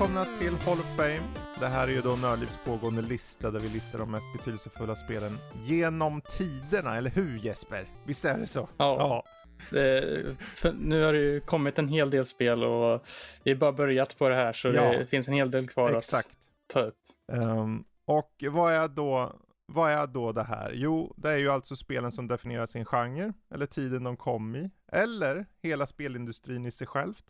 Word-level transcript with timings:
välkomna 0.00 0.24
till 0.38 0.54
Hall 0.54 0.78
of 0.78 0.96
Fame. 0.96 1.20
Det 1.60 1.66
här 1.66 1.88
är 1.88 1.92
ju 1.92 2.00
då 2.00 2.16
Nördlivs 2.16 2.58
pågående 2.64 3.02
lista 3.02 3.50
där 3.50 3.60
vi 3.60 3.68
listar 3.68 3.98
de 3.98 4.10
mest 4.10 4.26
betydelsefulla 4.32 4.96
spelen 4.96 5.38
genom 5.64 6.20
tiderna, 6.20 6.96
eller 6.96 7.10
hur 7.10 7.38
Jesper? 7.38 7.86
Visst 8.06 8.24
är 8.24 8.38
det 8.38 8.46
så? 8.46 8.68
Ja. 8.76 8.96
ja. 8.98 9.24
Det, 9.70 10.34
nu 10.78 11.02
har 11.04 11.12
det 11.12 11.18
ju 11.18 11.40
kommit 11.40 11.78
en 11.78 11.88
hel 11.88 12.10
del 12.10 12.26
spel 12.26 12.64
och 12.64 13.06
vi 13.44 13.50
har 13.50 13.58
bara 13.58 13.72
börjat 13.72 14.18
på 14.18 14.28
det 14.28 14.34
här 14.34 14.52
så 14.52 14.68
ja. 14.68 14.92
det 14.92 15.06
finns 15.06 15.28
en 15.28 15.34
hel 15.34 15.50
del 15.50 15.68
kvar 15.68 15.92
Exakt. 15.92 16.28
att 16.28 16.36
ta 16.74 16.80
upp. 16.80 16.98
Um, 17.32 17.84
och 18.04 18.44
vad 18.50 18.72
är, 18.72 18.88
då, 18.88 19.32
vad 19.66 19.92
är 19.92 20.06
då 20.06 20.32
det 20.32 20.44
här? 20.44 20.72
Jo, 20.74 21.14
det 21.16 21.30
är 21.30 21.38
ju 21.38 21.48
alltså 21.48 21.76
spelen 21.76 22.12
som 22.12 22.28
definierar 22.28 22.66
sin 22.66 22.84
genre, 22.84 23.32
eller 23.54 23.66
tiden 23.66 24.04
de 24.04 24.16
kom 24.16 24.56
i, 24.56 24.70
eller 24.92 25.46
hela 25.62 25.86
spelindustrin 25.86 26.66
i 26.66 26.70
sig 26.70 26.86
självt. 26.86 27.24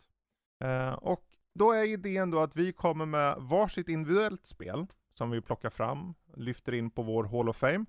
Uh, 0.63 0.93
och 0.93 1.30
då 1.53 1.71
är 1.71 1.83
idén 1.83 2.31
då 2.31 2.39
att 2.39 2.55
vi 2.55 2.73
kommer 2.73 3.05
med 3.05 3.35
varsitt 3.39 3.89
individuellt 3.89 4.45
spel 4.45 4.87
som 5.13 5.31
vi 5.31 5.41
plockar 5.41 5.69
fram, 5.69 6.13
lyfter 6.33 6.73
in 6.73 6.91
på 6.91 7.01
vår 7.01 7.23
Hall 7.23 7.49
of 7.49 7.57
Fame. 7.57 7.85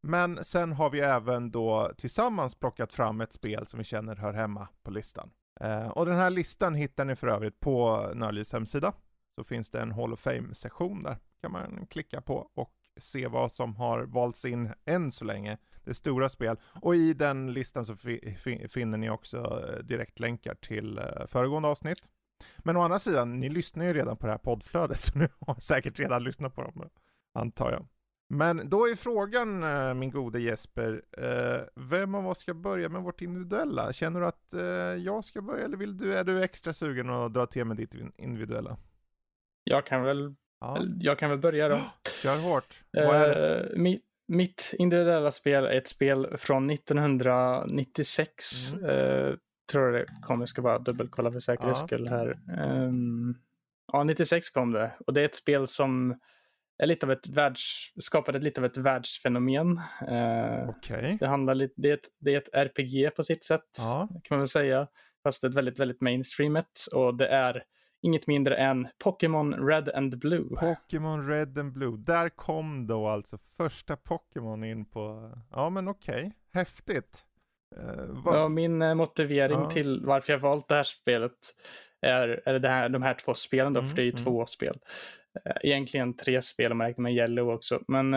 Men 0.00 0.44
sen 0.44 0.72
har 0.72 0.90
vi 0.90 1.00
även 1.00 1.50
då 1.50 1.92
tillsammans 1.96 2.54
plockat 2.54 2.92
fram 2.92 3.20
ett 3.20 3.32
spel 3.32 3.66
som 3.66 3.78
vi 3.78 3.84
känner 3.84 4.16
hör 4.16 4.32
hemma 4.32 4.68
på 4.82 4.90
listan. 4.90 5.30
Eh, 5.60 5.88
och 5.88 6.06
den 6.06 6.14
här 6.14 6.30
listan 6.30 6.74
hittar 6.74 7.04
ni 7.04 7.16
för 7.16 7.26
övrigt 7.26 7.60
på 7.60 8.10
Nördlivs 8.14 8.52
hemsida. 8.52 8.92
Så 9.34 9.44
finns 9.44 9.70
det 9.70 9.80
en 9.80 9.92
Hall 9.92 10.12
of 10.12 10.20
Fame-sektion 10.20 11.02
där. 11.02 11.16
kan 11.40 11.52
man 11.52 11.86
klicka 11.86 12.20
på 12.20 12.50
och 12.54 12.74
se 12.96 13.26
vad 13.26 13.52
som 13.52 13.76
har 13.76 14.02
valts 14.02 14.44
in 14.44 14.72
än 14.84 15.10
så 15.10 15.24
länge. 15.24 15.58
Det 15.84 15.90
är 15.90 15.94
stora 15.94 16.28
spel. 16.28 16.56
Och 16.82 16.96
i 16.96 17.14
den 17.14 17.52
listan 17.52 17.84
så 17.84 17.96
finner 18.68 18.96
ni 18.96 19.10
också 19.10 19.38
eh, 19.38 19.84
direktlänkar 19.84 20.54
till 20.54 20.98
eh, 20.98 21.26
föregående 21.26 21.68
avsnitt. 21.68 22.10
Men 22.58 22.76
å 22.76 22.82
andra 22.82 22.98
sidan, 22.98 23.40
ni 23.40 23.48
lyssnar 23.48 23.84
ju 23.84 23.92
redan 23.92 24.16
på 24.16 24.26
det 24.26 24.32
här 24.32 24.38
poddflödet, 24.38 25.00
så 25.00 25.18
ni 25.18 25.28
har 25.46 25.60
säkert 25.60 25.98
redan 25.98 26.24
lyssnat 26.24 26.54
på 26.54 26.62
dem, 26.62 26.90
antar 27.34 27.72
jag. 27.72 27.86
Men 28.30 28.68
då 28.68 28.88
är 28.88 28.94
frågan, 28.94 29.62
eh, 29.62 29.94
min 29.94 30.10
gode 30.10 30.40
Jesper, 30.40 31.02
eh, 31.18 31.60
vem 31.74 32.14
av 32.14 32.28
oss 32.28 32.38
ska 32.38 32.54
börja 32.54 32.88
med 32.88 33.02
vårt 33.02 33.22
individuella? 33.22 33.92
Känner 33.92 34.20
du 34.20 34.26
att 34.26 34.52
eh, 34.52 34.62
jag 35.04 35.24
ska 35.24 35.42
börja, 35.42 35.64
eller 35.64 35.76
vill 35.76 35.96
du, 35.96 36.16
är 36.16 36.24
du 36.24 36.42
extra 36.42 36.72
sugen 36.72 37.10
att 37.10 37.34
dra 37.34 37.46
till 37.46 37.64
med 37.64 37.76
ditt 37.76 37.94
individuella? 38.16 38.76
Jag 39.64 39.86
kan 39.86 40.02
väl, 40.02 40.34
ja. 40.60 40.78
jag 41.00 41.18
kan 41.18 41.30
väl 41.30 41.38
börja 41.38 41.68
då. 41.68 41.76
Kör 42.22 42.36
hårt. 42.36 42.82
Uh, 42.96 43.78
mi, 43.78 44.00
mitt 44.28 44.74
individuella 44.78 45.32
spel 45.32 45.64
är 45.64 45.76
ett 45.76 45.88
spel 45.88 46.36
från 46.36 46.70
1996. 46.70 48.72
Mm. 48.72 49.38
Tror 49.72 49.92
det 49.92 50.06
kom, 50.22 50.40
jag 50.40 50.48
ska 50.48 50.62
bara 50.62 50.78
dubbelkolla 50.78 51.32
för 51.32 51.38
säkerhets 51.38 51.80
ja. 51.80 51.86
skull 51.86 52.08
här. 52.08 52.38
Um, 52.66 53.38
ja, 53.92 54.04
96 54.04 54.50
kom 54.50 54.72
det 54.72 54.92
och 55.06 55.12
det 55.12 55.20
är 55.20 55.24
ett 55.24 55.34
spel 55.34 55.66
som 55.66 56.18
är 56.82 56.86
lite 56.86 57.06
av 57.06 57.12
ett 57.12 57.28
världs, 57.28 57.92
skapade 58.00 58.38
lite 58.38 58.60
av 58.60 58.64
ett 58.64 58.76
världsfenomen. 58.76 59.80
Uh, 60.02 60.68
okay. 60.68 61.16
det, 61.20 61.26
handlar 61.26 61.54
lite, 61.54 61.74
det, 61.76 61.90
är 61.90 61.94
ett, 61.94 62.08
det 62.18 62.34
är 62.34 62.38
ett 62.38 62.54
RPG 62.54 63.16
på 63.16 63.24
sitt 63.24 63.44
sätt, 63.44 63.68
ja. 63.78 64.08
kan 64.08 64.34
man 64.36 64.38
väl 64.38 64.48
säga. 64.48 64.86
Fast 65.22 65.44
ett 65.44 65.54
väldigt, 65.54 65.78
väldigt 65.78 66.00
mainstreamet 66.00 66.86
och 66.94 67.16
det 67.16 67.28
är 67.28 67.62
inget 68.02 68.26
mindre 68.26 68.56
än 68.56 68.88
Pokémon 69.04 69.54
Red 69.68 69.88
and 69.88 70.18
Blue. 70.18 70.48
Pokémon 70.48 71.28
Red 71.28 71.58
and 71.58 71.72
Blue. 71.72 71.96
Där 71.98 72.28
kom 72.28 72.86
då 72.86 73.08
alltså 73.08 73.38
första 73.56 73.96
Pokémon 73.96 74.64
in 74.64 74.84
på, 74.84 75.32
ja 75.50 75.70
men 75.70 75.88
okej, 75.88 76.14
okay. 76.14 76.30
häftigt. 76.52 77.24
Uh, 77.76 78.22
ja, 78.24 78.48
min 78.48 78.82
uh, 78.82 78.94
motivering 78.94 79.60
ja. 79.60 79.70
till 79.70 80.02
varför 80.04 80.32
jag 80.32 80.40
valt 80.40 80.68
det 80.68 80.74
här 80.74 80.84
spelet 80.84 81.38
är, 82.06 82.42
är 82.44 82.58
det 82.58 82.68
här, 82.68 82.88
de 82.88 83.02
här 83.02 83.14
två 83.14 83.34
spelen 83.34 83.72
då, 83.72 83.80
mm, 83.80 83.88
för 83.88 83.96
det 83.96 84.02
är 84.02 84.06
ju 84.06 84.10
mm. 84.10 84.24
två 84.24 84.46
spel. 84.46 84.78
Uh, 85.46 85.56
egentligen 85.62 86.16
tre 86.16 86.42
spel 86.42 86.72
om 86.72 86.78
man 86.78 86.86
räknar 86.86 87.02
med 87.02 87.14
Yellow 87.14 87.50
också. 87.50 87.80
Men 87.88 88.14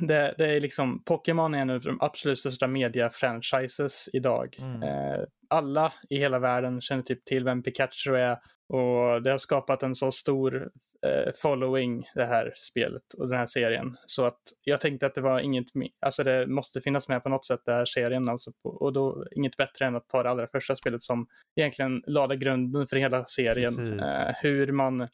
det, 0.00 0.34
det, 0.38 0.56
är 0.56 0.60
liksom, 0.60 1.02
Pokémon 1.04 1.54
är 1.54 1.58
en 1.58 1.70
av 1.70 1.80
de 1.80 2.00
absolut 2.00 2.38
största 2.38 2.66
media-franchises 2.66 4.08
idag. 4.12 4.56
Mm. 4.58 5.26
alla 5.48 5.92
i 6.10 6.18
hela 6.18 6.38
världen 6.38 6.80
känner 6.80 7.02
typ 7.02 7.24
till 7.24 7.44
vem 7.44 7.62
Pikachu 7.62 8.14
är 8.14 8.38
och 8.68 9.22
det 9.22 9.30
har 9.30 9.38
skapat 9.38 9.82
en 9.82 9.94
så 9.94 10.12
stor 10.12 10.70
eh, 11.06 11.32
following 11.42 12.04
det 12.14 12.26
här 12.26 12.52
spelet 12.56 13.14
och 13.18 13.28
den 13.28 13.38
här 13.38 13.46
serien. 13.46 13.96
Så 14.06 14.24
att 14.24 14.40
jag 14.64 14.80
tänkte 14.80 15.06
att 15.06 15.14
det 15.14 15.20
var 15.20 15.40
inget, 15.40 15.66
alltså 16.00 16.24
det 16.24 16.46
måste 16.46 16.80
finnas 16.80 17.08
med 17.08 17.22
på 17.22 17.28
något 17.28 17.46
sätt 17.46 17.60
den 17.64 17.74
här 17.74 17.84
serien 17.84 18.28
alltså 18.28 18.52
på, 18.62 18.68
och 18.68 18.92
då 18.92 19.24
inget 19.36 19.56
bättre 19.56 19.86
än 19.86 19.96
att 19.96 20.08
ta 20.08 20.22
det 20.22 20.30
allra 20.30 20.46
första 20.46 20.76
spelet 20.76 21.02
som 21.02 21.26
egentligen 21.56 22.02
lade 22.06 22.36
grunden 22.36 22.86
för 22.86 22.96
hela 22.96 23.24
serien. 23.24 24.00
Eh, 24.00 24.34
hur 24.42 24.72
man 24.72 25.08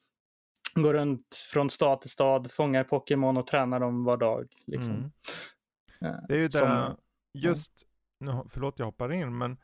går 0.75 0.95
runt 0.95 1.47
från 1.53 1.71
stad 1.71 2.01
till 2.01 2.11
stad, 2.11 2.53
fångar 2.53 2.85
Pokémon 2.85 3.37
och 3.37 3.47
tränar 3.47 3.81
dem 3.81 4.05
var 4.05 4.17
dag. 4.17 4.49
Liksom. 4.67 4.95
Mm. 4.95 5.11
Eh, 6.05 6.21
det 6.29 6.35
är 6.35 6.39
ju 6.39 6.49
det, 6.49 6.97
just, 7.35 7.73
ja. 8.19 8.47
förlåt 8.49 8.79
jag 8.79 8.87
hoppar 8.87 9.13
in, 9.13 9.39
men 9.39 9.59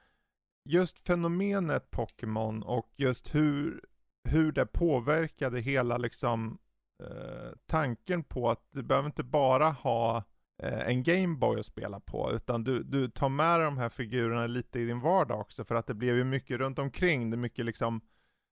just 0.68 1.06
fenomenet 1.06 1.90
Pokémon 1.90 2.62
och 2.62 2.92
just 2.96 3.34
hur, 3.34 3.80
hur 4.28 4.52
det 4.52 4.66
påverkade 4.66 5.60
hela 5.60 5.98
liksom 5.98 6.58
eh, 7.04 7.56
tanken 7.66 8.24
på 8.24 8.50
att 8.50 8.68
du 8.70 8.82
behöver 8.82 9.06
inte 9.06 9.24
bara 9.24 9.68
ha 9.68 10.24
eh, 10.62 10.88
en 10.88 11.02
Gameboy 11.02 11.60
att 11.60 11.66
spela 11.66 12.00
på, 12.00 12.32
utan 12.32 12.64
du, 12.64 12.82
du 12.82 13.08
tar 13.08 13.28
med 13.28 13.60
de 13.60 13.78
här 13.78 13.88
figurerna 13.88 14.46
lite 14.46 14.80
i 14.80 14.86
din 14.86 15.00
vardag 15.00 15.40
också, 15.40 15.64
för 15.64 15.74
att 15.74 15.86
det 15.86 15.94
blev 15.94 16.16
ju 16.16 16.24
mycket 16.24 16.58
runt 16.58 16.78
omkring, 16.78 17.30
det 17.30 17.34
är 17.34 17.38
mycket 17.38 17.64
liksom 17.64 18.00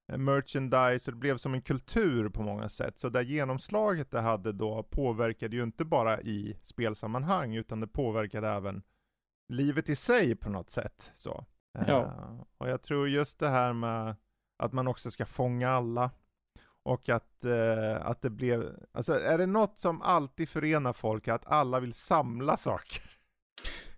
merchandise, 0.07 1.11
och 1.11 1.15
det 1.15 1.21
blev 1.21 1.37
som 1.37 1.55
en 1.55 1.63
kultur 1.63 2.29
på 2.29 2.43
många 2.43 2.69
sätt. 2.69 2.99
Så 2.99 3.09
det 3.09 3.23
genomslaget 3.23 4.11
det 4.11 4.21
hade 4.21 4.53
då 4.53 4.83
påverkade 4.83 5.57
ju 5.57 5.63
inte 5.63 5.85
bara 5.85 6.21
i 6.21 6.59
spelsammanhang, 6.63 7.55
utan 7.55 7.81
det 7.81 7.87
påverkade 7.87 8.49
även 8.49 8.83
livet 9.49 9.89
i 9.89 9.97
sig 9.97 10.35
på 10.37 10.51
något 10.51 10.71
sätt. 10.71 11.13
Så. 11.17 11.45
Ja. 11.87 12.03
Uh, 12.03 12.43
och 12.59 12.69
jag 12.69 12.83
tror 12.83 13.09
just 13.09 13.39
det 13.39 13.49
här 13.49 13.73
med 13.73 14.17
att 14.57 14.73
man 14.73 14.89
också 14.89 15.11
ska 15.11 15.27
fånga 15.27 15.71
alla. 15.71 16.11
Och 16.83 17.09
att, 17.09 17.45
uh, 17.45 18.07
att 18.07 18.23
det 18.23 18.31
blev, 18.31 18.77
alltså 18.93 19.13
är 19.21 19.39
det 19.39 19.47
något 19.47 19.79
som 19.79 20.03
alltid 20.03 20.49
förenar 20.49 20.93
folk, 20.93 21.29
att 21.29 21.47
alla 21.47 21.81
vill 21.81 21.95
samla 21.95 22.57
saker. 22.57 23.03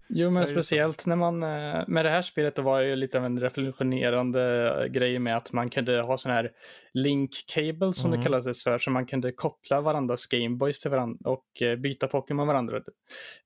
Jo, 0.09 0.31
men 0.31 0.47
speciellt 0.47 1.07
när 1.07 1.17
man, 1.17 1.43
eh, 1.43 1.85
med 1.87 2.05
det 2.05 2.11
här 2.11 2.23
spelet 2.23 2.55
det 2.55 2.63
var 2.63 2.81
ju 2.81 2.97
lite 2.97 3.19
av 3.19 3.25
en 3.25 3.41
revolutionerande 3.41 4.89
grej 4.91 5.19
med 5.19 5.37
att 5.37 5.53
man 5.53 5.69
kunde 5.69 6.03
ha 6.03 6.19
sån 6.19 6.33
här 6.33 6.51
link 6.93 7.31
cable 7.47 7.93
som 7.93 8.07
mm. 8.11 8.19
det 8.19 8.25
kallades 8.25 8.65
för, 8.65 8.79
så 8.79 8.91
man 8.91 9.07
kunde 9.07 9.33
koppla 9.33 9.81
varandras 9.81 10.27
Gameboys 10.27 10.81
till 10.81 10.91
varandra 10.91 11.31
och 11.31 11.63
eh, 11.63 11.77
byta 11.77 12.09
Pokémon 12.09 12.47
varandra. 12.47 12.81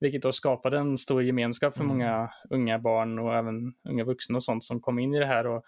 Vilket 0.00 0.22
då 0.22 0.32
skapade 0.32 0.78
en 0.78 0.98
stor 0.98 1.22
gemenskap 1.22 1.74
för 1.74 1.84
mm. 1.84 1.96
många 1.96 2.30
unga 2.50 2.78
barn 2.78 3.18
och 3.18 3.34
även 3.34 3.74
unga 3.88 4.04
vuxna 4.04 4.36
och 4.36 4.42
sånt 4.42 4.64
som 4.64 4.80
kom 4.80 4.98
in 4.98 5.14
i 5.14 5.18
det 5.18 5.26
här. 5.26 5.46
Och 5.46 5.62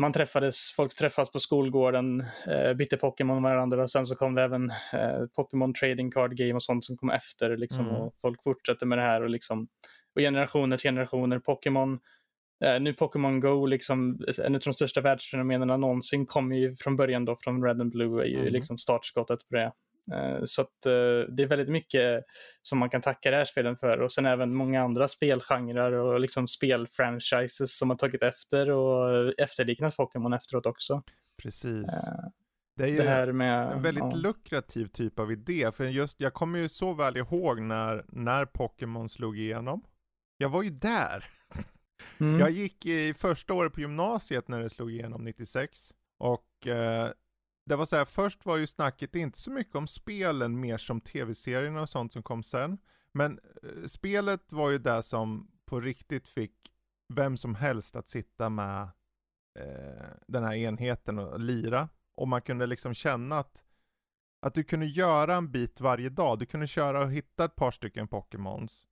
man 0.00 0.12
träffades, 0.12 0.72
folk 0.76 0.94
träffades 0.94 1.32
på 1.32 1.38
skolgården, 1.38 2.24
eh, 2.46 2.72
bytte 2.72 2.96
Pokémon 2.96 3.42
varandra 3.42 3.82
och 3.82 3.90
sen 3.90 4.06
så 4.06 4.14
kom 4.14 4.34
det 4.34 4.42
även 4.42 4.72
Pokémon 5.36 5.74
trading 5.74 6.10
card 6.10 6.36
game 6.36 6.54
och 6.54 6.62
sånt 6.62 6.84
som 6.84 6.96
kom 6.96 7.10
efter 7.10 7.56
liksom, 7.56 7.88
mm. 7.88 8.00
och 8.00 8.14
folk 8.22 8.42
fortsatte 8.42 8.86
med 8.86 8.98
det 8.98 9.02
här 9.02 9.22
och 9.22 9.30
liksom 9.30 9.68
och 10.14 10.20
generationer 10.20 10.76
till 10.76 10.88
generationer. 10.88 11.38
Pokémon, 11.38 11.98
eh, 12.64 12.80
nu 12.80 12.94
Pokémon 12.94 13.40
Go, 13.40 13.66
liksom, 13.66 14.20
en 14.44 14.54
av 14.54 14.60
de 14.60 14.72
största 14.72 15.00
världsfenomenen 15.00 15.80
någonsin, 15.80 16.26
kommer 16.26 16.56
ju 16.56 16.74
från 16.74 16.96
början 16.96 17.24
då 17.24 17.36
från 17.36 17.64
Red 17.64 17.80
and 17.80 17.92
Blue, 17.92 18.22
är 18.22 18.28
ju 18.28 18.40
mm. 18.40 18.52
liksom 18.52 18.78
startskottet 18.78 19.48
på 19.48 19.56
det. 19.56 19.72
Eh, 20.12 20.40
så 20.44 20.62
att, 20.62 20.86
eh, 20.86 21.34
det 21.34 21.42
är 21.42 21.46
väldigt 21.46 21.68
mycket 21.68 22.24
som 22.62 22.78
man 22.78 22.90
kan 22.90 23.00
tacka 23.00 23.30
det 23.30 23.36
här 23.36 23.44
spelen 23.44 23.76
för 23.76 24.00
och 24.00 24.12
sen 24.12 24.26
även 24.26 24.54
många 24.54 24.82
andra 24.82 25.08
spelgenrer 25.08 25.92
och 25.92 26.20
liksom 26.20 26.46
spelfranchises 26.46 27.78
som 27.78 27.90
har 27.90 27.96
tagit 27.96 28.22
efter 28.22 28.70
och 28.70 29.32
efterliknat 29.38 29.96
Pokémon 29.96 30.32
efteråt 30.32 30.66
också. 30.66 31.02
Precis. 31.42 31.64
Uh, 31.66 32.30
det 32.76 32.84
är 32.84 32.88
ju 32.88 32.96
det 32.96 33.32
med, 33.32 33.72
en 33.72 33.82
väldigt 33.82 34.04
ja. 34.04 34.14
lukrativ 34.14 34.86
typ 34.86 35.18
av 35.18 35.32
idé, 35.32 35.72
för 35.72 35.84
just, 35.84 36.20
jag 36.20 36.34
kommer 36.34 36.58
ju 36.58 36.68
så 36.68 36.92
väl 36.92 37.16
ihåg 37.16 37.60
när, 37.60 38.04
när 38.08 38.44
Pokémon 38.44 39.08
slog 39.08 39.38
igenom. 39.38 39.82
Jag 40.40 40.48
var 40.48 40.62
ju 40.62 40.70
där! 40.70 41.24
Mm. 42.20 42.40
Jag 42.40 42.50
gick 42.50 42.86
i 42.86 43.14
första 43.14 43.54
året 43.54 43.72
på 43.72 43.80
gymnasiet 43.80 44.48
när 44.48 44.60
det 44.60 44.70
slog 44.70 44.90
igenom 44.90 45.24
96, 45.24 45.94
och 46.18 46.66
eh, 46.66 47.12
det 47.66 47.76
var 47.76 47.86
så 47.86 47.96
här, 47.96 48.04
först 48.04 48.44
var 48.46 48.56
ju 48.56 48.66
snacket 48.66 49.14
inte 49.14 49.38
så 49.38 49.50
mycket 49.50 49.74
om 49.74 49.86
spelen, 49.86 50.60
mer 50.60 50.78
som 50.78 51.00
tv-serierna 51.00 51.80
och 51.80 51.88
sånt 51.88 52.12
som 52.12 52.22
kom 52.22 52.42
sen. 52.42 52.78
Men 53.12 53.38
eh, 53.62 53.86
spelet 53.86 54.52
var 54.52 54.70
ju 54.70 54.78
det 54.78 55.02
som 55.02 55.50
på 55.64 55.80
riktigt 55.80 56.28
fick 56.28 56.54
vem 57.14 57.36
som 57.36 57.54
helst 57.54 57.96
att 57.96 58.08
sitta 58.08 58.48
med 58.48 58.82
eh, 59.58 60.06
den 60.28 60.44
här 60.44 60.54
enheten 60.54 61.18
och 61.18 61.40
lira. 61.40 61.88
Och 62.14 62.28
man 62.28 62.42
kunde 62.42 62.66
liksom 62.66 62.94
känna 62.94 63.38
att, 63.38 63.64
att 64.46 64.54
du 64.54 64.64
kunde 64.64 64.86
göra 64.86 65.34
en 65.34 65.52
bit 65.52 65.80
varje 65.80 66.08
dag. 66.08 66.38
Du 66.38 66.46
kunde 66.46 66.66
köra 66.66 67.04
och 67.04 67.12
hitta 67.12 67.44
ett 67.44 67.56
par 67.56 67.70
stycken 67.70 68.08
Pokémons. 68.08 68.86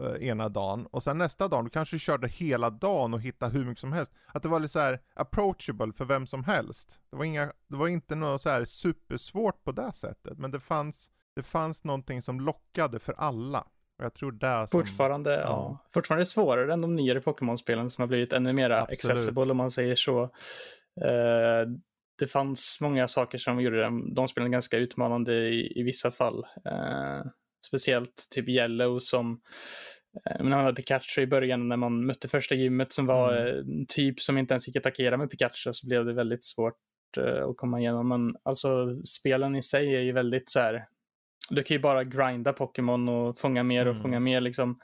Uh, 0.00 0.28
ena 0.28 0.48
dagen 0.48 0.86
och 0.86 1.02
sen 1.02 1.18
nästa 1.18 1.48
dag, 1.48 1.64
du 1.64 1.70
kanske 1.70 1.98
körde 1.98 2.28
hela 2.28 2.70
dagen 2.70 3.14
och 3.14 3.20
hittade 3.20 3.52
hur 3.52 3.64
mycket 3.64 3.80
som 3.80 3.92
helst. 3.92 4.12
Att 4.26 4.42
det 4.42 4.48
var 4.48 4.60
lite 4.60 4.72
så 4.72 4.78
här 4.78 5.00
approachable 5.14 5.92
för 5.92 6.04
vem 6.04 6.26
som 6.26 6.44
helst. 6.44 7.00
Det 7.10 7.16
var, 7.16 7.24
inga, 7.24 7.52
det 7.68 7.76
var 7.76 7.88
inte 7.88 8.14
något 8.14 8.40
så 8.40 8.48
här 8.48 8.64
supersvårt 8.64 9.64
på 9.64 9.72
det 9.72 9.92
sättet, 9.92 10.38
men 10.38 10.50
det 10.50 10.60
fanns, 10.60 11.10
det 11.36 11.42
fanns 11.42 11.84
någonting 11.84 12.22
som 12.22 12.40
lockade 12.40 12.98
för 12.98 13.14
alla. 13.18 13.66
Och 13.98 14.04
jag 14.04 14.14
tror 14.14 14.32
det 14.32 14.68
som, 14.68 14.80
Fortfarande, 14.80 15.30
ja. 15.30 15.40
ja. 15.40 15.78
Fortfarande 15.94 16.26
svårare 16.26 16.72
än 16.72 16.80
de 16.80 16.96
nyare 16.96 17.20
Pokémon-spelen 17.20 17.90
som 17.90 18.02
har 18.02 18.06
blivit 18.06 18.32
ännu 18.32 18.52
mer 18.52 18.70
accessible 18.70 19.50
om 19.50 19.56
man 19.56 19.70
säger 19.70 19.96
så. 19.96 20.22
Uh, 20.22 21.70
det 22.18 22.26
fanns 22.26 22.78
många 22.80 23.08
saker 23.08 23.38
som 23.38 23.60
gjorde 23.60 23.82
de, 23.82 24.14
de 24.14 24.28
spelen 24.28 24.50
ganska 24.50 24.76
utmanande 24.76 25.34
i, 25.34 25.80
i 25.80 25.82
vissa 25.82 26.10
fall. 26.10 26.46
Uh, 26.66 27.30
speciellt 27.64 28.26
typ 28.30 28.48
Yellow 28.48 28.98
som 28.98 29.40
uh, 30.30 30.44
man 30.44 30.52
hade 30.52 30.74
Pikachu 30.74 31.22
i 31.22 31.26
början 31.26 31.68
när 31.68 31.76
man 31.76 32.06
mötte 32.06 32.28
första 32.28 32.54
gymmet 32.54 32.92
som 32.92 33.06
var 33.06 33.36
mm. 33.36 33.58
en 33.58 33.86
typ 33.86 34.20
som 34.20 34.38
inte 34.38 34.54
ens 34.54 34.68
gick 34.68 34.76
att 34.76 34.86
attackera 34.86 35.16
med 35.16 35.30
Pikachu 35.30 35.72
så 35.72 35.86
blev 35.86 36.04
det 36.04 36.12
väldigt 36.12 36.44
svårt 36.44 36.78
att 37.16 37.56
komma 37.56 37.80
igenom. 37.80 38.08
Men 38.08 38.36
alltså 38.42 39.02
spelen 39.04 39.56
i 39.56 39.62
sig 39.62 39.96
är 39.96 40.00
ju 40.00 40.12
väldigt 40.12 40.50
så 40.50 40.60
här. 40.60 40.86
Du 41.50 41.62
kan 41.62 41.74
ju 41.74 41.80
bara 41.80 42.04
grinda 42.04 42.52
Pokémon 42.52 43.08
och 43.08 43.38
fånga 43.38 43.62
mer 43.62 43.86
och 43.86 43.92
mm. 43.92 44.02
fånga 44.02 44.20
mer 44.20 44.40
liksom. 44.40 44.80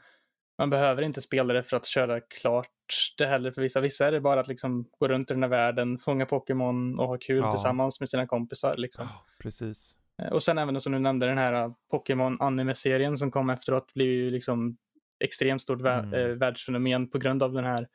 Man 0.58 0.70
behöver 0.70 1.02
inte 1.02 1.20
spela 1.20 1.54
det 1.54 1.62
för 1.62 1.76
att 1.76 1.86
köra 1.86 2.20
klart 2.20 3.14
det 3.18 3.26
heller 3.26 3.50
för 3.50 3.62
vissa. 3.62 3.80
Vissa 3.80 4.06
är 4.06 4.12
det 4.12 4.20
bara 4.20 4.40
att 4.40 4.48
liksom 4.48 4.88
gå 4.98 5.08
runt 5.08 5.30
i 5.30 5.34
den 5.34 5.42
här 5.42 5.50
världen, 5.50 5.98
fånga 5.98 6.26
Pokémon 6.26 6.98
och 6.98 7.06
ha 7.06 7.18
kul 7.18 7.38
ja. 7.38 7.50
tillsammans 7.50 8.00
med 8.00 8.08
sina 8.08 8.26
kompisar. 8.26 8.74
Liksom. 8.76 9.08
Precis. 9.42 9.96
Eh, 10.20 10.32
och 10.32 10.42
sen 10.42 10.58
även 10.58 10.80
som 10.80 10.92
du 10.92 10.98
nämnde 10.98 11.26
den 11.26 11.38
här 11.38 11.52
eh, 11.52 11.72
Pokémon 11.92 12.36
anime-serien 12.40 13.18
som 13.18 13.30
kom 13.30 13.50
efteråt 13.50 13.94
blev 13.94 14.08
ju 14.08 14.30
liksom 14.30 14.76
extremt 15.24 15.62
stort 15.62 15.80
mm. 15.80 16.10
vä- 16.10 16.34
världsfenomen 16.34 17.10
på 17.10 17.18
grund 17.18 17.42
av 17.42 17.52
den 17.52 17.64
här 17.64 17.88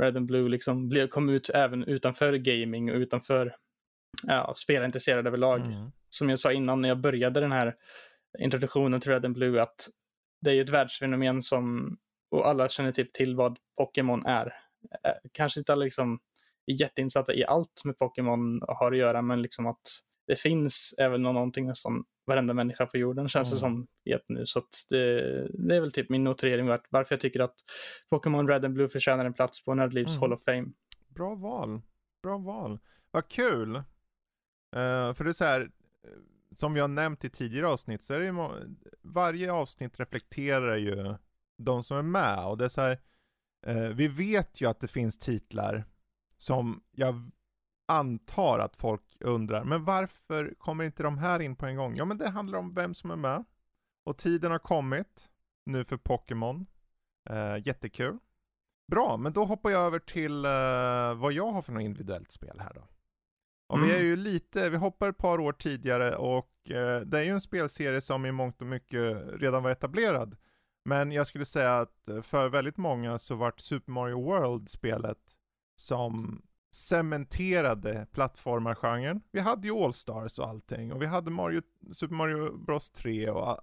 Red 0.00 0.16
and 0.16 0.26
Blue 0.26 0.48
liksom 0.48 0.88
blev, 0.88 1.08
kom 1.08 1.28
ut 1.28 1.50
även 1.50 1.84
utanför 1.84 2.32
gaming 2.32 2.90
och 2.90 2.96
utanför 2.96 3.56
ja, 4.22 4.54
spelintresserade 4.56 5.28
överlag. 5.28 5.66
Mm. 5.66 5.90
Som 6.08 6.30
jag 6.30 6.38
sa 6.38 6.52
innan 6.52 6.80
när 6.80 6.88
jag 6.88 7.00
började 7.00 7.40
den 7.40 7.52
här 7.52 7.76
introduktionen 8.38 9.00
till 9.00 9.10
Red 9.10 9.24
and 9.24 9.34
Blue 9.34 9.62
att 9.62 9.88
det 10.40 10.50
är 10.50 10.54
ju 10.54 10.62
ett 10.62 10.70
världsfenomen 10.70 11.42
som 11.42 11.96
och 12.30 12.48
alla 12.48 12.68
känner 12.68 12.92
typ 12.92 13.12
till 13.12 13.36
vad 13.36 13.58
Pokémon 13.76 14.26
är. 14.26 14.46
Eh, 15.04 15.12
kanske 15.32 15.60
inte 15.60 15.72
alla 15.72 15.84
liksom 15.84 16.20
är 16.66 16.80
jätteinsatta 16.80 17.34
i 17.34 17.44
allt 17.44 17.84
med 17.84 17.98
Pokémon 17.98 18.62
har 18.68 18.92
att 18.92 18.98
göra, 18.98 19.22
men 19.22 19.42
liksom 19.42 19.66
att 19.66 19.82
det 20.30 20.36
finns 20.36 20.94
även 20.98 21.22
någonting 21.22 21.66
nästan 21.66 22.04
varenda 22.26 22.54
människa 22.54 22.86
på 22.86 22.96
jorden 22.98 23.28
känns 23.28 23.48
mm. 23.48 23.54
det 23.54 23.60
som 23.60 23.86
vet 24.04 24.28
nu. 24.28 24.46
Så 24.46 24.62
det, 24.88 25.22
det, 25.68 25.76
är 25.76 25.80
väl 25.80 25.92
typ 25.92 26.08
min 26.08 26.24
notering 26.24 26.66
vart, 26.66 26.86
varför 26.90 27.14
jag 27.14 27.20
tycker 27.20 27.40
att 27.40 27.54
Pokémon 28.10 28.48
Red 28.48 28.64
and 28.64 28.74
Blue 28.74 28.88
förtjänar 28.88 29.24
en 29.24 29.32
plats 29.32 29.64
på 29.64 29.74
Nördlivs 29.74 30.10
mm. 30.10 30.20
Hall 30.20 30.32
of 30.32 30.44
Fame. 30.44 30.68
Bra 31.08 31.34
val. 31.34 31.82
Bra 32.22 32.38
val. 32.38 32.78
Vad 33.10 33.28
kul. 33.28 33.76
Uh, 33.76 33.82
för 35.14 35.24
det 35.24 35.30
är 35.30 35.32
så 35.32 35.44
här, 35.44 35.60
eh, 35.60 36.56
som 36.56 36.74
vi 36.74 36.80
har 36.80 36.88
nämnt 36.88 37.24
i 37.24 37.30
tidigare 37.30 37.68
avsnitt 37.68 38.02
så 38.02 38.14
är 38.14 38.18
det 38.18 38.26
ju 38.26 38.34
varje 39.02 39.52
avsnitt 39.52 40.00
reflekterar 40.00 40.76
ju 40.76 41.14
de 41.58 41.82
som 41.82 41.96
är 41.96 42.02
med. 42.02 42.46
Och 42.46 42.58
det 42.58 42.64
är 42.64 42.68
så 42.68 42.80
här, 42.80 42.98
eh, 43.66 43.88
vi 43.88 44.08
vet 44.08 44.60
ju 44.60 44.66
att 44.66 44.80
det 44.80 44.88
finns 44.88 45.18
titlar 45.18 45.84
som 46.36 46.82
jag 46.90 47.30
antar 47.90 48.58
att 48.58 48.76
folk 48.76 49.02
undrar, 49.20 49.64
men 49.64 49.84
varför 49.84 50.54
kommer 50.58 50.84
inte 50.84 51.02
de 51.02 51.18
här 51.18 51.40
in 51.40 51.56
på 51.56 51.66
en 51.66 51.76
gång? 51.76 51.92
Ja, 51.96 52.04
men 52.04 52.18
det 52.18 52.28
handlar 52.28 52.58
om 52.58 52.74
vem 52.74 52.94
som 52.94 53.10
är 53.10 53.16
med. 53.16 53.44
Och 54.04 54.18
tiden 54.18 54.50
har 54.50 54.58
kommit 54.58 55.28
nu 55.66 55.84
för 55.84 55.96
Pokémon. 55.96 56.66
Eh, 57.30 57.66
jättekul. 57.66 58.18
Bra, 58.90 59.16
men 59.16 59.32
då 59.32 59.44
hoppar 59.44 59.70
jag 59.70 59.80
över 59.80 59.98
till 59.98 60.44
eh, 60.44 61.14
vad 61.14 61.32
jag 61.32 61.52
har 61.52 61.62
för 61.62 61.72
något 61.72 61.82
individuellt 61.82 62.30
spel 62.30 62.60
här 62.60 62.72
då. 62.74 62.88
Och 63.68 63.76
mm. 63.76 63.88
vi 63.88 63.94
är 63.94 64.02
ju 64.02 64.16
lite, 64.16 64.70
vi 64.70 64.76
hoppar 64.76 65.08
ett 65.08 65.18
par 65.18 65.40
år 65.40 65.52
tidigare 65.52 66.16
och 66.16 66.70
eh, 66.70 67.00
det 67.00 67.18
är 67.18 67.22
ju 67.22 67.30
en 67.30 67.40
spelserie 67.40 68.00
som 68.00 68.26
i 68.26 68.32
mångt 68.32 68.60
och 68.60 68.66
mycket 68.66 69.16
redan 69.40 69.62
var 69.62 69.70
etablerad. 69.70 70.36
Men 70.84 71.12
jag 71.12 71.26
skulle 71.26 71.44
säga 71.44 71.78
att 71.78 72.08
för 72.22 72.48
väldigt 72.48 72.76
många 72.76 73.18
så 73.18 73.34
vart 73.34 73.60
Super 73.60 73.92
Mario 73.92 74.24
World 74.24 74.68
spelet 74.68 75.36
som 75.76 76.42
cementerade 76.70 78.06
plattformargenren. 78.12 79.22
Vi 79.30 79.40
hade 79.40 79.68
ju 79.68 79.74
All-Stars 79.74 80.38
och 80.38 80.48
allting 80.48 80.92
och 80.92 81.02
vi 81.02 81.06
hade 81.06 81.30
Mario, 81.30 81.62
Super 81.92 82.14
Mario 82.14 82.58
Bros 82.58 82.90
3 82.90 83.30
och 83.30 83.60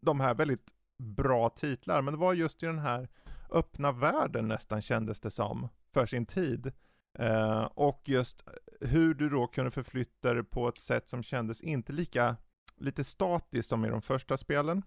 de 0.00 0.20
här 0.20 0.34
väldigt 0.34 0.70
bra 0.98 1.48
titlar. 1.48 2.02
Men 2.02 2.14
det 2.14 2.20
var 2.20 2.34
just 2.34 2.62
i 2.62 2.66
den 2.66 2.78
här 2.78 3.08
öppna 3.50 3.92
världen 3.92 4.48
nästan 4.48 4.82
kändes 4.82 5.20
det 5.20 5.30
som 5.30 5.68
för 5.92 6.06
sin 6.06 6.26
tid. 6.26 6.72
Uh, 7.20 7.62
och 7.62 8.02
just 8.04 8.44
hur 8.80 9.14
du 9.14 9.28
då 9.28 9.46
kunde 9.46 9.70
förflytta 9.70 10.34
dig 10.34 10.44
på 10.44 10.68
ett 10.68 10.78
sätt 10.78 11.08
som 11.08 11.22
kändes 11.22 11.60
inte 11.60 11.92
lika 11.92 12.36
lite 12.76 13.04
statiskt 13.04 13.68
som 13.68 13.84
i 13.84 13.88
de 13.88 14.02
första 14.02 14.36
spelen. 14.36 14.82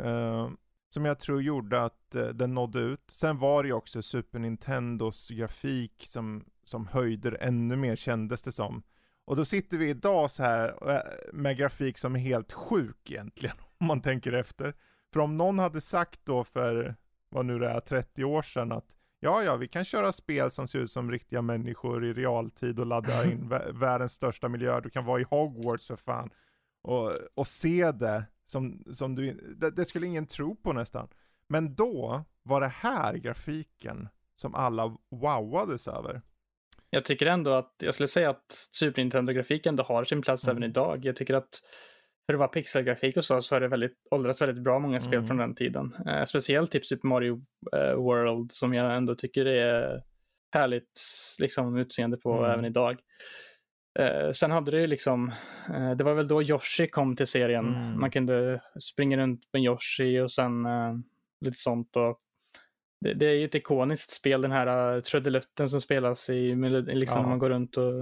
Uh, 0.00 0.50
som 0.88 1.04
jag 1.04 1.20
tror 1.20 1.42
gjorde 1.42 1.82
att 1.82 2.14
eh, 2.14 2.26
den 2.26 2.54
nådde 2.54 2.80
ut. 2.80 3.10
Sen 3.10 3.38
var 3.38 3.62
det 3.62 3.66
ju 3.66 3.72
också 3.72 4.02
Super 4.02 4.38
Nintendos 4.38 5.30
grafik 5.30 6.04
som, 6.06 6.44
som 6.64 6.86
höjde 6.86 7.30
det 7.30 7.36
ännu 7.36 7.76
mer 7.76 7.96
kändes 7.96 8.42
det 8.42 8.52
som. 8.52 8.82
Och 9.24 9.36
då 9.36 9.44
sitter 9.44 9.78
vi 9.78 9.90
idag 9.90 10.30
så 10.30 10.42
här 10.42 10.92
eh, 10.94 11.32
med 11.32 11.56
grafik 11.56 11.98
som 11.98 12.16
är 12.16 12.20
helt 12.20 12.52
sjuk 12.52 13.10
egentligen, 13.10 13.56
om 13.78 13.86
man 13.86 14.02
tänker 14.02 14.32
efter. 14.32 14.74
För 15.12 15.20
om 15.20 15.36
någon 15.36 15.58
hade 15.58 15.80
sagt 15.80 16.20
då 16.24 16.44
för, 16.44 16.96
vad 17.28 17.46
nu 17.46 17.58
det 17.58 17.68
är, 17.68 17.80
30 17.80 18.24
år 18.24 18.42
sedan 18.42 18.72
att 18.72 18.96
ja, 19.20 19.42
ja, 19.42 19.56
vi 19.56 19.68
kan 19.68 19.84
köra 19.84 20.12
spel 20.12 20.50
som 20.50 20.68
ser 20.68 20.78
ut 20.78 20.90
som 20.90 21.10
riktiga 21.10 21.42
människor 21.42 22.04
i 22.04 22.12
realtid 22.12 22.80
och 22.80 22.86
ladda 22.86 23.24
in 23.30 23.48
världens 23.72 24.12
största 24.12 24.48
miljö. 24.48 24.80
Du 24.80 24.90
kan 24.90 25.04
vara 25.04 25.20
i 25.20 25.24
Hogwarts 25.30 25.86
för 25.86 25.96
fan. 25.96 26.30
Och, 26.82 27.12
och 27.36 27.46
se 27.46 27.92
det 27.92 28.24
som, 28.46 28.84
som 28.92 29.14
du, 29.14 29.54
det, 29.56 29.70
det, 29.70 29.84
skulle 29.84 30.06
ingen 30.06 30.26
tro 30.26 30.56
på 30.56 30.72
nästan. 30.72 31.08
Men 31.48 31.74
då 31.74 32.24
var 32.42 32.60
det 32.60 32.68
här 32.68 33.14
grafiken 33.14 34.08
som 34.40 34.54
alla 34.54 34.96
wowades 35.10 35.88
över. 35.88 36.22
Jag 36.90 37.04
tycker 37.04 37.26
ändå 37.26 37.52
att, 37.52 37.74
jag 37.78 37.94
skulle 37.94 38.08
säga 38.08 38.30
att 38.30 38.52
Super 38.72 39.02
Nintendo-grafik 39.02 39.66
ändå 39.66 39.82
har 39.82 40.04
sin 40.04 40.22
plats 40.22 40.44
mm. 40.44 40.56
även 40.56 40.70
idag. 40.70 41.04
Jag 41.04 41.16
tycker 41.16 41.34
att 41.34 41.60
för 42.26 42.34
att 42.34 42.38
vara 42.38 42.48
pixelgrafik 42.48 43.16
och 43.16 43.24
så, 43.24 43.42
så 43.42 43.56
är 43.56 43.60
det 43.60 43.68
väldigt, 43.68 43.96
åldrats 44.10 44.42
väldigt 44.42 44.64
bra 44.64 44.78
många 44.78 45.00
spel 45.00 45.14
mm. 45.14 45.26
från 45.26 45.36
den 45.36 45.54
tiden. 45.54 45.96
Eh, 46.06 46.24
speciellt 46.24 46.70
typ 46.70 46.86
Super 46.86 47.08
Mario 47.08 47.42
eh, 47.76 47.94
World 47.94 48.52
som 48.52 48.74
jag 48.74 48.96
ändå 48.96 49.14
tycker 49.14 49.46
är 49.46 50.02
härligt 50.52 51.00
liksom, 51.38 51.76
utseende 51.76 52.16
på 52.16 52.32
mm. 52.32 52.50
även 52.50 52.64
idag. 52.64 52.98
Eh, 53.98 54.32
sen 54.32 54.50
hade 54.50 54.70
det 54.70 54.80
ju 54.80 54.86
liksom, 54.86 55.32
eh, 55.74 55.90
det 55.90 56.04
var 56.04 56.14
väl 56.14 56.28
då 56.28 56.42
Yoshi 56.42 56.88
kom 56.88 57.16
till 57.16 57.26
serien. 57.26 57.74
Mm. 57.74 58.00
Man 58.00 58.10
kunde 58.10 58.60
springa 58.80 59.16
runt 59.16 59.42
med 59.52 59.62
Yoshi 59.62 60.20
och 60.20 60.32
sen 60.32 60.66
eh, 60.66 60.94
lite 61.40 61.58
sånt. 61.58 61.96
Och 61.96 62.20
det, 63.00 63.14
det, 63.14 63.26
är 63.26 63.34
ju 63.34 63.44
ett 63.44 63.54
ikoniskt 63.54 64.10
spel, 64.10 64.42
den 64.42 64.52
här 64.52 64.96
uh, 64.96 65.02
trudelutten 65.02 65.68
som 65.68 65.80
spelas 65.80 66.30
i, 66.30 66.54
liksom 66.86 67.20
ja. 67.20 67.28
man 67.28 67.38
går 67.38 67.50
runt 67.50 67.76
och 67.76 67.92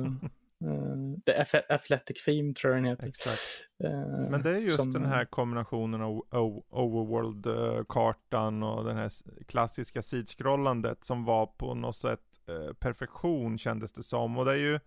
Uh, 0.65 1.15
The 1.27 1.33
Athletic 1.69 2.25
Theme 2.25 2.55
tror 2.55 2.73
jag 2.73 2.83
den 2.83 2.91
heter. 2.91 3.07
Exakt. 3.07 3.69
Uh, 3.85 4.31
Men 4.31 4.43
det 4.43 4.51
är 4.51 4.59
just 4.59 4.77
som, 4.77 4.93
den 4.93 5.07
här 5.07 5.25
kombinationen 5.25 6.01
av 6.03 6.23
overworld-kartan 6.71 8.63
och 8.63 8.85
den 8.85 8.97
här 8.97 9.11
klassiska 9.47 10.03
sidskrollandet 10.03 11.05
som 11.05 11.25
var 11.25 11.47
på 11.47 11.75
något 11.75 11.97
sätt 11.97 12.21
perfektion 12.79 13.59
kändes 13.59 13.93
det 13.93 14.03
som. 14.03 14.39
Och 14.39 14.45
det 14.45 14.53
är 14.53 14.57
ju 14.57 14.81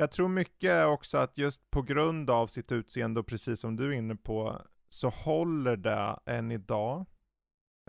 jag 0.00 0.10
tror 0.10 0.28
mycket 0.28 0.86
också 0.86 1.18
att 1.18 1.38
just 1.38 1.70
på 1.70 1.82
grund 1.82 2.30
av 2.30 2.46
sitt 2.46 2.72
utseende 2.72 3.20
och 3.20 3.26
precis 3.26 3.60
som 3.60 3.76
du 3.76 3.86
är 3.86 3.92
inne 3.92 4.16
på 4.16 4.62
så 4.88 5.08
håller 5.08 5.76
det 5.76 6.18
än 6.26 6.52
idag. 6.52 7.06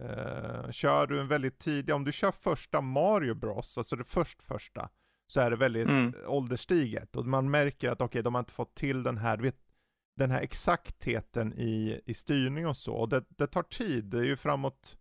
Uh, 0.01 0.71
kör 0.71 1.07
du 1.07 1.19
en 1.19 1.27
väldigt 1.27 1.59
tidig, 1.59 1.95
om 1.95 2.03
du 2.03 2.11
kör 2.11 2.31
första 2.31 2.81
Mario 2.81 3.33
Bros, 3.33 3.77
alltså 3.77 3.95
det 3.95 4.03
först 4.03 4.41
första, 4.41 4.89
så 5.27 5.39
är 5.39 5.49
det 5.49 5.55
väldigt 5.55 5.87
mm. 5.87 6.13
ålderstiget 6.27 7.15
och 7.15 7.25
man 7.25 7.51
märker 7.51 7.89
att 7.89 8.01
okej, 8.01 8.05
okay, 8.05 8.21
de 8.21 8.35
har 8.35 8.39
inte 8.39 8.53
fått 8.53 8.75
till 8.75 9.03
den 9.03 9.17
här, 9.17 9.37
vet, 9.37 9.57
den 10.17 10.31
här 10.31 10.41
exaktheten 10.41 11.53
i, 11.53 12.01
i 12.05 12.13
styrning 12.13 12.67
och 12.67 12.77
så. 12.77 12.93
Och 12.93 13.09
det, 13.09 13.25
det 13.29 13.47
tar 13.47 13.63
tid, 13.63 14.05
det 14.05 14.17
är 14.17 14.23
ju 14.23 14.37
framåt, 14.37 14.97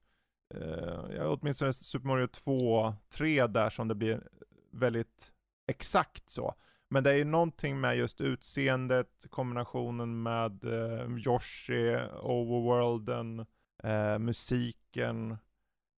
ja, 1.17 1.39
åtminstone 1.41 1.73
Super 1.73 2.07
Mario 2.07 2.27
2, 2.27 2.95
3 3.09 3.47
där 3.47 3.71
som 3.71 3.89
det 3.89 3.95
blir 3.95 4.29
väldigt 4.71 5.33
exakt 5.67 6.31
så. 6.31 6.55
Men 6.91 7.05
det 7.05 7.11
är 7.11 7.17
ju 7.17 7.25
någonting 7.25 7.81
med 7.81 7.97
just 7.97 8.21
utseendet, 8.21 9.27
kombinationen 9.31 10.23
med 10.23 10.65
eh, 10.65 11.19
Yoshi, 11.27 11.97
overworlden, 12.23 13.47
eh, 13.83 14.19
musiken, 14.19 15.39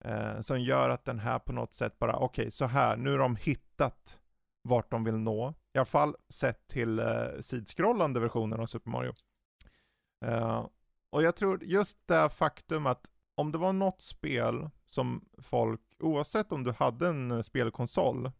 eh, 0.05 0.39
som 0.39 0.61
gör 0.61 0.89
att 0.89 1.05
den 1.05 1.19
här 1.19 1.39
på 1.39 1.53
något 1.53 1.73
sätt 1.73 1.99
bara, 1.99 2.15
okej, 2.15 2.43
okay, 2.43 2.51
så 2.51 2.65
här, 2.65 2.97
nu 2.97 3.11
har 3.11 3.17
de 3.17 3.35
hittat 3.35 4.19
vart 4.61 4.91
de 4.91 5.03
vill 5.03 5.17
nå. 5.17 5.53
I 5.73 5.77
alla 5.77 5.85
fall 5.85 6.15
sett 6.29 6.67
till 6.67 6.99
eh, 6.99 7.39
sidskrollande 7.39 8.19
versionen 8.19 8.59
av 8.59 8.65
Super 8.65 8.91
Mario. 8.91 9.13
Eh, 10.25 10.65
och 11.09 11.23
jag 11.23 11.35
tror 11.35 11.63
just 11.63 12.07
det 12.07 12.29
faktum 12.29 12.85
att 12.85 13.11
om 13.35 13.51
det 13.51 13.57
var 13.57 13.73
något 13.73 14.01
spel 14.01 14.69
som 14.89 15.25
folk, 15.37 15.81
oavsett 15.99 16.51
om 16.51 16.63
du 16.63 16.71
hade 16.71 17.07
en 17.07 17.31
eh, 17.31 17.41
spelkonsol, 17.41 18.31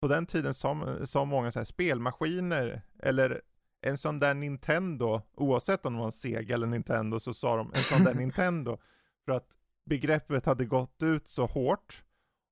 på 0.00 0.08
den 0.08 0.26
tiden 0.26 0.54
sa, 0.54 0.96
sa 1.06 1.24
många 1.24 1.50
så 1.50 1.58
här, 1.58 1.64
spelmaskiner 1.64 2.82
eller 2.98 3.42
en 3.80 3.98
sån 3.98 4.18
där 4.18 4.34
Nintendo, 4.34 5.22
oavsett 5.34 5.86
om 5.86 5.92
det 5.92 5.98
var 5.98 6.06
en 6.06 6.12
Sega 6.12 6.54
eller 6.54 6.66
Nintendo, 6.66 7.20
så 7.20 7.34
sa 7.34 7.56
de 7.56 7.72
en 7.74 7.80
sån 7.80 8.04
där 8.04 8.14
Nintendo. 8.18 8.78
För 9.24 9.32
att 9.32 9.56
begreppet 9.86 10.46
hade 10.46 10.64
gått 10.64 11.02
ut 11.02 11.28
så 11.28 11.46
hårt. 11.46 12.04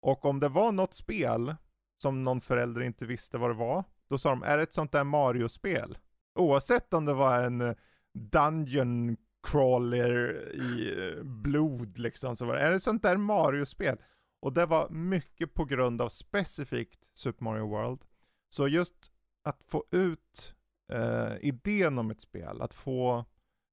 Och 0.03 0.25
om 0.25 0.41
det 0.41 0.49
var 0.49 0.73
något 0.73 0.95
spel 0.95 1.55
som 2.03 2.23
någon 2.23 2.41
förälder 2.41 2.83
inte 2.83 3.07
visste 3.07 3.38
vad 3.38 3.50
det 3.50 3.55
var, 3.55 3.85
då 4.09 4.19
sa 4.19 4.31
de, 4.31 4.43
är 4.43 4.57
det 4.57 4.62
ett 4.62 4.73
sånt 4.73 4.93
där 4.93 5.05
Mario-spel? 5.05 5.99
Oavsett 6.35 6.95
om 6.95 7.05
det 7.05 7.15
var 7.15 7.43
en 7.43 7.75
Dungeon 8.15 9.17
crawler 9.43 10.49
i 10.55 10.95
eh, 10.99 11.25
blod 11.25 11.99
liksom, 11.99 12.37
så 12.37 12.45
var 12.45 12.55
det, 12.55 12.61
är 12.61 12.71
det 12.71 12.76
ett 12.76 12.83
sånt 12.83 13.03
där 13.03 13.17
Mario-spel? 13.17 13.99
Och 14.40 14.52
det 14.52 14.66
var 14.66 14.88
mycket 14.88 15.55
på 15.55 15.64
grund 15.64 16.02
av 16.02 16.09
specifikt 16.09 17.09
Super 17.12 17.45
Mario 17.45 17.69
World. 17.69 18.05
Så 18.49 18.69
just 18.69 19.12
att 19.43 19.62
få 19.62 19.85
ut 19.90 20.55
eh, 20.93 21.35
idén 21.40 21.99
om 21.99 22.11
ett 22.11 22.21
spel, 22.21 22.62
att 22.62 22.75
få 22.75 23.25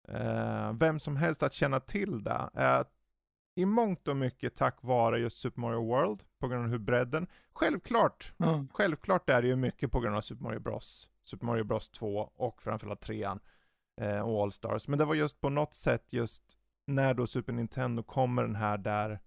eh, 0.08 0.74
vem 0.74 1.00
som 1.00 1.16
helst 1.16 1.44
att 1.44 1.54
känna 1.54 1.80
till 1.80 2.24
det, 2.24 2.50
är 2.54 2.86
i 3.56 3.66
mångt 3.66 4.08
och 4.08 4.18
mycket 4.18 4.56
tack 4.56 4.78
vare 4.82 5.20
just 5.20 5.38
Super 5.38 5.62
Mario 5.62 5.88
World, 5.88 6.24
på 6.40 6.48
grund 6.48 6.64
av 6.64 6.70
hur 6.70 6.78
bredden. 6.78 7.28
Självklart, 7.54 8.34
mm. 8.40 8.68
självklart 8.74 9.30
är 9.30 9.42
det 9.42 9.48
ju 9.48 9.56
mycket 9.56 9.92
på 9.92 10.00
grund 10.00 10.16
av 10.16 10.22
Super 10.22 10.44
Mario 10.44 10.60
Bros, 10.60 11.10
Super 11.24 11.46
Mario 11.46 11.64
Bros 11.64 11.90
2 11.90 12.32
och 12.36 12.62
framförallt 12.62 13.02
3 13.02 13.24
eh, 14.02 14.20
och 14.20 14.44
All-Stars. 14.44 14.88
Men 14.88 15.00
det 15.00 15.06
var 15.06 15.16
just 15.16 15.42
på 15.42 15.50
något 15.50 15.74
sätt 15.74 16.14
just 16.14 16.44
när 16.88 17.14
då 17.14 17.28
Super 17.28 17.54
Nintendo 17.54 18.04
kommer 18.04 18.44
den 18.44 18.56
här 18.56 18.78
där, 18.78 19.20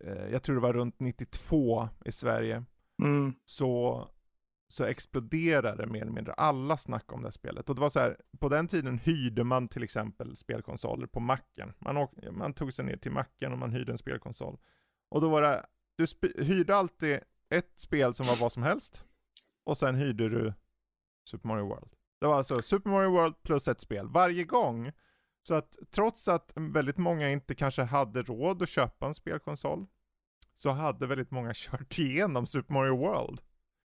eh, 0.00 0.28
jag 0.32 0.42
tror 0.42 0.54
det 0.54 0.62
var 0.62 0.72
runt 0.72 1.00
92 1.00 1.88
i 2.04 2.12
Sverige, 2.12 2.64
mm. 3.02 3.34
så 3.44 4.08
så 4.70 4.84
exploderade 4.84 5.86
mer 5.86 6.02
eller 6.02 6.12
mindre 6.12 6.32
alla 6.32 6.76
snack 6.76 7.12
om 7.12 7.22
det 7.22 7.32
spelet. 7.32 7.68
Och 7.68 7.74
det 7.74 7.80
var 7.80 7.88
så 7.88 8.00
här, 8.00 8.16
på 8.38 8.48
den 8.48 8.68
tiden 8.68 8.98
hyrde 8.98 9.44
man 9.44 9.68
till 9.68 9.82
exempel 9.82 10.36
spelkonsoler 10.36 11.06
på 11.06 11.20
macken. 11.20 11.72
Man, 11.78 11.96
åk, 11.96 12.12
man 12.32 12.54
tog 12.54 12.72
sig 12.72 12.84
ner 12.84 12.96
till 12.96 13.12
macken 13.12 13.52
och 13.52 13.58
man 13.58 13.70
hyrde 13.70 13.92
en 13.92 13.98
spelkonsol. 13.98 14.58
Och 15.08 15.20
då 15.20 15.28
var 15.28 15.42
det, 15.42 15.66
du 15.96 16.06
hyrde 16.44 16.76
alltid 16.76 17.20
ett 17.48 17.78
spel 17.78 18.14
som 18.14 18.26
var 18.26 18.36
vad 18.36 18.52
som 18.52 18.62
helst. 18.62 19.04
Och 19.64 19.78
sen 19.78 19.94
hyrde 19.94 20.28
du 20.28 20.52
Super 21.24 21.48
Mario 21.48 21.68
World. 21.68 21.92
Det 22.20 22.26
var 22.26 22.36
alltså 22.36 22.62
Super 22.62 22.90
Mario 22.90 23.10
World 23.10 23.42
plus 23.42 23.68
ett 23.68 23.80
spel 23.80 24.08
varje 24.08 24.44
gång. 24.44 24.92
Så 25.48 25.54
att 25.54 25.76
trots 25.94 26.28
att 26.28 26.52
väldigt 26.56 26.98
många 26.98 27.30
inte 27.30 27.54
kanske 27.54 27.82
hade 27.82 28.22
råd 28.22 28.62
att 28.62 28.68
köpa 28.68 29.06
en 29.06 29.14
spelkonsol, 29.14 29.86
så 30.54 30.70
hade 30.70 31.06
väldigt 31.06 31.30
många 31.30 31.52
kört 31.54 31.98
igenom 31.98 32.46
Super 32.46 32.74
Mario 32.74 32.96
World. 32.96 33.40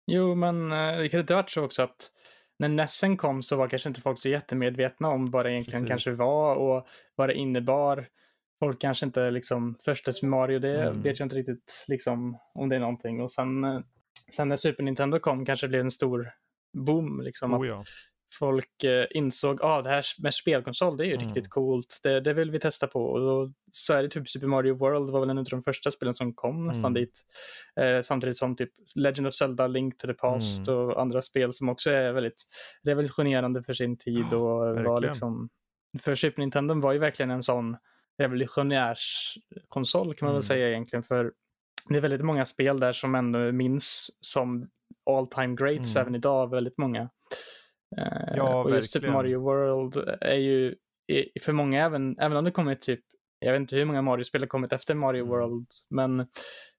Jo, 0.06 0.34
men 0.34 0.72
eh, 0.72 0.98
det 0.98 1.08
kan 1.08 1.20
inte 1.20 1.34
varit 1.34 1.50
så 1.50 1.64
också 1.64 1.82
att 1.82 2.10
när 2.58 2.68
Nessen 2.68 3.16
kom 3.16 3.42
så 3.42 3.56
var 3.56 3.68
kanske 3.68 3.88
inte 3.88 4.00
folk 4.00 4.18
så 4.18 4.28
jättemedvetna 4.28 5.08
om 5.08 5.30
vad 5.30 5.44
det 5.44 5.52
egentligen 5.52 5.86
Precis. 5.86 6.04
kanske 6.04 6.24
var 6.24 6.56
och 6.56 6.86
vad 7.16 7.28
det 7.28 7.34
innebar. 7.34 8.08
Folk 8.58 8.80
kanske 8.80 9.06
inte 9.06 9.30
liksom, 9.30 9.76
första 9.84 10.12
Super 10.12 10.28
Mario, 10.28 10.58
det 10.58 10.82
mm. 10.82 11.02
vet 11.02 11.18
jag 11.18 11.26
inte 11.26 11.36
riktigt 11.36 11.84
liksom 11.88 12.38
om 12.54 12.68
det 12.68 12.76
är 12.76 12.80
någonting. 12.80 13.20
Och 13.20 13.32
sen, 13.32 13.64
eh, 13.64 13.80
sen 14.34 14.48
när 14.48 14.56
Super 14.56 14.82
Nintendo 14.82 15.18
kom 15.18 15.46
kanske 15.46 15.66
det 15.66 15.68
blev 15.68 15.80
en 15.80 15.90
stor 15.90 16.30
boom. 16.86 17.20
Liksom, 17.20 17.54
oh, 17.54 17.66
ja 17.66 17.84
folk 18.34 18.84
eh, 18.84 19.06
insåg 19.10 19.62
att 19.62 19.68
ah, 19.68 19.82
det 19.82 19.90
här 19.90 20.04
med 20.22 20.34
spelkonsol, 20.34 20.96
det 20.96 21.04
är 21.04 21.06
ju 21.06 21.14
mm. 21.14 21.24
riktigt 21.24 21.50
coolt. 21.50 22.00
Det, 22.02 22.20
det 22.20 22.32
vill 22.32 22.50
vi 22.50 22.58
testa 22.58 22.86
på. 22.86 23.04
Och 23.04 23.20
då, 23.20 23.52
så 23.72 23.94
är 23.94 24.02
det 24.02 24.08
typ 24.08 24.28
Super 24.28 24.46
Mario 24.46 24.74
World 24.74 25.10
var 25.10 25.20
väl 25.20 25.30
en 25.30 25.38
av 25.38 25.44
de 25.44 25.62
första 25.62 25.90
spelen 25.90 26.14
som 26.14 26.34
kom 26.34 26.66
nästan 26.66 26.92
mm. 26.92 26.94
dit. 26.94 27.24
Eh, 27.80 28.02
samtidigt 28.02 28.36
som 28.36 28.56
typ 28.56 28.70
Legend 28.94 29.28
of 29.28 29.34
Zelda, 29.34 29.66
Link 29.66 29.98
to 29.98 30.06
the 30.06 30.14
Past 30.14 30.68
mm. 30.68 30.80
och 30.80 31.00
andra 31.00 31.22
spel 31.22 31.52
som 31.52 31.68
också 31.68 31.90
är 31.90 32.12
väldigt 32.12 32.42
revolutionerande 32.82 33.62
för 33.62 33.72
sin 33.72 33.96
tid. 33.96 34.32
och 34.32 34.40
oh, 34.40 34.82
var 34.82 35.00
liksom, 35.00 35.48
för 36.02 36.14
Super 36.14 36.40
Nintendo 36.40 36.80
var 36.80 36.92
ju 36.92 36.98
verkligen 36.98 37.30
en 37.30 37.42
sån 37.42 37.76
revolutionärskonsol 38.18 40.14
kan 40.14 40.26
man 40.26 40.34
väl 40.34 40.42
mm. 40.42 40.42
säga 40.42 40.68
egentligen. 40.68 41.02
För 41.02 41.32
det 41.88 41.96
är 41.96 42.00
väldigt 42.00 42.24
många 42.24 42.44
spel 42.44 42.80
där 42.80 42.92
som 42.92 43.14
ändå 43.14 43.52
minns 43.52 44.10
som 44.20 44.68
all 45.10 45.26
time 45.26 45.56
greats 45.56 45.96
mm. 45.96 46.02
även 46.02 46.14
idag, 46.14 46.50
väldigt 46.50 46.78
många. 46.78 47.10
Eh, 47.96 48.36
ja, 48.36 48.62
och 48.64 48.70
just 48.70 48.92
Super 48.92 49.10
Mario 49.10 49.40
World 49.40 49.96
är 50.20 50.34
ju 50.34 50.74
för 51.40 51.52
många, 51.52 51.84
även, 51.84 52.18
även 52.18 52.36
om 52.36 52.44
det 52.44 52.50
kommit 52.50 52.82
typ, 52.82 53.00
jag 53.38 53.52
vet 53.52 53.60
inte 53.60 53.76
hur 53.76 53.84
många 53.84 54.02
Mario-spel 54.02 54.42
har 54.42 54.46
kommit 54.46 54.72
efter 54.72 54.94
Mario 54.94 55.24
mm. 55.24 55.30
World, 55.30 55.66
men 55.90 56.26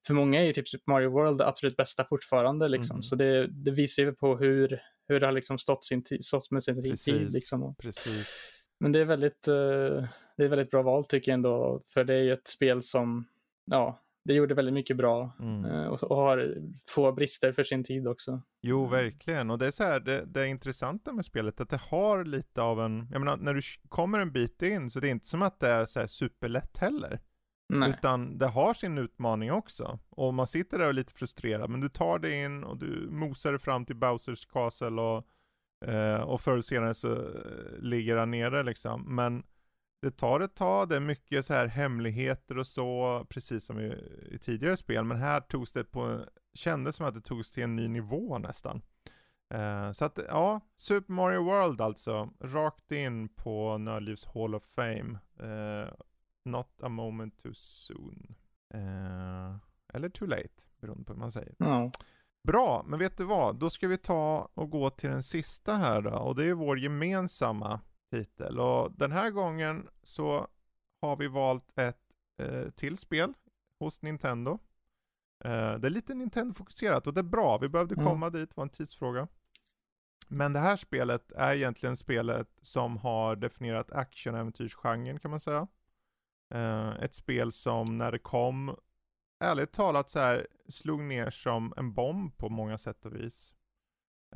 för 0.08 0.13
många 0.13 0.42
är 0.42 0.46
ju 0.46 0.54
typ 0.54 0.68
Super 0.68 0.92
Mario 0.92 1.10
World 1.10 1.38
det 1.38 1.48
absolut 1.48 1.78
bästa 1.78 2.06
fortfarande. 2.06 2.68
Liksom. 2.68 2.96
Mm. 2.96 3.01
Så 3.01 3.16
det, 3.16 3.48
det, 3.48 3.72
visar 3.72 4.04
ju 4.04 4.13
på 4.13 4.38
hur, 4.38 4.82
hur 5.08 5.20
det 5.20 5.25
har 5.25 5.34
liksom 5.34 5.58
stått, 5.58 5.84
sin 5.84 6.04
stått 6.22 6.51
med 6.51 6.63
sin 6.63 6.84
Precis. 6.84 7.06
tid. 7.06 7.34
Liksom. 7.34 7.75
Precis. 7.75 8.42
Men 8.80 8.92
det 8.92 9.00
är, 9.00 9.06
väldigt, 9.06 9.48
uh, 9.48 10.04
det 10.38 10.44
är 10.44 10.48
väldigt 10.48 10.72
bra 10.72 10.82
val 10.82 11.06
tycker 11.06 11.32
jag 11.32 11.34
ändå, 11.34 11.84
för 11.94 12.04
det 12.04 12.13
är 12.13 12.22
ju 12.22 12.34
ett 12.34 12.48
spel 12.48 12.82
som, 12.82 13.28
ja, 13.66 14.01
det 14.26 14.34
gjorde 14.34 14.56
väldigt 14.56 14.74
mycket 14.74 14.98
bra 14.98 15.32
mm. 15.40 15.66
Eh, 15.66 15.88
och, 15.88 16.04
och, 16.04 16.18
har 16.18 16.56
få 16.90 17.12
brister 17.12 17.52
för 17.52 17.64
sin 17.64 17.84
tid 17.84 18.08
också. 18.08 18.42
Jo, 18.62 18.88
verkligen. 18.88 19.50
Och 19.50 19.58
det 19.58 19.66
är 19.66 19.72
så 19.72 19.84
här, 19.84 20.00
det, 20.00 20.26
det 20.26 20.48
intressanta 20.48 21.14
med 21.14 21.26
spelet, 21.26 21.62
att 21.62 21.70
det 21.70 21.82
har 21.82 22.26
lite 22.26 22.62
av 22.62 22.82
en, 22.82 23.08
jag 23.12 23.20
menar, 23.20 23.38
när 23.38 23.54
du 23.54 23.62
kommer 23.90 24.20
en 24.20 24.32
bit 24.32 24.62
in, 24.62 24.90
så 24.90 25.00
det 25.00 25.08
är 25.08 25.12
inte 25.12 25.28
som 25.28 25.42
att 25.42 25.60
det 25.60 25.70
är 25.70 25.86
så 25.86 26.00
här 26.00 26.08
superlätt 26.08 26.78
heller. 26.78 27.20
Nej. 27.74 27.90
Utan 27.90 28.38
det 28.38 28.48
har 28.48 28.74
sin 28.74 28.98
utmaning 28.98 29.52
också. 29.52 30.00
Och 30.10 30.34
man 30.34 30.48
sitter 30.48 30.78
där 30.78 30.86
och 30.86 30.90
är 30.90 30.94
lite 30.94 31.14
frustrerad, 31.14 31.70
men 31.70 31.82
du 31.82 31.90
tar 31.90 32.20
dig 32.20 32.44
in 32.44 32.64
och 32.64 32.78
du 32.78 33.08
mosar 33.12 33.52
dig 33.52 33.60
fram 33.60 33.86
till 33.86 33.96
Bowsers 33.96 34.46
Castle 34.46 35.02
och, 35.02 35.26
eh, 35.90 36.22
och 36.22 36.42
förr 36.42 36.52
eller 36.52 36.62
senare 36.62 36.94
så 36.94 37.14
eh, 37.14 37.80
ligger 37.80 38.18
han 38.18 38.32
nere 38.32 38.64
liksom. 38.64 39.16
Men 39.16 39.44
det 40.01 40.12
tar 40.12 40.39
ett 40.39 40.56
tag, 40.56 40.89
det 40.89 40.96
är 40.96 41.00
mycket 41.00 41.46
så 41.46 41.53
här 41.53 41.68
hemligheter 41.68 42.58
och 42.58 42.68
så, 42.68 43.25
precis 43.29 43.65
som 43.65 43.79
i, 43.79 43.94
i 44.32 44.39
tidigare 44.39 44.77
spel, 44.77 45.03
men 45.03 45.18
här 45.18 45.41
togs 45.41 45.72
det 45.72 45.84
på, 45.84 46.25
kändes 46.53 46.96
som 46.96 47.06
att 47.06 47.13
det 47.13 47.22
togs 47.22 47.51
till 47.51 47.63
en 47.63 47.75
ny 47.75 47.88
nivå 47.88 48.38
nästan. 48.38 48.82
Uh, 49.53 49.91
så 49.91 50.06
att, 50.06 50.20
ja, 50.27 50.62
Super 50.77 51.13
Mario 51.13 51.44
World 51.44 51.82
alltså, 51.82 52.29
rakt 52.39 52.91
in 52.91 53.29
på 53.29 53.77
Nördlivs 53.77 54.25
Hall 54.25 54.56
of 54.56 54.63
Fame. 54.63 55.20
Uh, 55.44 55.94
not 56.46 56.82
a 56.82 56.89
moment 56.89 57.44
too 57.44 57.53
soon. 57.53 58.36
Uh, 58.75 59.56
eller 59.94 60.10
too 60.10 60.27
late, 60.27 60.63
beroende 60.82 61.03
på 61.03 61.13
hur 61.13 61.20
man 61.20 61.32
säger. 61.32 61.56
Mm. 61.60 61.91
Bra, 62.44 62.84
men 62.88 63.00
vet 63.00 63.18
du 63.18 63.24
vad? 63.24 63.56
Då 63.56 63.70
ska 63.70 63.88
vi 63.88 63.98
ta 63.98 64.50
och 64.53 64.70
gå 64.70 64.89
till 64.89 65.10
den 65.10 65.24
sista 65.24 65.75
här 65.75 66.01
då, 66.01 66.12
och 66.12 66.36
det 66.36 66.46
är 66.46 66.53
vår 66.53 66.79
gemensamma 66.79 67.79
titel. 68.10 68.60
Och 68.60 68.92
den 68.92 69.12
här 69.12 69.32
gången 69.32 69.88
så 70.04 70.48
har 71.01 71.16
vi 71.16 71.28
valt 71.28 71.78
ett 71.78 72.16
eh, 72.38 72.70
till 72.70 72.98
spel 72.98 73.34
hos 73.80 74.01
Nintendo. 74.01 74.60
Eh, 75.44 75.74
det 75.74 75.88
är 75.88 75.89
lite 75.89 76.13
Nintendo-fokuserat 76.13 77.08
och 77.08 77.13
det 77.13 77.22
är 77.22 77.24
bra. 77.24 77.58
Vi 77.58 77.70
behövde 77.70 77.96
mm. 77.96 78.06
komma 78.06 78.30
dit, 78.30 78.50
det 78.50 78.58
var 78.58 78.63
en 78.63 78.70
tidsfråga. 78.70 79.28
Men 80.28 80.54
det 80.54 80.60
här 80.60 80.78
spelet 80.78 81.32
är 81.32 81.56
egentligen 81.56 81.98
spelet 81.98 82.50
som 82.62 82.98
har 82.98 83.36
definierat 83.36 83.92
action-äventyrsgenren 83.92 85.20
kan 85.20 85.32
man 85.32 85.39
säga. 85.39 85.68
Eh, 86.54 86.89
ett 86.89 87.13
spel 87.13 87.51
som 87.51 87.98
när 87.98 88.12
det 88.12 88.20
kom, 88.20 88.75
ärligt 89.39 89.72
talat 89.72 90.10
så 90.10 90.20
här, 90.20 90.48
slog 90.70 91.01
ner 91.01 91.30
som 91.30 91.74
en 91.78 91.94
bomb 91.94 92.38
på 92.38 92.50
många 92.50 92.78
sätt 92.78 93.06
och 93.06 93.16
vis. 93.16 93.54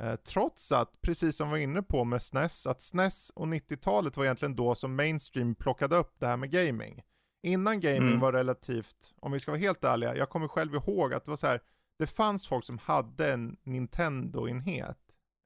Eh, 0.00 0.16
trots 0.16 0.72
att, 0.72 1.02
precis 1.02 1.36
som 1.36 1.48
vi 1.48 1.52
var 1.52 1.58
inne 1.58 1.82
på 1.82 2.04
med 2.04 2.22
SNES, 2.22 2.66
att 2.66 2.82
SNES 2.82 3.30
och 3.30 3.46
90-talet 3.46 4.16
var 4.16 4.24
egentligen 4.24 4.56
då 4.56 4.74
som 4.74 4.96
mainstream 4.96 5.54
plockade 5.54 5.96
upp 5.96 6.14
det 6.18 6.26
här 6.26 6.36
med 6.36 6.50
gaming. 6.50 7.02
Innan 7.42 7.80
gaming 7.80 8.08
mm. 8.08 8.20
var 8.20 8.32
relativt, 8.32 9.14
om 9.20 9.32
vi 9.32 9.40
ska 9.40 9.50
vara 9.50 9.60
helt 9.60 9.84
ärliga, 9.84 10.16
jag 10.16 10.30
kommer 10.30 10.48
själv 10.48 10.74
ihåg 10.74 11.14
att 11.14 11.24
det 11.24 11.30
var 11.30 11.36
så 11.36 11.46
här, 11.46 11.60
det 11.98 12.06
fanns 12.06 12.46
folk 12.46 12.64
som 12.64 12.78
hade 12.78 13.32
en 13.32 13.56
Nintendo-enhet, 13.62 14.98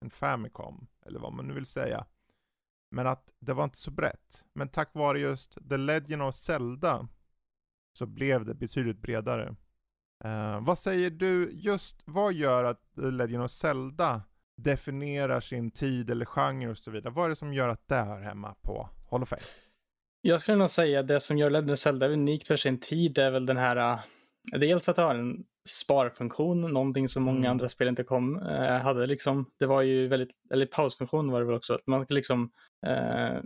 en 0.04 0.10
Famicom, 0.10 0.86
eller 1.06 1.18
vad 1.20 1.32
man 1.32 1.48
nu 1.48 1.54
vill 1.54 1.66
säga. 1.66 2.06
Men 2.90 3.06
att 3.06 3.32
det 3.38 3.54
var 3.54 3.64
inte 3.64 3.78
så 3.78 3.90
brett. 3.90 4.44
Men 4.54 4.68
tack 4.68 4.94
vare 4.94 5.20
just 5.20 5.68
The 5.68 5.76
Legend 5.76 6.22
of 6.22 6.34
Zelda 6.34 7.08
så 7.98 8.06
blev 8.06 8.44
det 8.44 8.54
betydligt 8.54 8.98
bredare. 8.98 9.56
Uh, 10.24 10.60
vad 10.60 10.78
säger 10.78 11.10
du, 11.10 11.50
just 11.52 12.02
vad 12.04 12.32
gör 12.32 12.64
att 12.64 12.94
The 12.94 13.10
Legend 13.10 13.42
of 13.42 13.50
Zelda 13.50 14.22
definierar 14.58 15.40
sin 15.40 15.70
tid 15.70 16.10
eller 16.10 16.24
genre 16.24 16.70
och 16.70 16.78
så 16.78 16.90
vidare. 16.90 17.12
Vad 17.12 17.24
är 17.24 17.28
det 17.28 17.36
som 17.36 17.52
gör 17.52 17.68
att 17.68 17.88
det 17.88 17.94
hör 17.94 18.20
hemma 18.20 18.54
på 18.62 18.88
Hall 19.10 19.22
of 19.22 19.28
Fame? 19.28 19.42
Jag 20.20 20.40
skulle 20.40 20.56
nog 20.56 20.70
säga 20.70 21.00
att 21.00 21.08
det 21.08 21.20
som 21.20 21.38
gör 21.38 21.50
Legend 21.50 21.70
of 21.70 21.78
Zelda 21.78 22.08
unikt 22.08 22.46
för 22.46 22.56
sin 22.56 22.80
tid 22.80 23.18
är 23.18 23.30
väl 23.30 23.46
den 23.46 23.56
här, 23.56 23.76
uh, 23.76 24.00
dels 24.52 24.88
att 24.88 24.96
det 24.96 25.02
har 25.02 25.14
en 25.14 25.44
sparfunktion, 25.68 26.60
någonting 26.60 27.08
som 27.08 27.22
många 27.22 27.38
mm. 27.38 27.50
andra 27.50 27.68
spel 27.68 27.88
inte 27.88 28.04
kom, 28.04 28.36
uh, 28.36 28.68
hade 28.68 29.06
liksom. 29.06 29.50
Det 29.58 29.66
var 29.66 29.82
ju 29.82 30.08
väldigt, 30.08 30.30
eller 30.52 30.66
pausfunktion 30.66 31.30
var 31.30 31.40
det 31.40 31.46
väl 31.46 31.56
också, 31.56 31.74
att 31.74 31.86
man 31.86 32.06
kan 32.06 32.14
liksom 32.14 32.50
uh, 32.86 33.40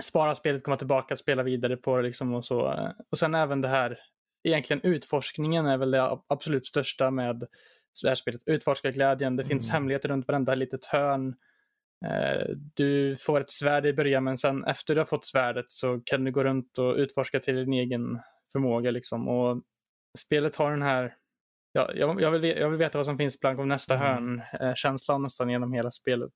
spara 0.00 0.34
spelet, 0.34 0.64
komma 0.64 0.76
tillbaka, 0.76 1.16
spela 1.16 1.42
vidare 1.42 1.76
på 1.76 1.96
det 1.96 2.02
liksom 2.02 2.34
och 2.34 2.44
så. 2.44 2.90
Och 3.10 3.18
sen 3.18 3.34
även 3.34 3.60
det 3.60 3.68
här, 3.68 3.98
egentligen 4.44 4.82
utforskningen 4.82 5.66
är 5.66 5.76
väl 5.76 5.90
det 5.90 6.18
absolut 6.28 6.66
största 6.66 7.10
med 7.10 7.44
det 8.02 8.08
här 8.08 8.14
spelet. 8.14 8.40
Utforskarglädjen, 8.46 9.36
det 9.36 9.44
finns 9.44 9.70
mm. 9.70 9.74
hemligheter 9.74 10.08
runt 10.08 10.28
varenda 10.28 10.54
litet 10.54 10.86
hörn. 10.86 11.34
Eh, 12.06 12.46
du 12.74 13.16
får 13.16 13.40
ett 13.40 13.50
svärd 13.50 13.86
i 13.86 13.92
början 13.92 14.24
men 14.24 14.38
sen 14.38 14.64
efter 14.64 14.94
du 14.94 15.00
har 15.00 15.06
fått 15.06 15.24
svärdet 15.24 15.66
så 15.68 16.00
kan 16.04 16.24
du 16.24 16.32
gå 16.32 16.44
runt 16.44 16.78
och 16.78 16.94
utforska 16.96 17.40
till 17.40 17.54
din 17.54 17.72
egen 17.72 18.20
förmåga 18.52 18.90
liksom. 18.90 19.28
Och 19.28 19.62
spelet 20.18 20.56
har 20.56 20.70
den 20.70 20.82
här 20.82 21.14
Ja, 21.74 21.90
jag, 21.94 22.20
jag, 22.20 22.30
vill, 22.30 22.44
jag 22.44 22.70
vill 22.70 22.78
veta 22.78 22.98
vad 22.98 23.06
som 23.06 23.18
finns 23.18 23.40
blank 23.40 23.58
om 23.58 23.68
nästa 23.68 23.94
mm. 23.94 24.06
hörn-känslan 24.06 25.20
eh, 25.20 25.22
nästan 25.22 25.50
genom 25.50 25.72
hela 25.72 25.90
spelet. 25.90 26.32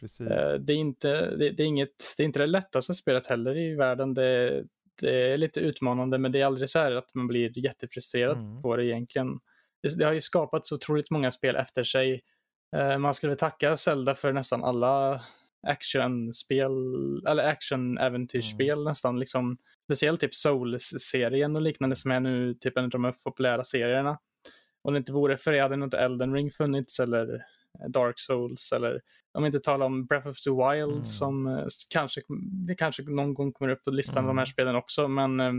Precis. 0.00 0.26
Eh, 0.26 0.54
det, 0.54 0.72
är 0.72 0.76
inte, 0.76 1.36
det, 1.36 1.50
det, 1.50 1.62
är 1.62 1.66
inget, 1.66 1.94
det 2.16 2.22
är 2.22 2.24
inte 2.24 2.38
det 2.38 2.46
lättaste 2.46 2.94
spelet 2.94 3.26
heller 3.26 3.56
i 3.56 3.74
världen. 3.74 4.14
Det, 4.14 4.64
det 5.00 5.32
är 5.32 5.36
lite 5.36 5.60
utmanande 5.60 6.18
men 6.18 6.32
det 6.32 6.40
är 6.40 6.46
aldrig 6.46 6.70
så 6.70 6.78
här 6.78 6.92
att 6.92 7.14
man 7.14 7.26
blir 7.26 7.58
jättefrustrerad 7.58 8.38
mm. 8.38 8.62
på 8.62 8.76
det 8.76 8.84
egentligen. 8.84 9.28
Det, 9.82 9.98
det 9.98 10.04
har 10.04 10.12
ju 10.12 10.20
skapat 10.20 10.66
så 10.66 10.74
otroligt 10.74 11.10
många 11.10 11.30
spel 11.30 11.56
efter 11.56 11.82
sig. 11.82 12.20
Eh, 12.76 12.98
man 12.98 13.14
skulle 13.14 13.34
tacka 13.34 13.76
Zelda 13.76 14.14
för 14.14 14.32
nästan 14.32 14.64
alla 14.64 15.22
actionspel, 15.66 16.72
eller 17.26 17.44
action-äventyrsspel 17.44 18.72
mm. 18.72 18.84
nästan. 18.84 19.20
Liksom, 19.20 19.58
speciellt 19.84 20.20
typ 20.20 20.34
Souls-serien 20.34 21.56
och 21.56 21.62
liknande 21.62 21.96
som 21.96 22.10
är 22.10 22.20
nu 22.20 22.54
typ 22.54 22.76
en 22.76 22.84
av 22.84 22.90
de 22.90 23.12
populära 23.24 23.64
serierna. 23.64 24.18
Om 24.82 24.94
det 24.94 24.98
inte 24.98 25.12
vore 25.12 25.36
för 25.36 25.52
det 25.52 25.60
hade 25.60 25.76
nog 25.76 25.86
inte 25.86 25.98
Elden 25.98 26.34
Ring 26.34 26.50
funnits 26.50 27.00
eller 27.00 27.44
Dark 27.88 28.18
Souls 28.18 28.72
eller 28.72 29.00
om 29.32 29.42
vi 29.42 29.46
inte 29.46 29.58
talar 29.58 29.86
om 29.86 30.06
Breath 30.06 30.28
of 30.28 30.40
the 30.40 30.50
Wild 30.50 30.92
mm. 30.92 31.02
som 31.02 31.46
eh, 31.46 31.66
kanske, 31.88 32.20
det 32.66 32.74
kanske 32.74 33.02
någon 33.02 33.34
gång 33.34 33.52
kommer 33.52 33.72
upp 33.72 33.84
på 33.84 33.90
listan 33.90 34.18
mm. 34.18 34.24
av 34.24 34.34
de 34.34 34.38
här 34.38 34.46
mm. 34.46 34.52
spelen 34.52 34.76
också 34.76 35.08
men 35.08 35.40
eh, 35.40 35.52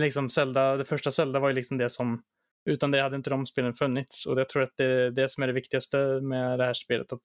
liksom 0.00 0.30
Zelda, 0.30 0.76
det 0.76 0.84
första 0.84 1.10
Zelda 1.10 1.40
var 1.40 1.48
ju 1.48 1.54
liksom 1.54 1.78
det 1.78 1.90
som 1.90 2.22
utan 2.68 2.90
det 2.90 3.02
hade 3.02 3.16
inte 3.16 3.30
de 3.30 3.46
spelen 3.46 3.74
funnits 3.74 4.26
och 4.26 4.40
jag 4.40 4.48
tror 4.48 4.62
att 4.62 4.76
det 4.76 4.84
är 4.84 5.10
det 5.10 5.28
som 5.28 5.42
är 5.42 5.46
det 5.46 5.52
viktigaste 5.52 5.98
med 6.22 6.58
det 6.58 6.64
här 6.64 6.74
spelet. 6.74 7.12
Att 7.12 7.22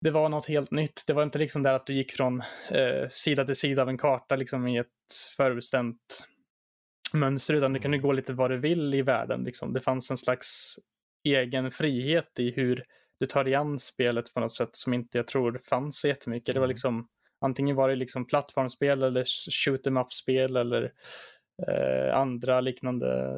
det 0.00 0.10
var 0.10 0.28
något 0.28 0.46
helt 0.46 0.70
nytt. 0.70 1.04
Det 1.06 1.12
var 1.12 1.22
inte 1.22 1.38
liksom 1.38 1.62
där 1.62 1.72
att 1.72 1.86
du 1.86 1.94
gick 1.94 2.12
från 2.12 2.42
eh, 2.70 3.08
sida 3.10 3.44
till 3.44 3.56
sida 3.56 3.82
av 3.82 3.88
en 3.88 3.98
karta 3.98 4.36
liksom 4.36 4.68
i 4.68 4.78
ett 4.78 4.86
förbestämt 5.36 6.26
mönster 7.12 7.54
utan 7.54 7.72
du 7.72 7.80
kunde 7.80 7.98
gå 7.98 8.12
lite 8.12 8.32
vad 8.32 8.50
du 8.50 8.58
vill 8.58 8.94
i 8.94 9.02
världen. 9.02 9.44
Liksom. 9.44 9.72
Det 9.72 9.80
fanns 9.80 10.10
en 10.10 10.16
slags 10.16 10.74
egen 11.24 11.70
frihet 11.70 12.38
i 12.38 12.50
hur 12.50 12.84
du 13.20 13.26
tar 13.26 13.48
igen 13.48 13.78
spelet 13.78 14.34
på 14.34 14.40
något 14.40 14.54
sätt 14.54 14.76
som 14.76 14.94
inte 14.94 15.18
jag 15.18 15.26
tror 15.26 15.60
fanns 15.68 16.00
så 16.00 16.08
jättemycket. 16.08 16.54
Det 16.54 16.60
var 16.60 16.66
mm. 16.66 16.74
liksom 16.74 17.08
antingen 17.40 17.76
var 17.76 17.88
det 17.88 17.96
liksom 17.96 18.26
plattformsspel 18.26 19.02
eller 19.02 19.24
shoot 19.50 19.86
em 19.86 19.96
up-spel 19.96 20.56
eller 20.56 20.92
eh, 21.68 22.16
andra 22.16 22.60
liknande. 22.60 23.32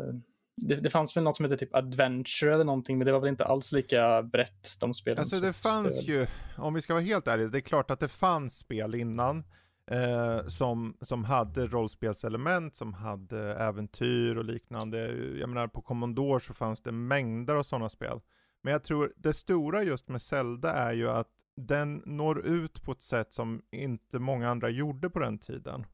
Det, 0.56 0.76
det, 0.76 0.90
fanns 0.90 1.16
väl 1.16 1.24
något 1.24 1.36
som 1.36 1.44
heter 1.44 1.56
typ 1.56 1.74
adventure 1.74 2.54
eller 2.54 2.64
någonting 2.64 2.98
men 2.98 3.06
det 3.06 3.12
var 3.12 3.20
väl 3.20 3.28
inte 3.28 3.44
alls 3.44 3.72
lika 3.72 4.22
brett 4.22 4.76
de 4.80 4.94
spelen. 4.94 5.18
Alltså 5.18 5.40
det 5.40 5.52
fanns 5.52 6.02
ju, 6.02 6.26
om 6.56 6.74
vi 6.74 6.82
ska 6.82 6.94
vara 6.94 7.04
helt 7.04 7.28
ärliga, 7.28 7.48
det 7.48 7.58
är 7.58 7.62
klart 7.62 7.90
att 7.90 8.00
det 8.00 8.08
fanns 8.08 8.58
spel 8.58 8.94
innan 8.94 9.44
eh, 9.90 10.46
som, 10.46 10.96
som 11.00 11.24
hade 11.24 11.66
rollspelselement, 11.66 12.76
som 12.76 12.94
hade 12.94 13.54
äventyr 13.54 14.36
och 14.36 14.44
liknande. 14.44 14.98
Jag 15.40 15.48
menar 15.48 15.68
på 15.68 15.82
Commodore 15.82 16.40
så 16.40 16.54
fanns 16.54 16.82
det 16.82 16.92
mängder 16.92 17.54
av 17.54 17.62
sådana 17.62 17.88
spel. 17.88 18.20
Men 18.62 18.72
jag 18.72 18.84
tror 18.84 19.12
det 19.16 19.32
stora 19.32 19.82
just 19.82 20.08
med 20.08 20.22
Zelda 20.22 20.72
är 20.72 20.92
ju 20.92 21.10
att 21.10 21.30
den 21.56 22.02
når 22.06 22.46
ut 22.46 22.82
på 22.82 22.92
ett 22.92 23.02
sätt 23.02 23.32
som 23.32 23.62
inte 23.70 24.18
många 24.18 24.50
andra 24.50 24.70
gjorde 24.70 25.10
på 25.10 25.18
den 25.18 25.38
tiden. 25.38 25.84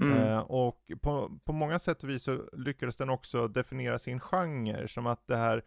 Mm. 0.00 0.18
Eh, 0.18 0.38
och 0.38 0.92
på, 1.00 1.38
på 1.46 1.52
många 1.52 1.78
sätt 1.78 2.02
och 2.02 2.08
vis 2.08 2.22
så 2.22 2.48
lyckades 2.52 2.96
den 2.96 3.10
också 3.10 3.48
definiera 3.48 3.98
sin 3.98 4.20
genre 4.20 4.88
som 4.88 5.06
att 5.06 5.26
det 5.26 5.36
här 5.36 5.62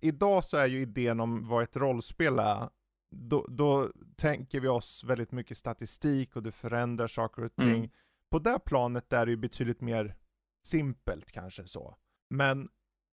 Idag 0.00 0.44
så 0.44 0.56
är 0.56 0.66
ju 0.66 0.80
idén 0.80 1.20
om 1.20 1.48
vad 1.48 1.62
ett 1.62 1.76
rollspel 1.76 2.38
är 2.38 2.68
då, 3.10 3.46
då 3.48 3.92
tänker 4.16 4.60
vi 4.60 4.68
oss 4.68 5.04
väldigt 5.04 5.32
mycket 5.32 5.56
statistik 5.56 6.36
och 6.36 6.42
du 6.42 6.52
förändrar 6.52 7.08
saker 7.08 7.44
och 7.44 7.56
ting. 7.56 7.76
Mm. 7.76 7.90
På 8.30 8.38
det 8.38 8.58
planet 8.58 9.12
är 9.12 9.26
det 9.26 9.30
ju 9.30 9.36
betydligt 9.36 9.80
mer 9.80 10.16
simpelt 10.62 11.32
kanske 11.32 11.66
så. 11.66 11.96
Men 12.28 12.68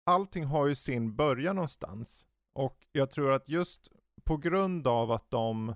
allting 0.04 0.46
har 0.46 0.68
ju 0.68 0.76
sin 0.76 1.16
början 1.16 1.56
någonstans. 1.56 2.28
Och 2.54 2.88
jag 2.92 3.12
tror 3.12 3.34
att 3.34 3.50
just 3.50 3.92
på 4.24 4.38
grund 4.38 4.88
av 4.88 5.12
att 5.12 5.32
de 5.32 5.76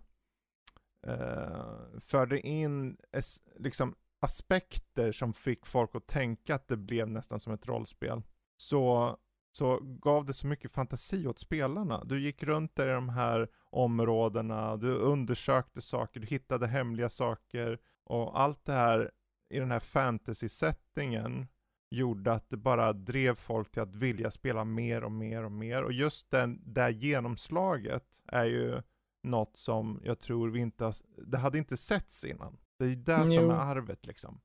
eh, 1.08 2.00
förde 2.00 2.48
in 2.48 2.98
es, 3.12 3.42
liksom 3.56 3.96
aspekter 4.26 5.12
som 5.12 5.34
fick 5.34 5.66
folk 5.66 5.96
att 5.96 6.08
tänka 6.08 6.56
att 6.56 6.68
det 6.68 6.78
blev 6.78 7.10
nästan 7.10 7.40
som 7.40 7.54
ett 7.54 7.68
rollspel. 7.68 8.22
Så 8.58 9.18
så 9.56 9.80
gav 9.82 10.26
det 10.26 10.34
så 10.34 10.48
mycket 10.48 10.72
fantasi 10.72 11.28
åt 11.28 11.40
spelarna. 11.40 12.04
Du 12.04 12.22
gick 12.22 12.44
runt 12.44 12.76
där 12.76 12.88
i 12.88 12.92
de 12.92 13.10
här 13.10 13.48
områdena, 13.70 14.78
du 14.78 14.96
undersökte 14.96 15.82
saker, 15.82 16.20
du 16.20 16.28
hittade 16.28 16.68
hemliga 16.68 17.10
saker 17.10 17.80
och 18.04 18.42
allt 18.42 18.66
det 18.66 18.74
här 18.74 19.12
i 19.50 19.60
den 19.60 19.72
här 19.72 19.80
fantasy-settingen 19.80 21.48
gjorde 21.90 22.34
att 22.34 22.50
det 22.50 22.58
bara 22.58 22.94
drev 22.94 23.36
folk 23.36 23.72
till 23.72 23.82
att 23.82 23.96
vilja 23.96 24.32
spela 24.32 24.64
mer 24.64 25.04
och 25.04 25.12
mer 25.12 25.44
och 25.44 25.52
mer. 25.52 25.84
Och 25.84 25.94
just 25.94 26.32
den, 26.32 26.62
det 26.74 26.92
genomslaget 26.92 28.24
är 28.28 28.46
ju 28.46 28.82
något 29.24 29.58
som 29.58 30.02
jag 30.04 30.20
tror 30.20 30.50
vi 30.50 30.60
inte 30.60 30.84
har, 30.84 30.96
det 31.28 31.38
hade 31.38 31.58
inte 31.58 31.78
setts 31.78 32.24
innan. 32.24 32.58
Det 32.80 32.86
är 32.86 32.96
det 32.96 33.34
som 33.34 33.50
är 33.50 33.56
arvet 33.56 34.06
liksom. 34.06 34.42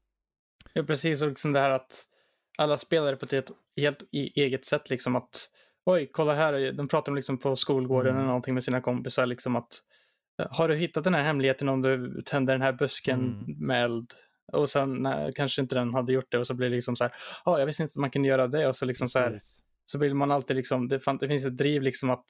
Ja, 0.73 0.83
precis. 0.83 1.23
Och 1.23 1.29
liksom 1.29 1.53
det 1.53 1.61
här 1.61 1.71
att 1.71 2.07
alla 2.59 2.77
spelare 2.77 3.17
på 3.17 3.27
ett 3.27 3.51
helt 3.77 4.03
eget 4.13 4.65
sätt. 4.65 4.91
Liksom 4.91 5.17
att 5.17 5.51
oj, 5.85 6.11
kolla 6.13 6.35
här, 6.35 6.73
de 6.73 6.89
pratar 6.89 7.13
liksom 7.13 7.39
på 7.39 7.57
skolgården 7.57 8.11
mm. 8.11 8.19
eller 8.19 8.27
någonting 8.27 8.55
med 8.55 8.65
sina 8.65 8.81
kompisar. 8.81 9.27
Liksom 9.27 9.57
att, 9.57 9.79
eh, 10.43 10.47
har 10.51 10.69
du 10.69 10.75
hittat 10.75 11.05
den 11.05 11.15
här 11.15 11.23
hemligheten 11.23 11.69
om 11.69 11.83
du 11.83 12.23
tänder 12.23 12.55
den 12.55 12.63
här 12.63 12.73
busken 12.73 13.21
mm. 13.21 13.67
med 13.67 13.85
eld? 13.85 14.13
Och 14.53 14.71
sen 14.71 15.03
nej, 15.03 15.33
kanske 15.35 15.63
inte 15.63 15.75
den 15.75 15.95
hade 15.95 16.13
gjort 16.13 16.31
det 16.31 16.39
och 16.39 16.47
så 16.47 16.55
blir 16.55 16.69
det 16.71 16.75
liksom 16.75 16.97
så 16.97 17.05
här, 17.05 17.13
ja, 17.45 17.59
jag 17.59 17.67
visste 17.67 17.83
inte 17.83 17.93
att 17.93 18.01
man 18.01 18.11
kunde 18.11 18.29
göra 18.29 18.47
det 18.47 18.67
och 18.67 18.77
så 18.77 18.85
liksom 18.85 19.09
så 19.09 19.19
här, 19.19 19.39
så 19.85 19.99
vill 19.99 20.15
man 20.15 20.31
alltid 20.31 20.57
liksom, 20.57 20.89
det, 20.89 21.01
fan, 21.01 21.19
det 21.19 21.29
finns 21.29 21.47
ett 21.47 21.57
driv 21.57 21.83
liksom 21.83 22.11
att 22.11 22.25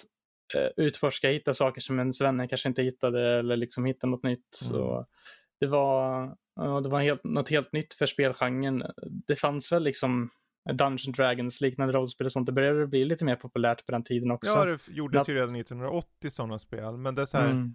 uh, 0.56 0.84
utforska, 0.84 1.30
hitta 1.30 1.54
saker 1.54 1.80
som 1.80 1.98
ens 1.98 2.20
vänner 2.20 2.46
kanske 2.46 2.68
inte 2.68 2.82
hittade 2.82 3.38
eller 3.38 3.56
liksom 3.56 3.84
hitta 3.84 4.06
något 4.06 4.22
nytt. 4.22 4.58
Mm. 4.62 4.72
Så 4.72 5.06
det 5.60 5.66
var, 5.66 6.26
det 6.82 6.88
var 6.88 7.00
helt, 7.00 7.24
något 7.24 7.48
helt 7.48 7.72
nytt 7.72 7.94
för 7.94 8.06
spelgenren. 8.06 8.82
Det 9.26 9.36
fanns 9.36 9.72
väl 9.72 9.82
liksom 9.82 10.30
Dungeon 10.72 11.12
Dragons 11.12 11.60
liknande 11.60 11.94
rollspel 11.94 12.24
och 12.24 12.32
sånt. 12.32 12.46
Det 12.46 12.52
började 12.52 12.86
bli 12.86 13.04
lite 13.04 13.24
mer 13.24 13.36
populärt 13.36 13.86
på 13.86 13.92
den 13.92 14.04
tiden 14.04 14.30
också. 14.30 14.50
Ja, 14.50 14.64
det 14.64 14.88
gjordes 14.88 15.28
ju 15.28 15.34
redan 15.34 15.56
1980 15.56 16.30
sådana 16.30 16.58
spel, 16.58 16.96
men 16.96 17.14
det 17.14 17.22
är 17.22 17.26
så 17.26 17.36
här, 17.36 17.50
mm. 17.50 17.74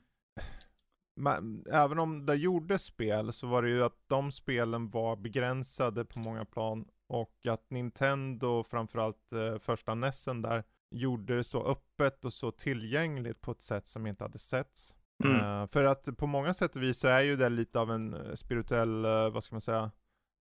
man, 1.15 1.65
även 1.71 1.99
om 1.99 2.25
det 2.25 2.35
gjordes 2.35 2.83
spel 2.83 3.33
så 3.33 3.47
var 3.47 3.61
det 3.61 3.69
ju 3.69 3.83
att 3.83 4.03
de 4.07 4.31
spelen 4.31 4.89
var 4.89 5.15
begränsade 5.15 6.05
på 6.05 6.19
många 6.19 6.45
plan 6.45 6.85
och 7.07 7.47
att 7.47 7.69
Nintendo, 7.69 8.63
framförallt 8.63 9.31
eh, 9.31 9.59
första 9.59 9.95
Nessen 9.95 10.41
där, 10.41 10.63
gjorde 10.91 11.35
det 11.35 11.43
så 11.43 11.63
öppet 11.63 12.25
och 12.25 12.33
så 12.33 12.51
tillgängligt 12.51 13.41
på 13.41 13.51
ett 13.51 13.61
sätt 13.61 13.87
som 13.87 14.07
inte 14.07 14.23
hade 14.23 14.39
setts. 14.39 14.95
Mm. 15.23 15.61
Uh, 15.61 15.67
för 15.67 15.83
att 15.83 16.17
på 16.17 16.27
många 16.27 16.53
sätt 16.53 16.75
och 16.75 16.83
vis 16.83 16.99
så 16.99 17.07
är 17.07 17.21
ju 17.21 17.35
det 17.35 17.49
lite 17.49 17.79
av 17.79 17.91
en 17.91 18.13
eh, 18.13 18.33
spirituell, 18.33 19.05
uh, 19.05 19.29
vad 19.29 19.43
ska 19.43 19.55
man 19.55 19.61
säga, 19.61 19.91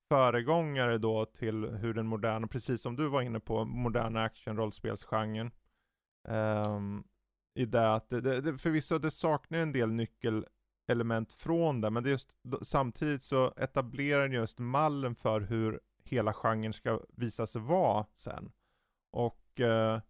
föregångare 0.09 0.99
då 0.99 1.25
till 1.25 1.65
hur 1.65 1.95
den 1.95 2.07
moderna, 2.07 2.47
precis 2.47 2.83
som 2.83 2.97
du 2.97 3.09
var 3.09 3.23
inne 3.23 3.41
på, 3.41 3.65
moderna 3.65 4.23
action-rollspelsgenren. 4.25 5.51
Um, 6.29 7.05
I 7.55 7.65
det 7.67 7.95
att, 7.95 8.09
det, 8.09 8.41
det, 8.41 8.59
förvisso 8.59 8.99
det 8.99 9.11
saknar 9.11 9.59
en 9.59 9.73
del 9.73 9.93
nyckelelement 9.93 11.33
från 11.33 11.81
det, 11.81 11.91
men 11.91 12.03
det 12.03 12.11
just, 12.11 12.35
samtidigt 12.63 13.23
så 13.23 13.53
etablerar 13.57 14.23
den 14.23 14.33
just 14.33 14.59
mallen 14.59 15.15
för 15.15 15.41
hur 15.41 15.81
hela 16.05 16.33
genren 16.33 16.73
ska 16.73 17.01
visa 17.09 17.47
sig 17.47 17.61
vara 17.61 18.07
sen. 18.15 18.53
Och 19.13 19.61
uh, 19.61 20.01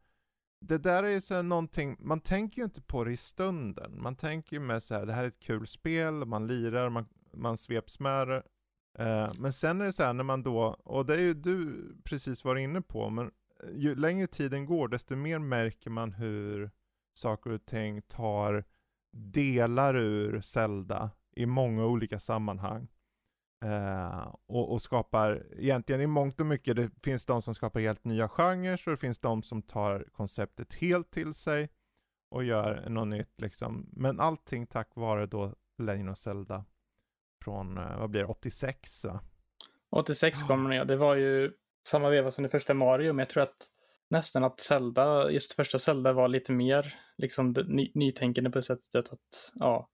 det 0.69 0.79
där 0.79 1.05
är 1.05 1.09
ju 1.09 1.21
så 1.21 1.43
någonting, 1.43 1.97
man 1.99 2.21
tänker 2.21 2.59
ju 2.59 2.65
inte 2.65 2.83
på 2.83 3.05
det 3.05 3.13
i 3.13 3.17
stunden. 3.17 4.03
Man 4.03 4.17
tänker 4.17 4.57
ju 4.57 4.61
med 4.61 4.83
så 4.83 4.95
här, 4.95 5.07
det 5.07 5.13
här 5.13 5.25
är 5.25 5.29
ett 5.29 5.41
kul 5.41 5.67
spel, 5.67 6.25
man 6.25 6.47
lirar, 6.47 6.91
man, 6.91 7.07
man 7.33 7.57
sveps 7.57 8.01
med 8.01 8.29
det 8.29 8.43
Eh, 8.99 9.27
men 9.41 9.53
sen 9.53 9.81
är 9.81 9.85
det 9.85 9.93
så 9.93 10.03
här 10.03 10.13
när 10.13 10.25
man 10.25 10.43
då, 10.43 10.77
och 10.85 11.07
det 11.07 11.15
är 11.15 11.21
ju 11.21 11.35
du 11.35 11.87
precis 12.05 12.45
var 12.45 12.57
inne 12.57 12.81
på, 12.83 13.11
men 13.11 13.27
eh, 13.63 13.71
ju 13.75 13.95
längre 13.95 14.27
tiden 14.27 14.67
går 14.67 14.89
desto 14.89 15.17
mer 15.17 15.39
märker 15.39 15.91
man 15.91 16.13
hur 16.13 16.71
saker 17.15 17.51
och 17.51 17.67
ting 17.67 18.03
tar 18.03 18.65
delar 19.13 19.97
ur 19.97 20.41
Zelda 20.41 21.11
i 21.37 21.47
många 21.47 21.87
olika 21.87 22.19
sammanhang. 22.19 22.89
Uh, 23.65 24.35
och, 24.47 24.73
och, 24.73 24.83
skapar, 24.83 25.47
egentligen 25.59 26.01
i 26.01 26.07
mångt 26.07 26.41
och 26.41 26.47
mycket, 26.47 26.77
det 26.77 26.91
finns 27.03 27.27
de 27.27 27.43
som 27.43 27.55
skapar 27.55 27.81
helt 27.81 28.05
nya 28.05 28.29
genrer, 28.29 28.83
och 28.87 28.91
det 28.91 28.97
finns 28.97 29.19
de 29.19 29.43
som 29.43 29.63
tar 29.63 30.07
konceptet 30.13 30.75
helt 30.75 31.11
till 31.11 31.35
sig 31.35 31.69
och 32.31 32.45
gör 32.45 32.89
något 32.89 33.09
nytt 33.09 33.41
liksom. 33.41 33.89
Men 33.93 34.21
allting 34.21 34.67
tack 34.67 34.91
vare 34.95 35.27
då 35.27 35.55
Lane 35.79 36.11
och 36.11 36.19
Zelda 36.19 36.65
från, 37.45 37.79
eh, 37.79 37.99
vad 37.99 38.11
blir 38.11 38.21
det, 38.21 38.27
86 38.27 39.05
va? 39.05 39.21
86 39.91 40.43
kom 40.43 40.65
den 40.65 40.77
ja. 40.77 40.85
Det 40.85 40.97
var 40.97 41.15
ju 41.15 41.53
samma 41.89 42.09
veva 42.09 42.31
som 42.31 42.43
det 42.43 42.51
första 42.51 42.75
Mario, 42.75 43.13
men 43.13 43.19
jag 43.19 43.29
tror 43.29 43.43
att 43.43 43.69
nästan 44.11 44.45
att 44.45 44.61
Zelda, 44.61 45.31
just 45.31 45.53
första 45.53 45.79
Zelda 45.79 46.13
var 46.13 46.29
lite 46.29 46.53
mer 46.53 46.95
liksom 47.17 47.55
ny, 47.67 47.93
nytänkande 47.95 48.51
på 48.51 48.63
sättet 48.63 49.13
att, 49.13 49.53
ja, 49.55 49.89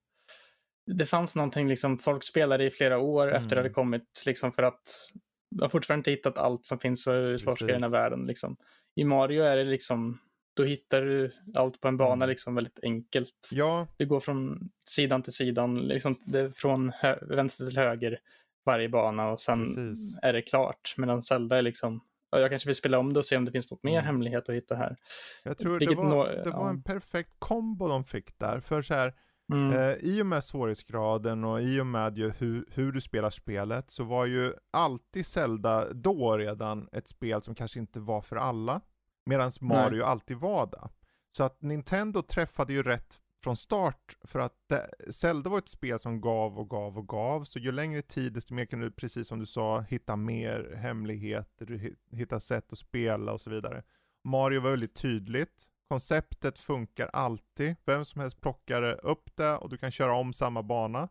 det 0.93 1.05
fanns 1.05 1.35
någonting 1.35 1.67
liksom, 1.67 1.97
folk 1.97 2.23
spelade 2.23 2.65
i 2.65 2.69
flera 2.69 2.97
år 2.97 3.27
mm. 3.27 3.35
efter 3.35 3.49
det 3.49 3.55
hade 3.55 3.69
kommit, 3.69 4.23
liksom 4.25 4.51
för 4.51 4.63
att 4.63 5.11
de 5.55 5.61
har 5.61 5.69
fortfarande 5.69 5.99
inte 5.99 6.11
hittat 6.11 6.37
allt 6.37 6.65
som 6.65 6.79
finns 6.79 7.07
i 7.07 7.37
sportgrejerna 7.39 7.87
i 7.87 7.89
världen. 7.89 8.25
Liksom. 8.25 8.57
I 8.95 9.03
Mario 9.03 9.43
är 9.43 9.57
det 9.57 9.63
liksom, 9.63 10.19
då 10.53 10.63
hittar 10.63 11.01
du 11.01 11.31
allt 11.55 11.81
på 11.81 11.87
en 11.87 11.97
bana 11.97 12.13
mm. 12.13 12.29
liksom 12.29 12.55
väldigt 12.55 12.79
enkelt. 12.83 13.49
Ja. 13.51 13.87
Du 13.97 14.05
går 14.05 14.19
från 14.19 14.69
sidan 14.85 15.21
till 15.21 15.33
sidan, 15.33 15.75
liksom, 15.75 16.15
från 16.55 16.91
vänster 17.21 17.65
till 17.65 17.77
höger 17.77 18.19
varje 18.65 18.89
bana 18.89 19.29
och 19.29 19.41
sen 19.41 19.65
Precis. 19.65 20.17
är 20.21 20.33
det 20.33 20.41
klart. 20.41 20.93
Medan 20.97 21.23
Zelda 21.23 21.57
är 21.57 21.61
liksom, 21.61 22.01
jag 22.29 22.49
kanske 22.49 22.69
vill 22.69 22.75
spela 22.75 22.99
om 22.99 23.13
det 23.13 23.19
och 23.19 23.25
se 23.25 23.37
om 23.37 23.45
det 23.45 23.51
finns 23.51 23.71
något 23.71 23.83
mer 23.83 23.93
mm. 23.93 24.05
hemlighet 24.05 24.49
att 24.49 24.55
hitta 24.55 24.75
här. 24.75 24.97
Jag 25.43 25.57
tror 25.57 25.79
Vilket 25.79 25.97
det 25.97 26.03
var, 26.03 26.27
det 26.27 26.49
var 26.49 26.65
ja. 26.65 26.69
en 26.69 26.83
perfekt 26.83 27.33
kombo 27.39 27.87
de 27.87 28.03
fick 28.03 28.39
där. 28.39 28.59
För 28.59 28.81
så 28.81 28.93
här, 28.93 29.13
mm. 29.51 29.73
eh, 29.73 29.93
i 29.93 30.21
och 30.21 30.25
med 30.25 30.43
svårighetsgraden 30.43 31.43
och 31.43 31.61
i 31.61 31.79
och 31.79 31.87
med 31.87 32.17
ju 32.17 32.29
hur, 32.29 32.65
hur 32.71 32.91
du 32.91 33.01
spelar 33.01 33.29
spelet 33.29 33.89
så 33.89 34.03
var 34.03 34.25
ju 34.25 34.53
alltid 34.71 35.25
Zelda 35.25 35.93
då 35.93 36.37
redan 36.37 36.89
ett 36.91 37.07
spel 37.07 37.41
som 37.41 37.55
kanske 37.55 37.79
inte 37.79 37.99
var 37.99 38.21
för 38.21 38.35
alla. 38.35 38.81
Medan 39.25 39.51
Mario 39.61 39.97
Nej. 39.97 40.05
alltid 40.05 40.37
var 40.37 40.67
det. 40.67 40.89
Så 41.37 41.43
att 41.43 41.61
Nintendo 41.61 42.21
träffade 42.21 42.73
ju 42.73 42.83
rätt 42.83 43.21
från 43.43 43.57
start 43.57 44.17
för 44.23 44.39
att 44.39 44.55
det, 44.69 44.89
Zelda 45.09 45.49
var 45.49 45.57
ett 45.57 45.69
spel 45.69 45.99
som 45.99 46.21
gav 46.21 46.59
och 46.59 46.69
gav 46.69 46.97
och 46.97 47.07
gav, 47.07 47.43
så 47.43 47.59
ju 47.59 47.71
längre 47.71 48.01
tid 48.01 48.33
desto 48.33 48.53
mer 48.53 48.65
kan 48.65 48.79
du, 48.79 48.91
precis 48.91 49.27
som 49.27 49.39
du 49.39 49.45
sa, 49.45 49.81
hitta 49.81 50.15
mer 50.15 50.73
hemligheter, 50.75 51.95
hitta 52.11 52.39
sätt 52.39 52.73
att 52.73 52.79
spela 52.79 53.33
och 53.33 53.41
så 53.41 53.49
vidare. 53.49 53.83
Mario 54.23 54.61
var 54.61 54.69
väldigt 54.69 54.95
tydligt, 54.95 55.70
konceptet 55.91 56.57
funkar 56.57 57.09
alltid, 57.13 57.75
vem 57.85 58.05
som 58.05 58.21
helst 58.21 58.41
plockar 58.41 59.05
upp 59.05 59.35
det 59.35 59.57
och 59.57 59.69
du 59.69 59.77
kan 59.77 59.91
köra 59.91 60.13
om 60.13 60.33
samma 60.33 60.63
bana. 60.63 61.09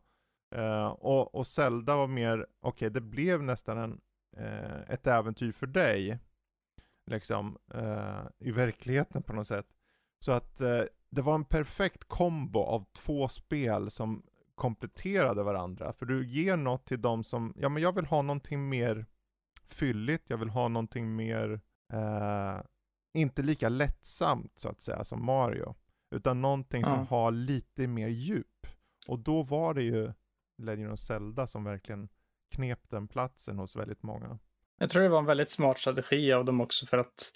Uh, 0.57 0.87
och, 0.87 1.35
och 1.35 1.47
Zelda 1.47 1.97
var 1.97 2.07
mer, 2.07 2.39
okej 2.39 2.69
okay, 2.69 2.89
det 2.89 3.01
blev 3.01 3.43
nästan 3.43 3.79
en, 3.79 4.01
uh, 4.39 4.91
ett 4.91 5.07
äventyr 5.07 5.53
för 5.53 5.67
dig, 5.67 6.19
liksom, 7.11 7.59
uh, 7.75 8.23
i 8.39 8.51
verkligheten 8.51 9.23
på 9.23 9.33
något 9.33 9.47
sätt. 9.47 9.67
Så 10.25 10.33
att 10.33 10.57
det 11.11 11.23
var 11.23 11.35
en 11.35 11.45
perfekt 11.45 12.05
kombo 12.05 12.61
av 12.61 12.85
två 12.93 13.29
spel 13.29 13.91
som 13.91 14.23
kompletterade 14.55 15.43
varandra. 15.43 15.93
För 15.93 16.07
du 16.07 16.27
ger 16.29 16.57
något 16.57 16.87
till 16.87 17.01
dem 17.01 17.25
som, 17.25 17.55
ja 17.57 17.69
men 17.69 17.83
jag 17.83 17.95
vill 17.95 18.07
ha 18.07 18.23
någonting 18.23 18.69
mer 18.69 19.07
fylligt, 19.69 20.31
jag 20.31 20.37
vill 20.37 20.51
ha 20.51 20.69
någonting 20.69 21.17
mer, 21.17 21.61
eh, 21.93 22.61
inte 23.15 23.43
lika 23.43 23.69
lättsamt 23.69 24.53
så 24.59 24.69
att 24.69 24.81
säga 24.81 25.05
som 25.05 25.25
Mario. 25.25 25.75
Utan 26.11 26.41
någonting 26.41 26.81
ja. 26.81 26.89
som 26.89 27.07
har 27.07 27.31
lite 27.31 27.87
mer 27.87 28.09
djup. 28.09 28.67
Och 29.09 29.19
då 29.19 29.43
var 29.43 29.75
det 29.75 29.83
ju 29.83 30.13
Legend 30.63 30.93
of 30.93 30.99
Zelda 30.99 31.47
som 31.47 31.65
verkligen 31.65 32.09
knep 32.55 32.91
den 32.91 33.09
platsen 33.09 33.59
hos 33.59 33.77
väldigt 33.77 34.03
många. 34.03 34.39
Jag 34.79 34.91
tror 34.91 35.03
det 35.03 35.09
var 35.09 35.19
en 35.19 35.25
väldigt 35.25 35.51
smart 35.51 35.79
strategi 35.79 36.33
av 36.33 36.45
dem 36.45 36.61
också 36.61 36.87
för 36.87 36.99
att 36.99 37.33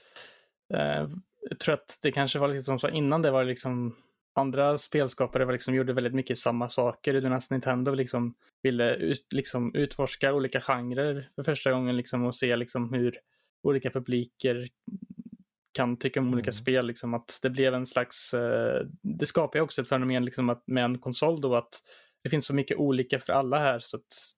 eh, 0.74 1.08
jag 1.50 1.58
tror 1.58 1.74
att 1.74 1.98
det 2.02 2.12
kanske 2.12 2.38
var 2.38 2.48
liksom 2.48 2.78
så 2.78 2.88
innan 2.88 3.22
det 3.22 3.30
var 3.30 3.44
liksom 3.44 3.96
andra 4.34 4.78
spelskapare 4.78 5.44
var 5.44 5.52
liksom, 5.52 5.74
gjorde 5.74 5.92
väldigt 5.92 6.14
mycket 6.14 6.38
samma 6.38 6.68
saker. 6.68 7.14
Medan 7.14 7.40
Nintendo 7.50 7.94
liksom 7.94 8.34
ville 8.62 8.94
ut, 8.94 9.32
liksom 9.32 9.74
utforska 9.74 10.34
olika 10.34 10.60
genrer 10.60 11.30
för 11.34 11.42
första 11.42 11.72
gången 11.72 11.96
liksom 11.96 12.24
och 12.24 12.34
se 12.34 12.56
liksom 12.56 12.92
hur 12.92 13.18
olika 13.62 13.90
publiker 13.90 14.68
kan 15.74 15.96
tycka 15.96 16.20
om 16.20 16.26
mm. 16.26 16.34
olika 16.34 16.52
spel. 16.52 16.86
Liksom 16.86 17.14
att 17.14 17.38
det 17.42 17.50
blev 17.50 17.74
en 17.74 17.86
slags, 17.86 18.34
eh, 18.34 18.86
det 19.02 19.26
skapar 19.26 19.58
ju 19.58 19.62
också 19.62 19.80
ett 19.80 19.88
fenomen 19.88 20.24
liksom 20.24 20.50
att 20.50 20.62
med 20.66 20.84
en 20.84 20.98
konsol 20.98 21.40
då 21.40 21.54
att 21.54 21.82
det 22.22 22.30
finns 22.30 22.46
så 22.46 22.54
mycket 22.54 22.76
olika 22.76 23.18
för 23.18 23.32
alla 23.32 23.58
här 23.58 23.78
så 23.80 23.96
att 23.96 24.34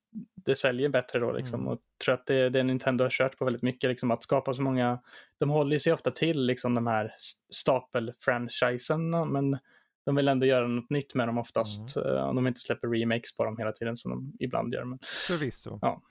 det 0.47 0.57
säljer 0.57 0.89
bättre 0.89 1.19
då 1.19 1.33
liksom. 1.33 1.61
Mm. 1.61 1.73
Och 1.73 1.79
jag 1.99 2.05
tror 2.05 2.15
att 2.15 2.27
det 2.27 2.51
det 2.51 2.63
Nintendo 2.63 3.05
har 3.05 3.11
kört 3.11 3.39
på 3.39 3.45
väldigt 3.45 3.63
mycket, 3.63 3.89
liksom 3.91 4.11
att 4.11 4.23
skapa 4.23 4.55
så 4.55 4.63
många, 4.63 5.01
de 5.41 5.51
håller 5.51 5.79
sig 5.79 5.93
ofta 5.93 6.11
till 6.11 6.47
liksom 6.47 6.75
de 6.75 6.87
här 6.87 7.13
stapel-franchisen, 7.51 9.33
men 9.33 9.59
de 10.07 10.17
vill 10.17 10.29
ändå 10.29 10.47
göra 10.47 10.67
något 10.67 10.91
nytt 10.91 11.15
med 11.15 11.29
dem 11.29 11.39
oftast, 11.39 11.97
mm. 11.97 12.25
om 12.25 12.37
de 12.37 12.47
inte 12.47 12.61
släpper 12.61 12.89
remakes 12.89 13.37
på 13.37 13.45
dem 13.45 13.59
hela 13.59 13.73
tiden 13.73 13.97
som 13.97 14.11
de 14.11 14.45
ibland 14.45 14.75
gör. 14.75 14.85
Men... 14.85 14.99
Förvisso. 15.29 15.79
Ja. 15.83 16.03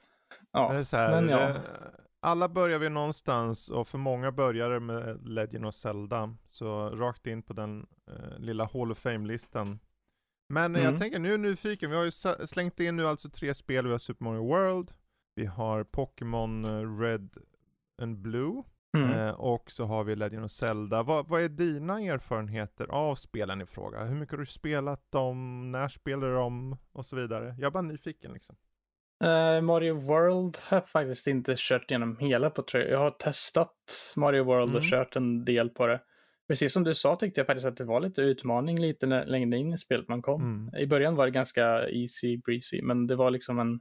ja. 0.51 0.73
Det 0.73 0.79
är 0.79 0.83
så 0.83 0.97
här, 0.97 1.21
men 1.21 1.29
ja. 1.29 1.55
Alla 2.25 2.49
börjar 2.49 2.79
vi 2.79 2.89
någonstans 2.89 3.69
och 3.69 3.87
för 3.87 3.97
många 3.97 4.31
börjar 4.31 4.69
det 4.69 4.79
med 4.79 5.27
Legend 5.27 5.65
of 5.65 5.75
Zelda. 5.75 6.35
Så 6.47 6.89
rakt 6.89 7.27
in 7.27 7.43
på 7.43 7.53
den 7.53 7.87
eh, 8.07 8.39
lilla 8.39 8.69
Hall 8.73 8.91
of 8.91 8.97
Fame-listan 8.97 9.79
men 10.47 10.75
mm. 10.75 10.83
jag 10.83 10.97
tänker 10.97 11.19
nu 11.19 11.33
är 11.33 11.37
nyfiken, 11.37 11.89
vi 11.89 11.95
har 11.95 12.03
ju 12.03 12.11
slängt 12.47 12.79
in 12.79 12.95
nu 12.95 13.07
alltså 13.07 13.29
tre 13.29 13.53
spel, 13.53 13.85
vi 13.85 13.91
har 13.91 13.99
Super 13.99 14.23
Mario 14.23 14.47
World, 14.47 14.91
vi 15.35 15.45
har 15.45 15.83
Pokémon 15.83 16.65
eh, 16.65 16.99
Red 16.99 17.37
and 18.01 18.17
Blue, 18.17 18.63
mm. 18.97 19.11
eh, 19.11 19.29
och 19.29 19.71
så 19.71 19.85
har 19.85 20.03
vi 20.03 20.15
Legend 20.15 20.45
of 20.45 20.51
Zelda. 20.51 21.03
Vad, 21.03 21.27
vad 21.27 21.41
är 21.41 21.49
dina 21.49 22.01
erfarenheter 22.01 22.87
av 22.87 23.15
spelen 23.15 23.61
i 23.61 23.65
fråga? 23.65 24.03
Hur 24.03 24.15
mycket 24.15 24.33
har 24.33 24.39
du 24.39 24.45
spelat 24.45 25.11
dem? 25.11 25.71
När 25.71 25.87
spelar 25.87 26.27
du 26.27 26.33
dem? 26.33 26.77
Och 26.91 27.05
så 27.05 27.15
vidare. 27.15 27.55
Jag 27.59 27.67
är 27.67 27.71
bara 27.71 27.81
nyfiken 27.81 28.33
liksom. 28.33 28.55
Uh, 29.25 29.61
Mario 29.61 29.93
World 29.93 30.57
har 30.67 30.77
jag 30.77 30.89
faktiskt 30.89 31.27
inte 31.27 31.53
kört 31.57 31.91
igenom 31.91 32.17
hela 32.19 32.49
på 32.49 32.61
tror 32.61 32.83
jag. 32.83 32.91
Jag 32.91 32.99
har 32.99 33.09
testat 33.09 34.13
Mario 34.15 34.43
World 34.43 34.69
mm. 34.69 34.75
och 34.75 34.83
kört 34.83 35.15
en 35.15 35.45
del 35.45 35.69
på 35.69 35.87
det. 35.87 36.01
Precis 36.47 36.73
som 36.73 36.83
du 36.83 36.95
sa 36.95 37.15
tyckte 37.15 37.39
jag 37.39 37.47
faktiskt 37.47 37.67
att 37.67 37.77
det 37.77 37.83
var 37.83 38.01
lite 38.01 38.21
utmaning 38.21 38.79
lite 38.79 39.05
längre 39.05 39.57
in 39.57 39.73
i 39.73 39.77
spelet 39.77 40.07
man 40.07 40.21
kom. 40.21 40.41
Mm. 40.41 40.75
I 40.75 40.87
början 40.87 41.15
var 41.15 41.25
det 41.25 41.31
ganska 41.31 41.89
easy 41.89 42.37
breezy, 42.37 42.81
men 42.81 43.07
det 43.07 43.15
var 43.15 43.31
liksom 43.31 43.59
en 43.59 43.79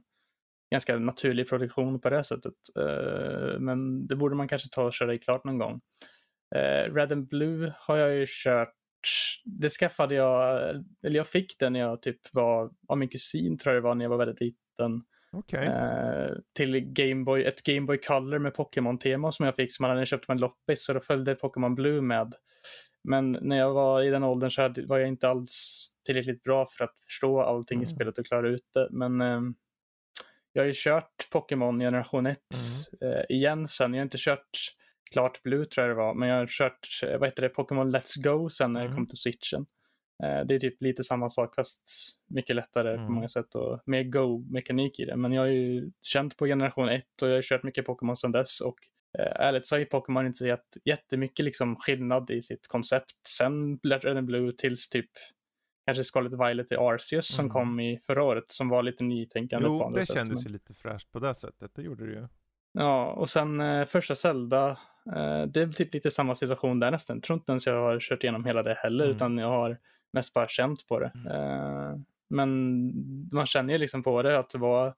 ganska 0.71 0.97
naturlig 0.97 1.49
produktion 1.49 2.01
på 2.01 2.09
det 2.09 2.23
sättet. 2.23 2.53
Uh, 2.79 3.59
men 3.59 4.07
det 4.07 4.15
borde 4.15 4.35
man 4.35 4.47
kanske 4.47 4.69
ta 4.71 4.83
och 4.83 4.93
köra 4.93 5.13
i 5.13 5.17
klart 5.17 5.43
någon 5.43 5.57
gång. 5.57 5.81
Uh, 6.55 6.93
Red 6.93 7.11
and 7.11 7.27
Blue 7.27 7.73
har 7.77 7.97
jag 7.97 8.15
ju 8.15 8.25
kört 8.27 8.73
det 9.45 9.69
skaffade 9.69 10.15
jag, 10.15 10.69
eller 11.03 11.15
jag 11.15 11.27
fick 11.27 11.59
den 11.59 11.73
när 11.73 11.79
jag 11.79 12.01
typ 12.01 12.19
var, 12.33 12.71
av 12.87 12.97
min 12.97 13.09
kusin 13.09 13.57
tror 13.57 13.75
jag 13.75 13.83
det 13.83 13.87
var 13.87 13.95
när 13.95 14.05
jag 14.05 14.09
var 14.09 14.17
väldigt 14.17 14.41
liten. 14.41 15.01
Okay. 15.35 15.65
Eh, 15.65 16.31
till 16.55 16.79
Gameboy, 16.79 17.43
ett 17.43 17.63
Gameboy 17.63 17.97
Color 17.97 18.39
med 18.39 18.53
Pokémon-tema 18.53 19.31
som 19.31 19.45
jag 19.45 19.55
fick 19.55 19.75
som 19.75 19.83
man 19.83 19.91
hade 19.91 20.05
köpt 20.05 20.27
på 20.27 20.31
en 20.31 20.37
loppis 20.37 20.85
så 20.85 20.93
då 20.93 20.99
följde 20.99 21.35
Pokémon 21.35 21.75
Blue 21.75 22.01
med. 22.01 22.33
Men 23.03 23.31
när 23.41 23.57
jag 23.57 23.73
var 23.73 24.03
i 24.03 24.09
den 24.09 24.23
åldern 24.23 24.51
så 24.51 24.73
var 24.87 24.97
jag 24.97 25.07
inte 25.07 25.29
alls 25.29 25.87
tillräckligt 26.05 26.43
bra 26.43 26.65
för 26.77 26.83
att 26.83 26.95
förstå 27.05 27.41
allting 27.41 27.75
mm. 27.75 27.83
i 27.83 27.85
spelet 27.85 28.17
och 28.17 28.25
klara 28.25 28.49
ut 28.49 28.69
det. 28.73 28.87
Men 28.91 29.21
eh, 29.21 29.41
jag 30.53 30.61
har 30.61 30.67
ju 30.67 30.73
kört 30.75 31.29
Pokémon 31.31 31.79
generation 31.79 32.25
1 32.25 32.39
mm. 33.01 33.13
eh, 33.13 33.23
igen 33.29 33.67
sen. 33.67 33.93
Jag 33.93 33.99
har 33.99 34.05
inte 34.05 34.17
kört 34.19 34.49
klart 35.11 35.43
Blue 35.43 35.65
tror 35.65 35.87
jag 35.87 35.95
det 35.97 36.01
var, 36.01 36.13
men 36.13 36.29
jag 36.29 36.37
har 36.37 36.47
kört 36.47 36.87
eh, 37.03 37.19
vad 37.19 37.29
heter 37.29 37.41
det, 37.41 37.49
Pokémon 37.49 37.95
Let's 37.95 38.23
Go 38.23 38.49
sen 38.49 38.73
när 38.73 38.79
mm. 38.79 38.89
jag 38.89 38.95
kom 38.95 39.07
till 39.07 39.17
switchen. 39.17 39.65
Eh, 40.23 40.45
det 40.45 40.55
är 40.55 40.59
typ 40.59 40.81
lite 40.81 41.03
samma 41.03 41.29
sak 41.29 41.55
fast 41.55 41.81
mycket 42.27 42.55
lättare 42.55 42.93
mm. 42.93 43.05
på 43.05 43.11
många 43.11 43.27
sätt 43.27 43.55
och 43.55 43.79
mer 43.85 44.03
Go-mekanik 44.03 44.99
i 44.99 45.05
det. 45.05 45.15
Men 45.15 45.31
jag 45.31 45.41
har 45.41 45.47
ju 45.47 45.91
känt 46.01 46.37
på 46.37 46.45
generation 46.45 46.89
1 46.89 47.03
och 47.21 47.29
jag 47.29 47.35
har 47.35 47.41
kört 47.41 47.63
mycket 47.63 47.85
Pokémon 47.85 48.15
sedan 48.15 48.31
dess 48.31 48.61
och 48.61 48.75
eh, 49.19 49.45
ärligt 49.45 49.67
så 49.67 49.75
har 49.75 49.79
ju 49.79 49.85
Pokémon 49.85 50.25
inte 50.25 50.45
gett 50.45 50.77
jättemycket 50.85 51.45
liksom 51.45 51.75
skillnad 51.75 52.29
i 52.29 52.41
sitt 52.41 52.67
koncept 52.67 53.27
sen 53.27 53.79
Red 53.83 54.17
and 54.17 54.27
Blue 54.27 54.51
tills 54.57 54.89
typ 54.89 55.09
kanske 55.85 56.03
Scarlet 56.03 56.33
Violet 56.33 56.71
i 56.71 56.75
Arceus 56.75 57.39
mm. 57.39 57.49
som 57.49 57.49
kom 57.49 57.79
i 57.79 57.99
förra 57.99 58.23
året 58.23 58.51
som 58.51 58.69
var 58.69 58.83
lite 58.83 59.03
nytänkande 59.03 59.67
jo, 59.67 59.79
på 59.79 59.85
andra 59.85 60.01
sätt. 60.01 60.09
Jo, 60.09 60.13
det 60.13 60.19
kändes 60.19 60.43
men... 60.43 60.51
ju 60.51 60.53
lite 60.53 60.73
fräscht 60.73 61.11
på 61.11 61.19
det 61.19 61.35
sättet, 61.35 61.71
det 61.75 61.81
gjorde 61.81 62.05
det 62.05 62.11
ju. 62.11 62.27
Ja, 62.73 63.11
och 63.11 63.29
sen 63.29 63.61
eh, 63.61 63.85
första 63.85 64.15
Zelda, 64.15 64.69
eh, 65.15 65.43
det 65.47 65.61
är 65.61 65.71
typ 65.71 65.93
lite 65.93 66.11
samma 66.11 66.35
situation 66.35 66.79
där 66.79 66.91
nästan. 66.91 67.17
Jag 67.17 67.23
tror 67.23 67.39
inte 67.39 67.51
ens 67.51 67.67
jag 67.67 67.81
har 67.81 67.99
kört 67.99 68.23
igenom 68.23 68.45
hela 68.45 68.63
det 68.63 68.73
heller, 68.73 69.05
mm. 69.05 69.15
utan 69.15 69.37
jag 69.37 69.47
har 69.47 69.77
mest 70.15 70.33
bara 70.33 70.47
känt 70.47 70.87
på 70.87 70.99
det. 70.99 71.11
Mm. 71.15 71.27
Uh, 71.27 71.99
men 72.29 73.29
man 73.31 73.45
känner 73.45 73.73
ju 73.73 73.77
liksom 73.79 74.03
på 74.03 74.21
det 74.21 74.39
att 74.39 74.49
det 74.49 74.57
var 74.57 74.93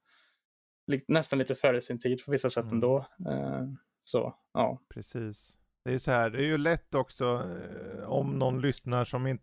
nästan 1.07 1.39
lite 1.39 1.55
före 1.55 1.81
sin 1.81 1.99
tid 1.99 2.25
på 2.25 2.31
vissa 2.31 2.49
sätt 2.49 2.63
mm. 2.63 2.73
ändå. 2.73 3.05
Uh, 3.29 3.73
så, 4.03 4.35
ja. 4.53 4.81
Precis. 4.89 5.57
Det 5.85 5.93
är 5.93 5.99
så 5.99 6.11
här, 6.11 6.29
det 6.29 6.37
är 6.37 6.47
ju 6.47 6.57
lätt 6.57 6.95
också 6.95 7.25
eh, 7.25 8.03
om 8.03 8.39
någon 8.39 8.61
lyssnar 8.61 9.05
som, 9.05 9.27
in, 9.27 9.39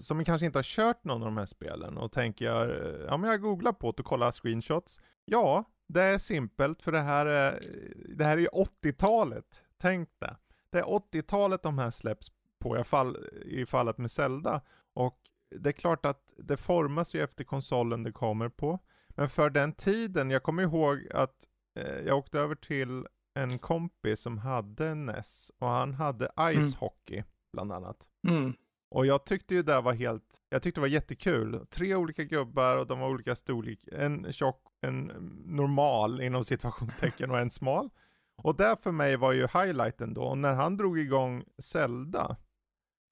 som 0.00 0.24
kanske 0.24 0.46
inte 0.46 0.58
har 0.58 0.62
kört 0.62 1.04
någon 1.04 1.22
av 1.22 1.28
de 1.28 1.36
här 1.36 1.46
spelen 1.46 1.98
och 1.98 2.12
tänker, 2.12 2.46
ja 3.08 3.16
men 3.16 3.30
jag 3.30 3.40
googlar 3.40 3.72
på 3.72 3.92
det 3.92 4.02
och 4.02 4.06
kollar 4.06 4.32
screenshots. 4.32 5.00
Ja, 5.24 5.64
det 5.86 6.02
är 6.02 6.18
simpelt 6.18 6.82
för 6.82 6.92
det 6.92 7.00
här 7.00 7.26
är, 7.26 7.60
det 8.16 8.24
här 8.24 8.36
är 8.36 8.40
ju 8.40 8.48
80-talet. 8.48 9.64
Tänk 9.78 10.08
det. 10.18 10.36
Det 10.70 10.78
är 10.78 10.84
80-talet 10.84 11.62
de 11.62 11.78
här 11.78 11.90
släpps 11.90 12.30
på, 12.58 12.78
i, 12.78 12.84
fall, 12.84 13.16
i 13.44 13.66
fallet 13.66 13.98
med 13.98 14.10
Zelda. 14.10 14.60
Och 14.94 15.18
det 15.50 15.68
är 15.70 15.72
klart 15.72 16.06
att 16.06 16.34
det 16.36 16.56
formas 16.56 17.14
ju 17.14 17.22
efter 17.22 17.44
konsolen 17.44 18.02
det 18.02 18.12
kommer 18.12 18.48
på. 18.48 18.78
Men 19.08 19.28
för 19.28 19.50
den 19.50 19.72
tiden, 19.72 20.30
jag 20.30 20.42
kommer 20.42 20.62
ihåg 20.62 21.08
att 21.14 21.48
eh, 21.78 21.98
jag 22.06 22.18
åkte 22.18 22.38
över 22.38 22.54
till 22.54 23.06
en 23.34 23.58
kompis 23.58 24.20
som 24.20 24.38
hade 24.38 24.88
en 24.88 25.06
NES 25.06 25.52
och 25.58 25.68
han 25.68 25.94
hade 25.94 26.26
Mm. 26.36 26.62
Ice 26.62 26.74
Hockey 26.74 27.22
bland 27.52 27.72
annat. 27.72 28.08
Mm. 28.28 28.54
Och 28.90 29.06
jag 29.06 29.26
tyckte 29.26 29.54
ju 29.54 29.62
det 29.62 29.80
var 29.80 29.92
helt, 29.92 30.42
jag 30.48 30.62
tyckte 30.62 30.80
det 30.80 30.82
var 30.82 30.88
jättekul. 30.88 31.66
Tre 31.70 31.94
olika 31.94 32.24
gubbar 32.24 32.76
och 32.76 32.86
de 32.86 33.00
var 33.00 33.08
olika 33.08 33.36
storlek. 33.36 33.80
En 33.92 34.32
tjock, 34.32 34.62
en 34.80 35.04
normal 35.46 36.20
inom 36.20 36.44
situationstecken 36.44 37.30
och 37.30 37.38
en 37.38 37.50
smal. 37.50 37.90
Och 38.36 38.56
det 38.56 38.76
för 38.82 38.92
mig 38.92 39.16
var 39.16 39.32
ju 39.32 39.40
highlighten 39.40 40.14
då. 40.14 40.22
Och 40.22 40.38
när 40.38 40.52
han 40.52 40.76
drog 40.76 40.98
igång 40.98 41.44
Zelda 41.58 42.36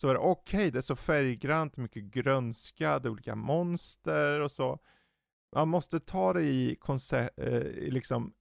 så 0.02 0.06
var 0.06 0.14
det 0.14 0.20
okej, 0.20 0.70
det 0.70 0.78
är 0.78 0.82
så 0.82 0.96
färggrant, 0.96 1.76
mycket 1.76 2.04
grönska, 2.04 2.98
det 2.98 3.08
är 3.08 3.10
olika 3.10 3.34
monster 3.34 4.40
och 4.40 4.50
så. 4.50 4.78
Man 5.54 5.68
måste 5.68 6.00
ta 6.00 6.32
det 6.32 6.40
eh, 6.40 7.46
i, 7.46 7.90
liksom 7.90 8.34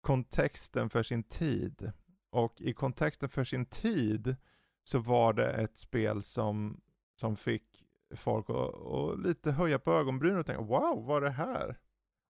kontexten 0.00 0.90
för 0.90 1.02
sin 1.02 1.22
tid. 1.22 1.92
Och 2.30 2.60
i 2.60 2.72
kontexten 2.72 3.28
för 3.28 3.44
sin 3.44 3.66
tid 3.66 4.36
så 4.84 4.98
var 4.98 5.32
det 5.32 5.50
ett 5.50 5.76
spel 5.76 6.22
som, 6.22 6.80
som 7.20 7.36
fick 7.36 7.84
folk 8.14 8.50
att, 8.50 8.74
att 8.74 9.26
lite 9.26 9.52
höja 9.52 9.78
på 9.78 9.92
ögonbrynen 9.92 10.38
och 10.38 10.46
tänka 10.46 10.62
wow, 10.62 11.04
vad 11.06 11.22
är 11.22 11.26
det 11.26 11.30
här? 11.30 11.78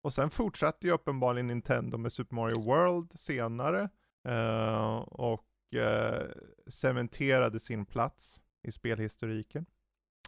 Och 0.02 0.12
sen 0.12 0.30
fortsatte 0.30 0.86
ju 0.86 0.92
uppenbarligen 0.92 1.46
Nintendo 1.46 1.98
med 1.98 2.12
Super 2.12 2.34
Mario 2.34 2.64
World 2.64 3.20
senare 3.20 3.88
Uh, 4.28 4.96
och 4.96 5.46
uh, 5.74 6.30
cementerade 6.66 7.60
sin 7.60 7.86
plats 7.86 8.42
i 8.66 8.72
spelhistoriken. 8.72 9.66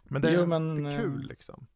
Men 0.09 0.21
det 0.21 0.29
är 0.29 0.33
Jo, 0.33 0.45
men, 0.45 0.75
kul 0.97 1.21
eh, 1.23 1.27
liksom. 1.27 1.67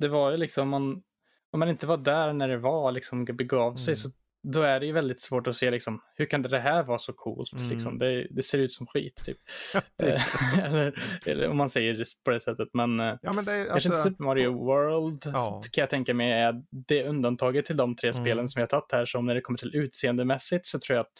Det 0.00 0.08
var 0.08 0.30
ju 0.30 0.36
liksom, 0.36 0.68
man, 0.68 1.02
om 1.50 1.60
man 1.60 1.68
inte 1.68 1.86
var 1.86 1.96
där 1.96 2.32
när 2.32 2.48
det 2.48 2.58
var 2.58 2.92
liksom 2.92 3.24
begav 3.24 3.74
sig 3.76 3.92
Mm. 3.92 3.96
så 3.96 4.08
då 4.42 4.62
är 4.62 4.80
det 4.80 4.86
ju 4.86 4.92
väldigt 4.92 5.22
svårt 5.22 5.46
att 5.46 5.56
se 5.56 5.70
liksom, 5.70 6.00
hur 6.16 6.26
kan 6.26 6.42
det 6.42 6.58
här 6.58 6.82
vara 6.82 6.98
så 6.98 7.12
coolt? 7.12 7.52
Mm. 7.52 7.68
Liksom, 7.70 7.98
det, 7.98 8.26
det 8.30 8.42
ser 8.42 8.58
ut 8.58 8.72
som 8.72 8.86
skit 8.86 9.22
typ. 9.26 9.36
Typ. 10.00 10.20
Eller, 10.64 11.02
eller 11.26 11.48
om 11.48 11.56
man 11.56 11.68
säger 11.68 11.94
det 11.94 12.04
på 12.24 12.30
det 12.30 12.40
sättet. 12.40 12.68
Men 12.72 13.00
eh, 13.00 13.14
Ja 13.22 13.32
men 13.32 13.44
det 13.44 13.52
är 13.52 13.56
kanske 13.56 13.72
alltså, 13.72 13.88
inte 13.88 14.02
Super 14.02 14.24
Mario 14.24 14.52
World 14.64 15.22
Ja. 15.26 15.62
kan 15.72 15.82
jag 15.82 15.90
tänka 15.90 16.14
mig 16.14 16.32
är 16.32 16.62
det 16.70 17.04
undantaget 17.08 17.64
till 17.64 17.76
de 17.76 17.96
tre 17.96 18.10
Mm. 18.10 18.24
spelen 18.24 18.48
som 18.48 18.60
jag 18.60 18.68
tagit 18.70 18.92
här. 18.92 19.04
Som 19.04 19.26
när 19.26 19.34
det 19.34 19.40
kommer 19.40 19.58
till 19.58 19.76
utseendemässigt 19.76 20.66
så 20.66 20.78
tror 20.78 20.96
jag 20.96 21.02
att 21.04 21.12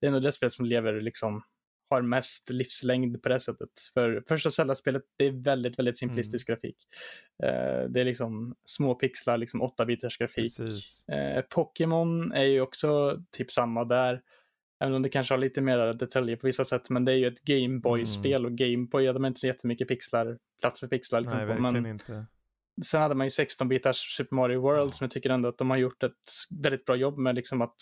det 0.00 0.06
är 0.06 0.10
nog 0.10 0.22
det 0.22 0.32
spel 0.32 0.50
som 0.50 0.64
lever 0.66 1.00
liksom 1.00 1.42
har 1.90 2.02
mest 2.02 2.50
livslängd 2.50 3.22
på 3.22 3.28
det 3.28 3.40
sättet. 3.40 3.68
För 3.94 4.22
första 4.28 4.50
Zelda-spelet, 4.50 5.02
det 5.16 5.24
är 5.24 5.30
väldigt, 5.44 5.78
väldigt 5.78 5.98
simplistisk 5.98 6.48
Mm. 6.48 6.56
grafik. 6.56 6.76
Eh, 7.42 7.90
det 7.90 8.00
är 8.00 8.04
liksom 8.04 8.54
små 8.64 8.94
pixlar, 8.94 9.36
liksom 9.38 9.62
8-bitars 9.62 10.18
grafik. 10.18 10.58
Eh, 11.12 11.42
Pokémon 11.54 12.32
är 12.32 12.44
ju 12.44 12.60
också 12.60 13.18
typ 13.30 13.50
samma 13.50 13.84
där. 13.84 14.22
Även 14.82 14.94
om 14.94 15.02
det 15.02 15.08
kanske 15.08 15.34
har 15.34 15.38
lite 15.38 15.60
mer 15.60 15.92
detaljer 15.92 16.36
på 16.36 16.46
vissa 16.46 16.64
sätt. 16.64 16.90
Men 16.90 17.04
det 17.04 17.12
är 17.12 17.16
ju 17.16 17.26
ett 17.26 17.42
Gameboy-spel 17.44 18.46
och 18.46 18.52
Gameboy, 18.52 19.04
ja, 19.04 19.12
de 19.12 19.22
har 19.24 19.28
inte 19.28 19.40
så 19.40 19.46
jättemycket 19.46 19.88
pixlar, 19.88 20.38
plats 20.60 20.80
för 20.80 20.86
pixlar. 20.86 21.20
Liksom 21.20 21.38
Nej 21.38 21.46
verkligen 21.46 21.72
men 21.72 21.86
inte. 21.86 22.26
sen 22.84 23.00
hade 23.02 23.14
man 23.14 23.26
ju 23.26 23.30
16-bitars 23.30 24.16
Super 24.16 24.36
Mario 24.36 24.60
World 24.60 24.94
som 24.94 25.04
jag 25.04 25.10
tycker 25.10 25.30
ändå 25.30 25.48
att 25.48 25.58
de 25.58 25.70
har 25.70 25.76
gjort 25.76 26.02
ett 26.02 26.12
väldigt 26.62 26.84
bra 26.84 26.96
jobb 26.96 27.18
med 27.18 27.34
liksom 27.34 27.62
att 27.62 27.76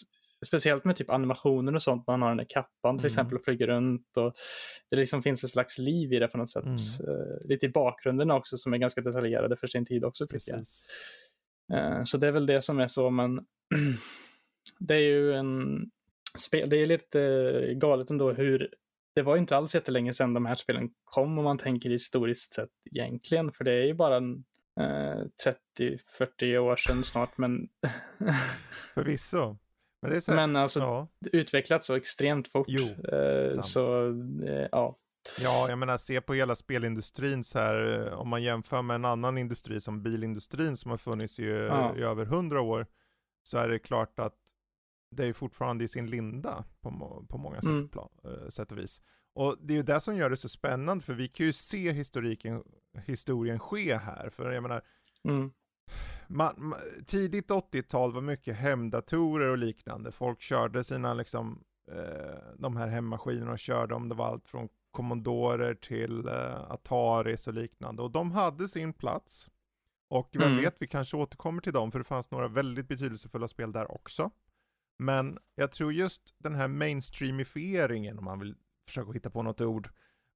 Speciellt 0.46 0.85
med 0.85 0.96
typ 0.96 1.11
animationer 1.11 1.74
och 1.74 1.83
sånt, 1.83 2.07
när 2.07 2.12
han 2.12 2.22
har 2.22 2.29
den 2.29 2.37
där 2.38 2.46
kappan 2.48 2.96
till 2.98 3.03
Mm. 3.03 3.07
exempel 3.07 3.37
och 3.38 3.44
flyger 3.44 3.66
runt 3.66 4.16
och 4.16 4.33
det 4.90 4.96
liksom 4.96 5.22
finns 5.22 5.42
en 5.44 5.48
slags 5.48 5.79
liv 5.79 6.12
i 6.12 6.18
det 6.18 6.29
på 6.29 6.38
något 6.38 6.51
sätt. 6.51 6.64
Mm. 6.64 6.77
Eh, 6.77 7.48
lite 7.48 7.66
i 7.66 7.68
bakgrunden 7.68 8.31
också 8.31 8.57
som 8.57 8.72
är 8.74 8.79
ganska 8.79 9.01
detaljerade 9.01 9.57
för 9.57 9.66
sin 9.66 9.85
tid 9.87 10.05
också 10.05 10.27
tycker 10.27 10.51
jag. 10.51 10.59
Precis. 10.59 10.87
Eh, 11.72 12.03
Så 12.05 12.18
det 12.18 12.27
är 12.29 12.33
väl 12.33 12.46
det 12.46 12.62
som 12.62 12.81
är 12.81 12.87
så, 12.87 13.11
men 13.11 13.40
det 14.79 14.94
är 14.94 14.98
ju 15.01 15.33
en 15.35 15.90
spel, 16.38 16.70
det 16.70 16.77
är 16.77 16.87
lite 16.87 17.74
galet 17.77 18.11
ändå 18.11 18.33
hur 18.33 18.74
det 19.14 19.22
var 19.22 19.35
ju 19.35 19.40
inte 19.40 19.57
alls 19.57 19.74
jättelänge 19.74 20.12
sedan 20.12 20.35
de 20.35 20.46
här 20.46 20.55
spelen 20.55 20.88
kom 21.05 21.38
om 21.38 21.44
man 21.44 21.59
tänker 21.59 21.90
historiskt 21.90 22.53
sett 22.55 22.68
egentligen, 22.90 23.53
för 23.53 23.64
det 23.64 23.72
är 23.72 23.85
ju 23.87 23.94
bara 23.94 24.16
en, 24.16 24.44
eh, 24.81 25.24
30-40 25.81 26.59
år 26.59 26.77
sedan 26.77 27.03
snart, 27.05 27.38
men, 27.38 27.68
Förvisso. 28.94 29.59
Men 30.02 30.11
det 30.11 30.16
är 30.16 30.20
så 30.20 30.32
men 30.32 30.56
alltså 30.56 30.80
ja. 30.80 31.08
utvecklats 31.32 31.87
så 31.87 31.94
extremt 31.94 32.48
fort. 32.48 32.66
Jo, 32.68 32.84
Eh, 33.14 33.61
så 33.61 34.06
eh, 34.46 34.68
ja, 34.72 34.98
Ja, 35.40 35.66
jag 35.68 35.78
menar 35.78 35.98
se 35.98 36.20
på 36.20 36.34
hela 36.34 36.56
spelindustrin 36.56 37.44
så 37.44 37.58
här, 37.58 38.06
eh, 38.06 38.12
om 38.12 38.28
man 38.28 38.42
jämför 38.42 38.82
med 38.82 38.94
en 38.94 39.04
annan 39.04 39.38
industri 39.38 39.80
som 39.80 40.02
bilindustrin 40.02 40.76
som 40.76 40.90
har 40.90 40.98
funnits 40.98 41.38
i, 41.38 41.44
Ja. 41.44 41.96
i 41.96 42.00
över 42.02 42.24
hundra 42.26 42.61
år, 42.61 42.87
så 43.42 43.58
är 43.58 43.68
det 43.68 43.78
klart 43.78 44.18
att 44.18 44.34
det 45.16 45.24
är 45.26 45.32
fortfarande 45.32 45.84
i 45.84 45.88
sin 45.88 46.11
linda 46.11 46.64
på, 46.80 46.90
på 47.28 47.38
många 47.38 47.61
sätt, 47.61 47.68
Mm. 47.70 47.88
plan, 47.88 48.08
eh, 48.24 48.48
sätt 48.48 48.72
och 48.72 48.78
vis. 48.78 49.00
Och 49.34 49.56
det 49.61 49.72
är 49.72 49.76
ju 49.76 49.82
det 49.82 50.00
som 50.00 50.16
gör 50.16 50.30
det 50.30 50.37
så 50.37 50.48
spännande, 50.48 51.04
för 51.04 51.14
vi 51.14 51.28
kan 51.28 51.46
ju 51.46 51.52
se 51.52 51.92
historiken, 51.92 52.62
historien 53.04 53.58
ske 53.58 53.96
här, 53.96 54.30
för 54.30 54.50
jag 54.50 54.62
menar, 54.62 54.82
mm, 55.28 55.52
man, 56.29 56.55
ma- 56.57 57.05
tidigt 57.07 57.51
80-tal 57.51 58.12
var 58.12 58.20
mycket 58.20 58.57
hemdatorer 58.57 59.48
och 59.48 59.59
liknande. 59.59 60.12
Folk 60.12 60.40
körde 60.40 60.85
sina 60.85 61.14
liksom, 61.14 61.64
eh, 61.92 62.38
de 62.59 62.77
här 62.77 62.87
hemmaskinerna 62.88 63.53
och 63.53 63.59
körde 63.59 63.94
om 63.94 64.09
det 64.09 64.14
var 64.14 64.27
allt 64.27 64.48
från 64.48 64.68
Commodorer 64.90 65.74
till 65.74 66.29
eh, 66.29 66.70
Ataris 66.70 67.46
och 67.46 67.55
liknande. 67.55 68.03
Och 68.03 68.11
de 68.11 68.33
hade 68.33 68.68
sin 68.68 68.92
plats. 68.92 69.48
Och 70.11 70.31
vem 70.33 70.42
Mm. 70.53 70.57
vet, 70.64 70.77
vi 70.83 70.87
kanske 70.87 71.16
återkommer 71.16 71.62
till 71.62 71.72
dem, 71.72 71.92
för 71.92 71.98
det 71.98 72.05
fanns 72.05 72.31
några 72.31 72.48
väldigt 72.48 72.88
betydelsefulla 72.88 73.48
spel 73.48 73.72
där 73.72 73.92
också. 73.92 74.31
Men 74.98 75.38
jag 75.55 75.72
tror 75.72 75.92
just 75.92 76.35
den 76.38 76.55
här 76.55 76.68
mainstreamifieringen, 76.68 78.18
om 78.18 78.24
man 78.24 78.38
vill 78.38 78.55
försöka 78.87 79.12
hitta 79.12 79.31
på 79.31 79.42
något 79.42 79.61
ord, 79.61 79.88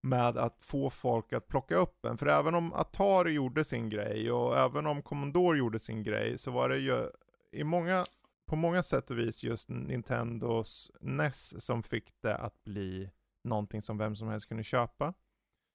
med 0.03 0.37
att 0.37 0.65
få 0.65 0.91
folk 0.91 1.33
att 1.33 1.49
plocka 1.49 1.77
upp 1.77 2.05
en. 2.05 2.19
För 2.19 2.27
även 2.27 2.55
om 2.55 2.73
Atari 2.73 3.33
gjorde 3.33 3.65
sin 3.65 3.89
grej 3.89 4.33
och 4.33 4.59
även 4.59 4.87
om 4.87 5.03
Commodore 5.03 5.59
gjorde 5.59 5.79
sin 5.79 6.03
grej 6.03 6.39
så 6.39 6.51
var 6.51 6.69
det 6.69 6.79
ju 6.79 7.09
i 7.53 7.65
många, 7.65 8.05
på 8.47 8.57
många 8.57 8.83
sätt 8.83 9.11
och 9.11 9.19
vis 9.19 9.43
just 9.43 9.69
Nintendos 9.69 10.91
NES 11.01 11.65
som 11.65 11.83
fick 11.83 12.15
det 12.23 12.37
att 12.37 12.65
bli 12.65 13.11
någonting 13.45 13.83
som 13.83 13.99
vem 13.99 14.17
som 14.17 14.29
helst 14.29 14.49
kunde 14.49 14.63
köpa. 14.63 15.15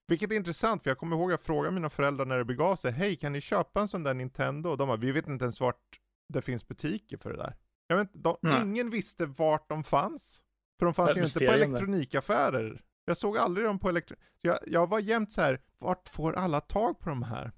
Vilket 0.08 0.32
är 0.32 0.36
intressant, 0.36 0.84
för 0.84 0.90
jag 0.90 0.98
kommer 0.98 1.16
ihåg 1.16 1.30
att 1.30 1.40
jag 1.40 1.42
frågade 1.42 1.74
mina 1.74 1.90
föräldrar 1.90 2.26
när 2.26 2.38
det 2.38 2.46
begav 2.46 2.76
sig, 2.76 2.92
hej 2.92 3.16
kan 3.16 3.34
ni 3.34 3.42
köpa 3.42 3.82
en 3.82 3.88
sån 3.88 4.04
där 4.04 4.14
Nintendo? 4.14 4.70
Och 4.70 4.78
de 4.78 4.88
bara, 4.88 4.98
vi 4.98 5.12
vet 5.12 5.28
inte 5.28 5.46
ens 5.46 5.60
vart 5.60 6.00
det 6.34 6.42
finns 6.42 6.68
butiker 6.68 7.18
för 7.18 7.30
det 7.30 7.38
där. 7.38 7.56
Jag 7.88 7.98
vet, 7.98 8.16
inte, 8.16 8.20
de, 8.42 8.62
ingen 8.64 8.90
visste 8.90 9.26
vart 9.26 9.70
de 9.70 9.84
fanns. 9.84 10.44
För 10.80 10.86
de 10.86 10.94
fanns 10.94 11.18
ju 11.18 11.24
inte 11.24 11.40
på 11.40 11.52
elektronikaffärer. 11.52 12.82
Jag 13.10 13.18
såg 13.18 13.38
aldrig 13.38 13.66
dem 13.66 13.80
på 13.80 13.90
elektro... 13.90 14.16
Jag, 14.42 14.58
jag 14.68 14.90
var 14.90 15.00
jämt 15.00 15.32
så 15.32 15.42
här, 15.42 15.62
vart 15.80 16.10
får 16.10 16.34
alla 16.34 16.62
tag 16.62 17.00
på 17.00 17.10
de 17.10 17.24
här? 17.24 17.52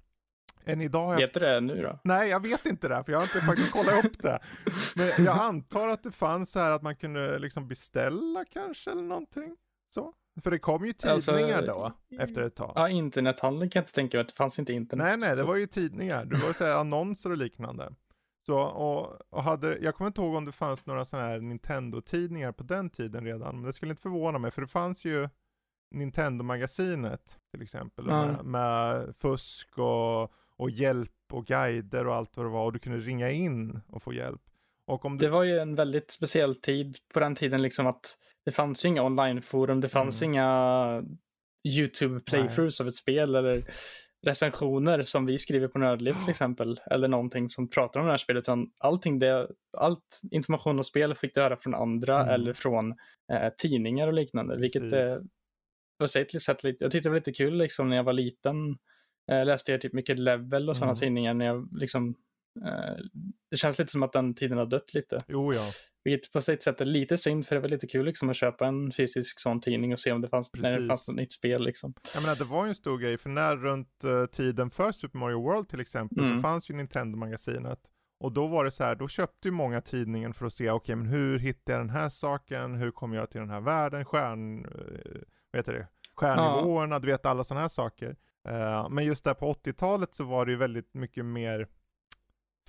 Än 0.66 0.82
idag 0.82 1.06
har 1.06 1.14
jag... 1.14 1.20
vet 1.20 1.34
du 1.34 1.40
det 1.40 1.62
nu 1.62 1.82
då? 1.82 2.00
Nej, 2.04 2.30
jag 2.30 2.40
vet 2.42 2.66
inte 2.66 2.88
det, 2.88 3.04
för 3.04 3.12
jag 3.12 3.20
har 3.20 3.24
inte 3.24 3.40
faktiskt 3.40 3.72
kollat 3.72 4.06
upp 4.06 4.22
det. 4.22 4.40
Men 4.96 5.26
jag 5.26 5.38
antar 5.38 5.90
att 5.90 6.04
det 6.04 6.12
fanns 6.12 6.52
så 6.52 6.60
här 6.60 6.72
att 6.72 6.82
man 6.82 6.96
kunde 6.96 7.40
liksom 7.40 7.68
beställa 7.68 8.46
kanske 8.50 8.92
eller 8.92 9.02
någonting. 9.02 9.56
Så. 9.96 10.14
För 10.44 10.52
det 10.52 10.60
kom 10.60 10.86
ju 10.86 10.94
Alltså, 11.08 11.32
tidningar 11.32 11.62
då, 11.62 11.94
efter 12.20 12.42
ett 12.42 12.56
tag. 12.56 12.72
Ja, 12.76 12.90
internethandeln 12.90 13.70
kan 13.70 13.80
jag 13.80 13.84
inte 13.84 13.94
tänka 13.94 14.18
mig 14.18 14.22
att 14.22 14.28
det 14.28 14.34
fanns 14.36 14.60
inte 14.60 14.74
internet. 14.74 15.06
Nej, 15.06 15.18
nej, 15.18 15.30
det 15.30 15.38
så- 15.42 15.46
var 15.46 15.56
ju 15.56 15.68
tidningar. 15.68 16.26
Det 16.26 16.36
var 16.36 16.54
så 16.54 16.66
här 16.66 16.76
annonser 16.76 17.30
och 17.30 17.38
liknande. 17.38 17.94
Så, 18.46 18.60
och, 18.60 19.18
och 19.30 19.44
hade, 19.44 19.78
jag 19.78 19.96
kommer 19.96 20.08
inte 20.08 20.22
ihåg 20.22 20.36
om 20.36 20.46
det 20.46 20.52
fanns 20.52 20.86
några 20.86 21.06
sådana 21.06 21.28
här 21.28 21.40
Nintendo-tidningar 21.40 22.52
på 22.52 22.64
den 22.64 22.90
tiden 22.90 23.24
redan, 23.26 23.56
men 23.56 23.64
det 23.64 23.74
skulle 23.74 23.90
inte 23.92 24.02
förvåna 24.02 24.40
mig, 24.40 24.52
för 24.52 24.62
det 24.62 24.68
fanns 24.68 25.06
ju 25.06 25.30
Nintendo-magasinet 25.91 27.38
till 27.52 27.62
exempel, 27.62 28.06
Ja. 28.08 28.25
med, 28.25 28.45
med 28.45 29.15
fusk 29.15 29.78
och, 29.78 30.32
och 30.58 30.69
hjälp 30.69 31.12
och 31.32 31.45
guider 31.45 32.08
och 32.08 32.15
allt 32.15 32.38
vad 32.38 32.45
det 32.45 32.49
var, 32.49 32.65
och 32.65 32.73
du 32.73 32.80
kunde 32.80 32.99
ringa 32.99 33.32
in 33.32 33.82
och 33.88 34.04
få 34.04 34.13
hjälp. 34.13 34.41
Och 34.86 35.06
om 35.06 35.17
du, 35.17 35.25
Det 35.25 35.32
var 35.32 35.43
ju 35.43 35.60
en 35.60 35.75
väldigt 35.75 36.12
speciell 36.12 36.56
tid 36.56 36.97
på 37.13 37.19
den 37.19 37.36
tiden, 37.36 37.62
liksom 37.62 37.88
att 37.88 38.17
det 38.45 38.52
fanns 38.52 38.86
ju 38.86 38.89
inga 38.89 39.04
onlineforum, 39.04 39.82
det 39.82 39.89
fanns 39.89 40.21
Mm. 40.21 40.34
inga 40.34 41.04
YouTube 41.67 42.19
playthroughs 42.19 42.82
av 42.82 42.88
ett 42.88 42.95
spel 42.95 43.36
eller 43.36 43.63
recensioner 44.25 45.02
som 45.02 45.25
vi 45.25 45.39
skriver 45.39 45.67
på 45.67 45.80
Nördliv 45.80 46.13
till 46.13 46.30
exempel, 46.30 46.80
eller 46.91 47.08
någonting 47.08 47.49
som 47.49 47.69
pratar 47.69 47.99
om 47.99 48.06
det 48.06 48.12
här 48.12 48.17
spelet, 48.17 48.43
utan 48.43 48.71
allting 48.80 49.19
det, 49.19 49.47
allt 49.78 50.21
information 50.32 50.78
om 50.78 50.84
spel 50.84 51.15
fick 51.15 51.36
du 51.36 51.41
höra 51.41 51.58
från 51.58 51.75
andra 51.75 52.21
Mm. 52.21 52.34
eller 52.34 52.54
från 52.54 52.91
eh, 53.32 53.49
tidningar 53.58 54.08
och 54.08 54.13
liknande, 54.13 54.58
vilket 54.58 54.82
Precis. 54.82 55.06
eh, 55.06 55.23
på 56.00 56.08
sätt 56.08 56.64
lite, 56.64 56.84
jag 56.84 56.92
tyckte 56.92 57.10
det 57.10 57.12
var 57.12 57.18
lite 57.18 57.32
kul 57.34 57.58
liksom 57.58 57.90
när 57.90 57.96
jag 57.96 58.04
var 58.04 58.14
liten, 58.14 58.78
eh, 59.32 59.46
läste 59.46 59.72
jag 59.72 59.82
typ 59.82 59.94
mycket 59.94 60.20
Level 60.20 60.70
och 60.70 60.76
sådana 60.78 60.92
Mm. 60.92 61.00
tidningar 61.00 61.34
när 61.34 61.46
jag 61.46 61.70
liksom 61.72 62.16
eh, 62.66 62.96
det 63.52 63.58
känns 63.58 63.80
lite 63.80 63.92
som 63.92 64.04
att 64.04 64.14
den 64.14 64.36
tiden 64.36 64.58
har 64.58 64.66
dött 64.66 64.94
lite. 64.94 65.20
jo 65.28 65.54
ja, 65.54 65.72
Vilket 66.04 66.32
på 66.34 66.42
sitt 66.42 66.64
sätt 66.64 66.82
är 66.82 66.86
lite 66.86 67.18
synd 67.18 67.46
för 67.46 67.56
det 67.56 67.62
var 67.62 67.70
lite 67.70 67.88
kul 67.88 68.06
liksom 68.06 68.30
att 68.30 68.36
köpa 68.36 68.68
en 68.68 68.92
fysisk 68.92 69.40
sån 69.40 69.62
tidning 69.62 69.94
och 69.94 70.00
se 70.00 70.12
om 70.12 70.22
det 70.22 70.30
fanns, 70.30 70.52
när 70.54 70.80
det 70.80 70.88
fanns 70.88 71.08
något 71.08 71.18
nytt 71.18 71.34
spel 71.34 71.64
liksom. 71.64 71.94
jag 72.14 72.24
menar 72.24 72.36
det 72.36 72.44
var 72.44 72.66
ju 72.66 72.70
en 72.70 72.76
stor 72.76 72.98
grej, 72.98 73.18
för 73.18 73.30
när 73.30 73.58
runt 73.58 74.04
eh, 74.04 74.26
tiden 74.26 74.70
för 74.72 74.92
Super 74.92 75.20
Mario 75.20 75.42
World 75.44 75.70
till 75.70 75.80
exempel, 75.82 76.20
Mm. 76.24 76.36
så 76.38 76.42
fanns 76.42 76.70
ju 76.70 76.74
Nintendo-magasinet. 76.74 77.80
Och 78.20 78.32
då 78.34 78.48
var 78.48 78.66
det 78.66 78.72
så 78.72 78.84
här, 78.84 78.96
då 78.96 79.08
köpte 79.08 79.48
ju 79.48 79.52
många 79.52 79.82
tidningen 79.82 80.34
för 80.34 80.46
att 80.46 80.54
se, 80.54 80.64
okej 80.70 80.76
okay, 80.76 80.96
men 80.96 81.06
hur 81.06 81.40
hittar 81.40 81.74
jag 81.74 81.80
den 81.82 81.90
här 81.90 82.10
saken, 82.10 82.76
hur 82.76 82.92
kommer 82.92 83.18
jag 83.18 83.30
till 83.30 83.40
den 83.42 83.50
här 83.50 83.62
världen, 83.62 84.06
stjärn, 84.06 84.66
eh, 84.66 85.22
vad 85.52 85.60
heter 85.60 85.74
det, 85.74 85.88
stjärnnivåerna, 86.16 86.96
ja. 86.96 87.00
du 87.00 87.08
vet 87.08 87.26
alla 87.26 87.44
sådana 87.44 87.62
här 87.62 87.70
saker. 87.70 88.16
Uh, 88.50 88.90
men 88.90 89.06
just 89.06 89.24
där 89.24 89.34
på 89.34 89.54
80-talet 89.54 90.16
så 90.16 90.24
var 90.24 90.46
det 90.46 90.52
ju 90.52 90.58
väldigt 90.58 90.94
mycket 90.94 91.26
mer 91.26 91.68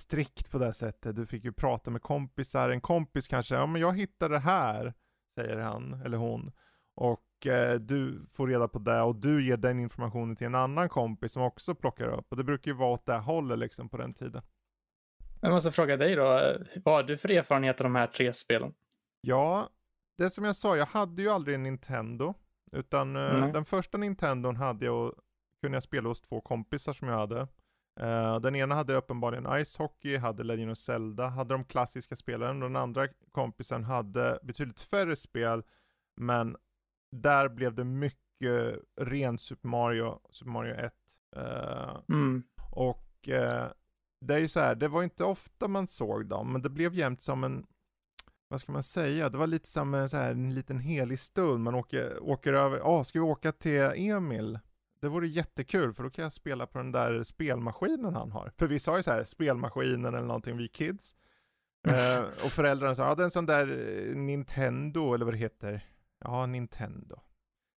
strikt 0.01 0.51
på 0.51 0.57
det 0.57 0.73
sättet. 0.73 1.15
Du 1.15 1.25
fick 1.25 1.43
ju 1.43 1.51
prata 1.51 1.91
med 1.91 2.01
kompisar, 2.01 2.69
en 2.69 2.81
kompis 2.81 3.27
kanske, 3.27 3.55
ja 3.55 3.65
men 3.65 3.81
jag 3.81 3.97
hittade 3.97 4.35
det 4.35 4.39
här, 4.39 4.93
säger 5.35 5.57
han 5.57 6.01
eller 6.05 6.17
hon. 6.17 6.51
Och 6.95 7.47
eh, 7.47 7.75
du 7.79 8.25
får 8.31 8.47
reda 8.47 8.67
på 8.67 8.79
det 8.79 9.01
och 9.01 9.15
du 9.15 9.45
ger 9.45 9.57
den 9.57 9.79
informationen 9.79 10.35
till 10.35 10.47
en 10.47 10.55
annan 10.55 10.89
kompis 10.89 11.31
som 11.31 11.43
också 11.43 11.75
plockar 11.75 12.07
upp. 12.07 12.25
Och 12.29 12.37
det 12.37 12.43
brukar 12.43 12.71
ju 12.71 12.77
vara 12.77 12.89
åt 12.89 13.05
det 13.05 13.17
hållet 13.17 13.59
liksom 13.59 13.89
på 13.89 13.97
den 13.97 14.13
tiden. 14.13 14.41
Jag 15.41 15.51
måste 15.51 15.71
fråga 15.71 15.97
dig 15.97 16.15
då, 16.15 16.57
vad 16.83 16.95
har 16.95 17.03
du 17.03 17.17
för 17.17 17.31
erfarenhet 17.31 17.81
av 17.81 17.83
de 17.83 17.95
här 17.95 18.07
tre 18.07 18.33
spelen? 18.33 18.73
Ja, 19.21 19.69
det 20.17 20.29
som 20.29 20.43
jag 20.43 20.55
sa, 20.55 20.77
jag 20.77 20.85
hade 20.85 21.21
ju 21.21 21.29
aldrig 21.29 21.55
en 21.55 21.63
Nintendo. 21.63 22.33
Utan 22.71 23.15
mm. 23.15 23.53
den 23.53 23.65
första 23.65 23.97
Nintendon 23.97 24.55
hade 24.55 24.85
jag 24.85 25.07
och 25.07 25.13
kunde 25.61 25.75
jag 25.75 25.83
spela 25.83 26.09
hos 26.09 26.21
två 26.21 26.41
kompisar 26.41 26.93
som 26.93 27.07
jag 27.07 27.17
hade. 27.17 27.47
Uh, 28.01 28.39
den 28.39 28.55
ena 28.55 28.75
hade 28.75 28.95
uppenbarligen 28.95 29.65
Ice 29.65 29.77
Hockey, 29.77 30.17
hade 30.17 30.43
Legend 30.43 30.71
of 30.71 30.77
Zelda, 30.77 31.27
hade 31.27 31.53
de 31.53 31.63
klassiska 31.63 32.15
spelen. 32.15 32.63
Och 32.63 32.69
den 32.69 32.75
andra 32.75 33.07
kompisen 33.31 33.83
hade 33.83 34.39
betydligt 34.43 34.81
färre 34.81 35.15
spel, 35.15 35.63
men 36.15 36.57
där 37.11 37.49
blev 37.49 37.75
det 37.75 37.83
mycket 37.83 38.79
ren 39.01 39.37
Super 39.37 39.67
Mario, 39.67 40.19
Super 40.29 40.51
Mario 40.51 40.75
1. 40.75 40.93
Uh, 41.37 41.43
eh, 41.43 41.99
mm. 42.09 42.43
Och 42.71 43.29
uh, 43.29 43.67
det 44.21 44.33
är 44.33 44.39
ju 44.39 44.47
så 44.47 44.59
här, 44.59 44.75
det 44.75 44.87
var 44.87 45.03
inte 45.03 45.23
ofta 45.23 45.67
man 45.67 45.87
såg 45.87 46.25
dem, 46.25 46.51
men 46.51 46.61
det 46.61 46.69
blev 46.69 46.93
jämt 46.93 47.21
som 47.21 47.43
en, 47.43 47.65
vad 48.51 48.61
ska 48.61 48.71
man 48.71 48.83
säga, 48.83 49.29
det 49.29 49.37
var 49.37 49.47
lite 49.47 49.67
som 49.67 49.93
en, 49.93 50.09
så 50.09 50.17
här, 50.17 50.31
en 50.31 50.53
liten 50.53 50.79
helig 50.79 51.19
stund. 51.19 51.63
Man 51.63 51.75
åker, 51.75 52.23
åker 52.23 52.53
över, 52.53 52.77
ja, 52.77 52.97
oh, 52.97 53.03
ska 53.03 53.19
vi 53.19 53.25
åka 53.25 53.51
till 53.51 53.81
Emil? 53.95 54.59
Det 55.01 55.09
vore 55.09 55.27
jättekul 55.27 55.93
för 55.93 56.03
då 56.03 56.09
kan 56.09 56.23
jag 56.23 56.33
spela 56.33 56.67
på 56.67 56.77
den 56.77 56.91
där 56.91 57.23
spelmaskinen 57.23 58.15
han 58.15 58.31
har. 58.31 58.51
För 58.57 58.67
vi 58.67 58.79
sa 58.79 58.97
ju 58.97 59.03
så 59.03 59.11
här, 59.11 59.25
spelmaskinen 59.25 60.05
eller 60.05 60.27
någonting, 60.27 60.57
vi 60.57 60.67
kids. 60.67 61.15
uh, 61.87 62.21
och 62.45 62.51
föräldrarna 62.51 62.95
sa, 62.95 63.07
ja 63.07 63.15
det 63.15 63.21
är 63.21 63.25
en 63.25 63.31
sån 63.31 63.45
där 63.45 63.67
eh, 63.67 64.15
Nintendo 64.15 65.13
eller 65.13 65.25
vad 65.25 65.33
det 65.33 65.37
heter. 65.37 65.85
Ja, 66.19 66.45
Nintendo. 66.45 67.19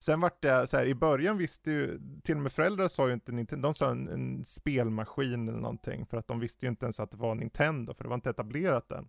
Sen 0.05 0.21
vart 0.21 0.43
det 0.43 0.67
så 0.67 0.77
här, 0.77 0.87
i 0.87 0.95
början 0.95 1.39
visste 1.39 1.71
ju, 1.71 2.01
till 2.25 2.37
och 2.37 2.43
med 2.43 2.53
föräldrar 2.53 2.89
sa 2.89 3.09
ju 3.09 3.15
inte 3.15 3.33
Nintendo, 3.33 3.69
de 3.69 3.75
sa 3.75 3.91
en, 3.91 4.09
en, 4.09 4.45
spelmaskin 4.45 5.49
eller 5.49 5.59
någonting, 5.59 6.07
för 6.07 6.17
att 6.17 6.27
de 6.27 6.41
visste 6.41 6.67
ju 6.67 6.71
inte 6.71 6.85
ens 6.85 7.01
att 7.01 7.11
det 7.11 7.17
var 7.17 7.35
Nintendo, 7.35 7.95
för 7.95 8.05
det 8.05 8.09
var 8.09 8.15
inte 8.15 8.31
etablerat 8.31 8.93
än. 8.93 9.09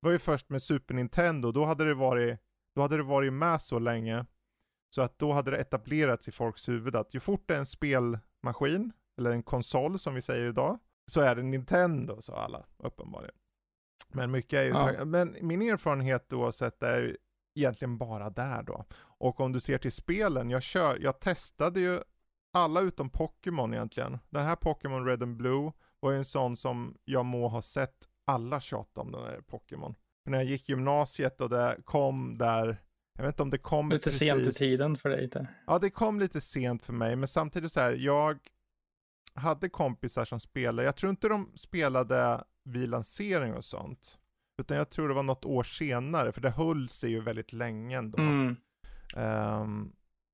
Var 0.00 0.10
ju 0.10 0.18
först 0.18 0.50
med 0.50 0.62
Super 0.62 0.94
Nintendo, 0.94 1.52
då 1.52 1.64
hade 1.64 1.84
det 1.84 1.94
varit, 1.94 2.38
då 2.74 2.82
hade 2.82 2.96
det 2.96 3.02
varit 3.02 3.32
med 3.32 3.60
så 3.60 3.78
länge, 3.78 4.26
så 4.94 5.02
att 5.02 5.18
då 5.18 5.32
hade 5.32 5.50
det 5.50 5.56
etablerats 5.56 6.28
i 6.28 6.32
folks 6.32 6.68
huvud 6.68 6.96
att 6.96 7.14
ju 7.14 7.20
fort 7.20 7.44
det 7.46 7.54
är 7.54 7.58
en 7.58 7.66
spelmaskin, 7.66 8.92
eller 9.18 9.30
en 9.30 9.42
konsol 9.42 9.98
som 9.98 10.14
vi 10.14 10.22
säger 10.22 10.48
idag, 10.48 10.78
så 11.10 11.20
är 11.20 11.34
det 11.34 11.42
Nintendo, 11.42 12.20
sa 12.20 12.36
alla 12.36 12.66
uppenbarligen. 12.76 13.34
Men 14.12 14.30
mycket 14.30 14.56
är 14.56 14.62
ju, 14.62 14.70
ja. 14.70 15.04
men 15.04 15.36
min 15.40 15.62
erfarenhet 15.62 16.32
oavsett 16.32 16.82
är 16.82 17.16
egentligen 17.54 17.98
bara 17.98 18.30
där 18.30 18.62
då. 18.62 18.84
Och 18.98 19.40
om 19.40 19.52
du 19.52 19.60
ser 19.60 19.78
till 19.78 19.92
spelen, 19.92 20.50
jag, 20.50 20.62
kör, 20.62 20.98
jag 21.00 21.20
testade 21.20 21.80
ju 21.80 22.00
alla 22.52 22.80
utom 22.80 23.10
Pokémon 23.10 23.74
egentligen. 23.74 24.18
Den 24.30 24.44
här 24.44 24.56
Pokémon 24.56 25.06
Red 25.06 25.22
and 25.22 25.36
Blue 25.36 25.72
var 26.00 26.10
ju 26.10 26.18
en 26.18 26.24
sån 26.24 26.56
som 26.56 26.96
jag 27.04 27.24
må 27.24 27.48
ha 27.48 27.62
sett 27.62 28.08
alla 28.26 28.60
tjata 28.60 29.00
om 29.00 29.12
den 29.12 29.22
här 29.22 29.40
Pokémon. 29.40 29.94
För 30.24 30.30
när 30.30 30.38
jag 30.38 30.46
gick 30.46 30.68
gymnasiet 30.68 31.40
och 31.40 31.50
det 31.50 31.76
kom 31.84 32.38
där, 32.38 32.82
jag 33.18 33.24
vet 33.24 33.32
inte 33.32 33.42
om 33.42 33.50
det 33.50 33.58
kom 33.58 33.90
Lite 33.90 34.04
precis... 34.04 34.18
sent 34.18 34.46
i 34.46 34.52
tiden 34.52 34.96
för 34.96 35.08
dig 35.08 35.26
där. 35.28 35.46
Ja, 35.66 35.78
det 35.78 35.90
kom 35.90 36.20
lite 36.20 36.40
sent 36.40 36.82
för 36.82 36.92
mig, 36.92 37.16
men 37.16 37.28
samtidigt 37.28 37.72
så 37.72 37.80
här, 37.80 37.92
jag 37.92 38.38
hade 39.34 39.68
kompisar 39.68 40.24
som 40.24 40.40
spelade, 40.40 40.86
jag 40.86 40.96
tror 40.96 41.10
inte 41.10 41.28
de 41.28 41.52
spelade 41.54 42.44
vid 42.64 42.88
lansering 42.88 43.54
och 43.54 43.64
sånt. 43.64 44.18
Utan 44.62 44.76
jag 44.76 44.90
tror 44.90 45.08
det 45.08 45.14
var 45.14 45.22
något 45.22 45.44
år 45.44 45.62
senare, 45.62 46.32
för 46.32 46.40
det 46.40 46.50
höll 46.50 46.88
sig 46.88 47.10
ju 47.10 47.20
väldigt 47.20 47.52
länge 47.52 47.98
ändå. 47.98 48.18
Mm. 48.18 48.56
Um, 49.16 49.92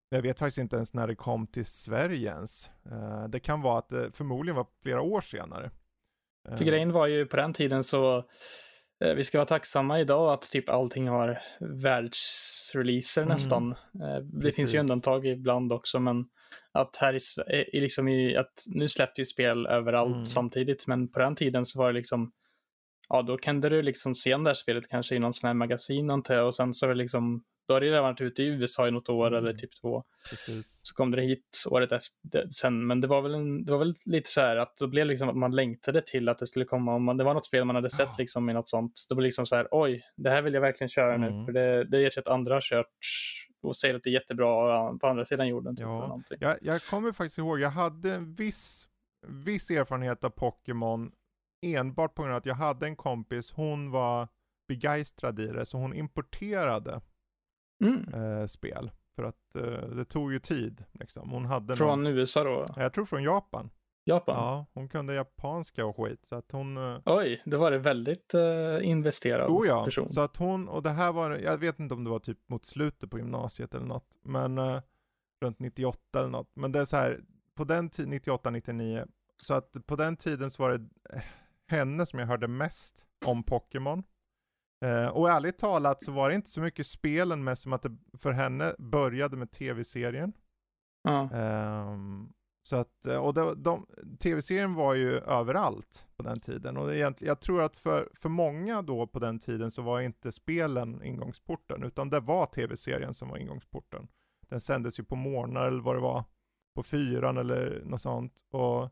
jag 0.09 0.23
vet 0.23 0.39
faktiskt 0.39 0.59
inte 0.59 0.77
ens 0.77 0.95
när 0.95 1.07
det 1.07 1.15
kom 1.15 1.47
till 1.47 1.67
Sverige 1.67 2.31
ens. 2.31 2.71
Uh, 2.93 3.25
det 3.29 3.41
kan 3.41 3.61
vara 3.61 3.79
att 3.79 3.89
det 3.89 4.17
förmodligen 4.17 4.57
var 4.57 4.67
flera 4.83 5.01
år 5.01 5.21
senare. 5.21 5.71
För 6.49 6.65
uh, 6.65 6.69
grejen 6.69 6.93
var 6.93 7.07
ju 7.07 7.27
på 7.27 7.37
den 7.37 7.53
tiden 7.53 7.85
så, 7.85 8.17
uh, 9.05 9.15
vi 9.15 9.25
ska 9.25 9.39
vara 9.39 9.47
tacksamma 9.47 10.01
idag 10.01 10.33
att 10.33 10.43
typ 10.43 10.71
allting 10.71 11.09
har 11.09 11.43
världsreleaser 11.83 13.23
mm. 13.23 13.33
nästan. 13.33 13.75
det 14.23 14.41
Precis. 14.41 14.57
finns 14.57 14.75
ju 14.75 14.79
undantag 14.79 15.27
ibland 15.27 15.73
också, 15.73 16.01
men 16.01 16.25
att 16.73 16.97
här 16.97 17.17
i, 17.75 17.81
liksom 17.81 18.09
i 18.09 18.37
att 18.37 18.65
nu 18.67 18.89
släpps 18.89 19.19
ju 19.19 19.25
spel 19.25 19.67
överallt 19.67 20.13
mm. 20.13 20.25
samtidigt, 20.25 20.87
men 20.87 21.09
på 21.09 21.19
den 21.19 21.35
tiden 21.35 21.65
så 21.65 21.79
var 21.79 21.87
det 21.87 21.99
liksom 21.99 22.33
ja 23.09 23.23
då 23.23 23.37
kunde 23.37 23.69
du 23.69 23.83
liksom 23.83 24.15
se 24.15 24.37
det 24.37 24.49
här 24.49 24.55
spelet 24.55 24.89
kanske 24.89 25.15
i 25.15 25.19
någon 25.19 25.33
sån 25.33 25.49
här 25.49 25.55
magasin 25.55 26.11
antar 26.11 26.35
jag 26.35 26.47
och 26.47 26.55
sen 26.55 26.75
så 26.75 26.87
är 26.87 26.89
det 26.89 26.95
liksom 26.95 27.45
då 27.73 27.77
har 27.77 27.81
det 27.81 28.01
varit 28.01 28.21
ute 28.21 28.43
i 28.43 28.47
USA 28.47 28.89
i 28.89 28.91
något 28.91 29.09
år 29.09 29.27
mm. 29.27 29.39
eller 29.39 29.55
typ 29.55 29.71
två. 29.81 30.05
Precis. 30.31 30.81
Så 30.83 30.95
kom 30.95 31.11
det 31.11 31.23
hit 31.23 31.65
året 31.71 31.93
efter 31.93 32.49
sen, 32.49 32.87
men 32.87 33.01
det 33.01 33.07
var 33.07 33.23
väl, 33.23 33.35
en, 33.35 33.65
det 33.65 33.73
var 33.73 33.79
väl 33.79 33.95
lite 34.05 34.31
så 34.31 34.41
här 34.41 34.57
att 34.57 34.77
det 34.77 34.89
blev 34.89 35.07
liksom 35.07 35.29
att 35.29 35.37
man 35.37 35.51
längtade 35.51 36.03
till 36.03 36.29
att 36.29 36.39
det 36.39 36.47
skulle 36.47 36.65
komma, 36.65 36.95
om 36.95 37.05
man, 37.05 37.17
det 37.17 37.25
var 37.25 37.35
något 37.35 37.47
spel 37.47 37.65
man 37.65 37.77
hade 37.77 37.91
sett 37.91 38.19
liksom 38.19 38.51
i 38.51 38.53
något 38.53 38.69
sånt, 38.69 38.93
då 39.09 39.15
blev 39.15 39.23
det 39.23 39.27
liksom 39.27 39.47
så 39.47 39.57
här, 39.57 39.69
oj, 39.71 40.03
det 40.17 40.31
här 40.31 40.43
vill 40.43 40.55
jag 40.55 40.61
verkligen 40.61 40.89
köra 40.89 41.15
mm. 41.15 41.39
nu, 41.39 41.45
för 41.45 41.53
det, 41.53 41.85
det 41.85 41.99
är 41.99 42.19
att 42.19 42.29
andra 42.29 42.55
har 42.55 42.61
kört 42.61 42.87
och 43.63 43.77
säger 43.77 43.95
att 43.95 44.03
det 44.03 44.11
är 44.11 44.15
jättebra 44.15 44.99
på 44.99 45.07
andra 45.07 45.25
sidan 45.25 45.49
jorden. 45.49 45.77
Typ, 45.77 45.87
ja. 45.87 46.21
Jag, 46.41 46.57
jag 46.63 46.83
kommer 46.83 47.13
faktiskt 47.13 47.39
ihåg, 47.39 47.61
jag 47.61 47.71
hade 47.71 48.15
en 48.15 48.35
viss, 48.35 48.89
viss 49.27 49.71
erfarenhet 49.71 50.25
av 50.25 50.31
Pokémon 50.31 51.13
enbart 51.63 52.15
på 52.15 52.23
grund 52.23 52.33
av 52.35 52.39
att 52.39 52.47
jag 52.47 52.55
hade 52.55 52.87
en 52.87 52.97
kompis, 52.97 53.53
hon 53.53 53.91
var 53.91 54.29
begeistrad 54.69 55.41
i 55.41 55.47
det, 55.47 55.67
så 55.67 55.79
hon 55.79 55.95
importerade 55.95 57.01
mm. 57.83 58.15
eh, 58.15 58.47
spel. 58.47 58.91
För 59.17 59.23
att 59.23 59.55
eh, 59.55 59.89
det 59.89 60.05
tog 60.05 60.33
ju 60.33 60.39
tid. 60.39 60.85
Liksom. 60.93 61.31
Hon 61.31 61.45
hade 61.45 61.77
från 61.77 62.03
någon... 62.03 62.13
USA 62.13 62.45
då? 62.45 62.67
Jag 62.77 62.93
tror 62.93 63.05
från 63.05 63.23
Japan. 63.23 63.71
Japan? 64.05 64.37
Ja, 64.37 64.67
hon 64.75 64.89
kunde 64.89 65.15
japanska 65.15 65.87
och 65.87 65.97
skit. 65.97 66.25
Så 66.25 66.35
att 66.35 66.53
hon... 66.53 66.77
Eh... 66.77 66.99
Oj, 67.05 67.43
det 67.45 67.57
var 67.57 67.71
det 67.71 67.79
väldigt 67.79 68.35
eh, 68.35 68.89
investerad 68.89 69.51
oh, 69.51 69.67
ja. 69.67 69.85
person. 69.85 70.09
Så 70.09 70.21
att 70.21 70.37
hon, 70.37 70.69
och 70.69 70.83
det 70.83 70.91
här 70.91 71.13
var, 71.13 71.31
jag 71.31 71.59
vet 71.59 71.81
inte 71.81 71.95
om 71.95 72.05
det 72.05 72.11
var 72.11 72.19
typ 72.19 72.39
mot 72.49 72.65
slutet 72.65 73.11
på 73.11 73.19
gymnasiet 73.19 73.75
eller 73.75 73.87
något, 73.87 74.19
men 74.23 74.59
eh, 74.59 74.81
runt 75.43 75.59
98 75.59 76.19
eller 76.19 76.29
något. 76.29 76.51
Men 76.55 76.73
det 76.73 76.81
är 76.81 76.85
så 76.85 76.97
här, 76.97 77.21
på 77.55 77.65
den 77.65 77.91
tiden, 77.91 78.11
98, 78.11 78.51
99, 78.51 79.07
så 79.37 79.55
att 79.55 79.87
på 79.87 79.97
den 79.97 80.17
tiden 80.17 80.51
så 80.51 80.63
var 80.63 80.71
det 80.71 81.15
eh, 81.17 81.23
henne 81.67 82.07
som 82.07 82.19
jag 82.19 82.27
hörde 82.27 82.49
mest 82.49 83.07
om 83.25 83.43
Pokémon. 83.43 84.03
Eh, 84.83 85.09
och 85.09 85.31
ärligt 85.31 85.59
talat 85.59 86.03
så 86.03 86.13
var 86.13 86.29
det 86.29 86.35
inte 86.35 86.51
så 86.51 86.61
mycket 86.61 86.87
spelen 86.87 87.45
med 87.45 87.59
som 87.59 87.73
att 87.73 87.83
det 87.83 87.97
för 88.19 88.31
henne 88.31 88.75
började 88.79 89.37
med 89.37 89.51
tv-serien. 89.51 90.33
Ja. 91.03 91.23
Eh, 91.33 91.97
så 92.63 92.77
att, 92.77 93.07
eh, 93.07 93.17
och 93.17 93.35
de, 93.35 93.63
de, 93.63 93.87
tv-serien 94.21 94.75
var 94.75 94.95
ju 94.95 95.19
överallt 95.19 96.07
på 96.17 96.23
den 96.23 96.41
tiden. 96.41 96.77
Och 96.77 96.95
egentligen, 96.95 97.29
jag 97.29 97.41
tror 97.41 97.63
att 97.63 97.77
för, 97.77 98.09
för 98.21 98.29
många 98.29 98.83
då 98.83 99.07
på 99.07 99.19
den 99.19 99.39
tiden 99.39 99.71
så 99.71 99.83
var 99.83 100.01
inte 100.01 100.33
spelen 100.33 101.03
ingångsporten, 101.03 101.83
utan 101.83 102.11
det 102.11 102.21
var 102.21 102.47
tv-serien 102.47 103.15
som 103.15 103.29
var 103.29 103.37
ingångsporten. 103.37 104.09
Den 104.49 104.61
sändes 104.61 105.01
ju 105.01 105.05
på 105.05 105.17
morgnar 105.17 105.67
eller 105.67 105.83
vad 105.83 105.97
det 105.97 106.01
var, 106.01 106.25
på 106.75 106.83
fyran 106.83 107.37
eller 107.37 107.83
något 107.85 108.03
sånt. 108.03 108.45
Och 108.51 108.91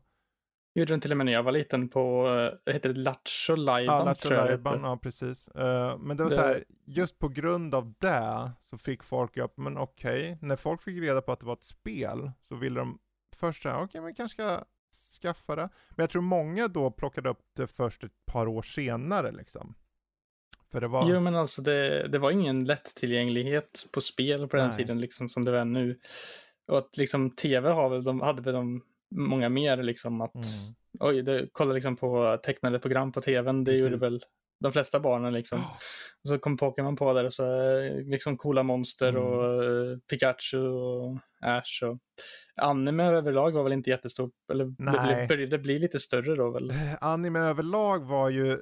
gjorde 0.73 0.93
den 0.93 1.01
till 1.01 1.11
och 1.11 1.17
med 1.17 1.25
när 1.25 1.33
jag 1.33 1.43
var 1.43 1.51
liten 1.51 1.89
på, 1.89 2.23
vad 2.65 2.73
heter 2.75 2.93
det, 2.93 2.99
Lattjo 2.99 3.55
Lajban? 3.55 3.97
Ja, 3.97 4.03
Lattjo 4.03 4.29
Lajban, 4.29 4.83
ja 4.83 4.97
precis. 4.97 5.49
Uh, 5.55 5.97
men 5.97 6.17
det 6.17 6.23
var 6.23 6.29
det... 6.29 6.35
så 6.35 6.41
här, 6.41 6.63
just 6.85 7.19
på 7.19 7.27
grund 7.27 7.75
av 7.75 7.93
det 7.99 8.51
så 8.59 8.77
fick 8.77 9.03
folk 9.03 9.37
upp, 9.37 9.57
men 9.57 9.77
okej, 9.77 10.33
okay. 10.33 10.47
när 10.47 10.55
folk 10.55 10.81
fick 10.81 11.01
reda 11.01 11.21
på 11.21 11.31
att 11.31 11.39
det 11.39 11.45
var 11.45 11.53
ett 11.53 11.63
spel 11.63 12.31
så 12.41 12.55
ville 12.55 12.79
de 12.79 12.99
först 13.35 13.63
säga, 13.63 13.75
okej, 13.75 13.85
okay, 13.85 14.01
men 14.01 14.15
kanske 14.15 14.43
ska 14.43 14.63
skaffa 15.21 15.55
det. 15.55 15.69
Men 15.89 16.03
jag 16.03 16.09
tror 16.09 16.21
många 16.21 16.67
då 16.67 16.91
plockade 16.91 17.29
upp 17.29 17.41
det 17.55 17.67
först 17.67 18.03
ett 18.03 18.25
par 18.25 18.47
år 18.47 18.61
senare 18.61 19.31
liksom. 19.31 19.75
För 20.71 20.81
det 20.81 20.87
var... 20.87 21.09
Jo, 21.09 21.19
men 21.19 21.35
alltså 21.35 21.61
det, 21.61 22.07
det 22.07 22.19
var 22.19 22.31
ingen 22.31 22.65
lättillgänglighet 22.65 23.87
på 23.91 24.01
spel 24.01 24.47
på 24.47 24.57
den 24.57 24.67
Nej. 24.67 24.77
tiden 24.77 25.01
liksom 25.01 25.29
som 25.29 25.45
det 25.45 25.51
var 25.51 25.65
nu. 25.65 25.99
Och 26.67 26.77
att 26.77 26.97
liksom 26.97 27.35
tv 27.35 27.69
har 27.69 27.89
väl, 27.89 28.03
de 28.03 28.21
hade 28.21 28.41
väl 28.41 28.53
de 28.53 28.83
många 29.15 29.49
mer 29.49 29.77
liksom 29.83 30.21
att 30.21 30.35
mm. 30.35 30.45
oj, 30.99 31.21
det, 31.21 31.49
kolla 31.51 31.73
liksom 31.73 31.95
på 31.95 32.37
tecknade 32.43 32.79
program 32.79 33.11
på 33.11 33.21
tvn, 33.21 33.63
det 33.63 33.71
Precis. 33.71 33.83
gjorde 33.85 33.97
väl 33.97 34.23
de 34.59 34.71
flesta 34.71 34.99
barnen 34.99 35.33
liksom. 35.33 35.57
Ja. 35.59 35.77
Och 36.23 36.29
så 36.29 36.39
kom 36.39 36.57
Pokémon 36.57 36.95
på 36.95 37.13
där 37.13 37.25
och 37.25 37.33
så 37.33 37.43
liksom 38.05 38.37
coola 38.37 38.63
monster 38.63 39.09
Mm. 39.09 39.23
och 39.23 39.63
eh, 39.63 39.97
Pikachu 40.09 40.57
och 40.67 41.17
Ash 41.41 41.83
och 41.83 41.97
anime 42.55 43.03
överlag 43.03 43.51
var 43.51 43.63
väl 43.63 43.73
inte 43.73 43.89
jättestort, 43.89 44.31
eller 44.51 44.65
det 44.65 44.75
Nej. 44.77 45.27
började 45.27 45.57
bli 45.57 45.79
lite 45.79 45.99
större 45.99 46.35
då 46.35 46.51
väl? 46.51 46.69
Eh, 46.69 46.77
Anime 47.01 47.39
överlag 47.39 47.99
var 48.05 48.29
ju 48.29 48.51
eh, 48.51 48.57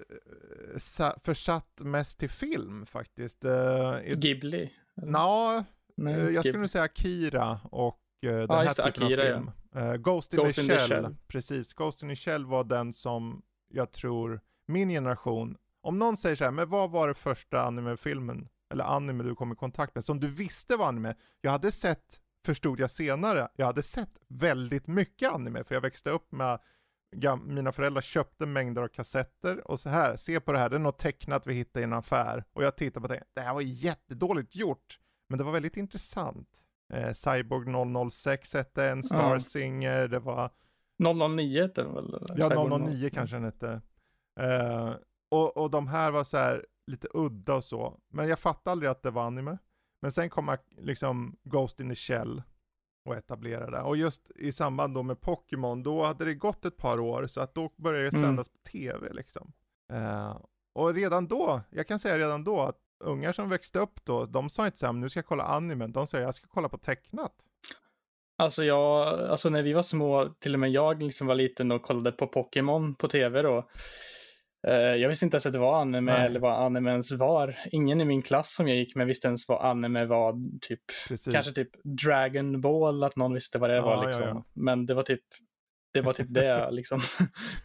sa- 0.78 1.20
försatt 1.24 1.82
mest 1.84 2.20
till 2.20 2.30
film 2.30 2.86
faktiskt. 2.86 3.46
Uh, 3.46 3.98
Ghibli? 4.16 4.74
Nja, 4.96 5.66
Nej, 5.98 6.34
jag 6.34 6.46
skulle 6.46 6.58
nog 6.60 6.70
säga 6.70 6.84
Akira 6.84 7.60
och 7.72 8.00
den 8.22 8.32
Ja, 8.50 8.56
här 8.56 8.66
det, 8.66 8.74
typen 8.92 9.04
Akira, 9.04 9.22
av 9.24 9.30
ja. 9.46 9.54
Eh, 9.76 9.96
Ghost, 9.96 10.34
in, 10.34 10.40
Ghost 10.40 10.56
the 10.56 10.62
in 10.62 10.68
the 10.68 10.78
Shell, 10.78 10.88
Shell. 10.88 11.16
precis. 11.28 11.74
Ghost 11.74 12.04
in 12.04 12.10
the 12.10 12.16
Shell 12.16 12.46
var 12.46 12.64
den 12.64 12.94
som 12.94 13.42
jag 13.68 13.92
tror 13.92 14.42
min 14.68 14.90
generation, 14.90 15.58
om 15.82 16.00
någon 16.00 16.18
säger 16.18 16.36
så 16.36 16.44
här, 16.44 16.52
men 16.52 16.70
vad 16.70 16.92
var 16.92 17.08
det 17.08 17.14
första 17.14 17.62
animefilmen, 17.62 18.50
eller 18.72 18.84
anime 18.84 19.24
du 19.24 19.36
kom 19.36 19.52
i 19.52 19.56
kontakt 19.56 19.96
med, 19.96 20.04
som 20.04 20.20
du 20.20 20.28
visste 20.28 20.76
var 20.76 20.88
anime? 20.88 21.16
Jag 21.42 21.52
hade 21.52 21.72
sett, 21.72 22.22
förstod 22.46 22.80
jag 22.80 22.92
senare, 22.92 23.50
jag 23.56 23.66
hade 23.66 23.84
sett 23.84 24.20
väldigt 24.28 24.88
mycket 24.88 25.32
anime, 25.32 25.64
för 25.64 25.76
jag 25.76 25.82
växte 25.82 26.10
upp 26.10 26.32
med 26.32 26.60
mina 27.46 27.72
föräldrar 27.72 28.02
köpte 28.02 28.46
mängder 28.46 28.82
av 28.82 28.88
kassetter 28.88 29.72
och 29.72 29.80
så 29.80 29.90
här, 29.90 30.16
se 30.16 30.40
på 30.40 30.52
det 30.52 30.60
här, 30.60 30.70
det 30.70 30.76
är 30.76 30.80
något 30.80 31.00
tecknat 31.00 31.48
vi 31.48 31.54
hittade 31.54 31.82
i 31.82 31.84
en 31.84 31.94
affär. 31.94 32.44
Och 32.54 32.64
jag 32.64 32.78
tittade 32.78 33.08
på 33.08 33.14
det, 33.14 33.24
det 33.34 33.42
här 33.42 33.54
var 33.54 33.62
jättedåligt 33.62 34.56
gjort, 34.56 35.00
men 35.30 35.38
det 35.38 35.44
var 35.44 35.52
väldigt 35.52 35.78
intressant. 35.78 36.50
Eh, 36.94 37.12
Cyborg 37.12 38.10
006 38.12 38.54
hette 38.54 38.86
en, 38.86 39.04
Star 39.04 39.34
Ja. 39.34 39.40
Singer, 39.40 40.08
det 40.08 40.20
var 40.20 40.50
009 41.30 41.62
hette 41.62 41.84
den 41.84 41.94
väl? 41.94 42.28
Ja, 42.36 42.50
Cyborg 42.50 42.80
009 42.80 43.10
kanske 43.14 43.36
den 43.36 43.44
hette. 43.44 43.82
Eh, 44.40 44.94
och, 45.32 45.58
och 45.58 45.72
de 45.72 45.88
här 45.88 46.12
var 46.12 46.24
så 46.24 46.38
här 46.38 46.66
lite 46.88 47.08
udda 47.14 47.54
och 47.56 47.64
så. 47.64 48.00
Men 48.08 48.28
jag 48.28 48.40
fattade 48.40 48.72
aldrig 48.72 48.90
att 48.92 49.04
det 49.04 49.12
var 49.12 49.24
anime. 49.28 49.58
Men 50.02 50.12
sen 50.12 50.30
kom 50.30 50.58
liksom 50.78 51.38
Ghost 51.44 51.80
in 51.80 51.90
the 51.90 51.96
Shell 51.96 52.44
och 53.06 53.16
etablerade. 53.16 53.82
Och 53.82 53.98
just 53.98 54.32
i 54.36 54.52
samband 54.52 54.94
då 54.96 55.04
med 55.04 55.22
Pokémon, 55.22 55.84
då 55.84 56.04
hade 56.04 56.26
det 56.26 56.34
gått 56.34 56.66
ett 56.66 56.78
par 56.78 57.02
år 57.02 57.28
så 57.28 57.42
att 57.42 57.54
då 57.56 57.70
började 57.76 58.04
det 58.10 58.18
Mm. 58.18 58.22
sändas 58.30 58.50
på 58.50 58.58
tv 58.72 59.14
liksom. 59.14 59.52
Eh, 59.92 60.38
och 60.74 60.94
redan 60.94 61.28
då, 61.28 61.62
jag 61.70 61.88
kan 61.88 62.00
säga 62.00 62.18
redan 62.18 62.44
då 62.44 62.62
att 62.62 62.78
ungar 63.00 63.32
som 63.32 63.50
växte 63.50 63.80
upp 63.80 64.06
då, 64.06 64.26
de 64.26 64.50
sa 64.50 64.66
inte 64.66 64.78
så 64.78 64.86
här, 64.86 64.94
"Men 64.94 65.02
nu 65.02 65.10
ska 65.10 65.18
jag 65.18 65.26
kolla 65.26 65.44
animen, 65.44 65.92
de 65.92 66.08
sa 66.08 66.18
jag 66.20 66.36
ska 66.36 66.48
kolla 66.48 66.70
på 66.70 66.78
tecknat. 66.78 67.34
Alltså 68.38 68.64
jag, 68.64 69.20
alltså 69.20 69.50
när 69.50 69.64
vi 69.64 69.74
var 69.74 69.82
små, 69.82 70.26
till 70.40 70.54
och 70.54 70.60
med 70.60 70.70
jag 70.72 71.04
liksom 71.04 71.28
var 71.28 71.36
liten 71.36 71.72
och 71.72 71.82
kollade 71.82 72.12
på 72.12 72.28
Pokémon 72.28 72.96
på 72.96 73.08
tv 73.08 73.42
då. 73.42 73.70
Eh, 74.68 74.74
jag 74.74 75.10
visste 75.10 75.26
inte 75.26 75.36
ens 75.36 75.46
att 75.46 75.54
det 75.54 75.60
var 75.60 75.82
anime 75.82 76.12
Nej. 76.14 76.26
eller 76.26 76.40
vad 76.40 76.66
anime 76.66 76.92
ens 76.92 77.12
var. 77.12 77.56
Ingen 77.72 78.02
i 78.02 78.06
min 78.06 78.22
klass 78.22 78.56
som 78.56 78.68
jag 78.68 78.78
gick 78.78 78.96
med 78.96 79.08
visste 79.08 79.28
ens 79.28 79.48
vad 79.48 79.66
anime 79.66 80.06
var. 80.06 80.60
Typ, 80.62 80.82
Precis. 81.08 81.34
kanske 81.34 81.52
typ 81.52 81.70
Dragon 81.84 82.62
Ball, 82.62 83.04
att 83.04 83.16
någon 83.16 83.34
visste 83.34 83.58
vad 83.58 83.70
det 83.70 83.76
Ja, 83.76 83.82
var 83.82 83.96
ja, 83.96 84.04
liksom. 84.06 84.24
ja. 84.24 84.44
Men 84.54 84.86
det 84.86 84.94
var 84.94 85.04
typ 85.04 85.24
det 85.94 86.02
var 86.02 86.14
typ 86.14 86.28
det 86.30 86.68
liksom. 86.72 87.00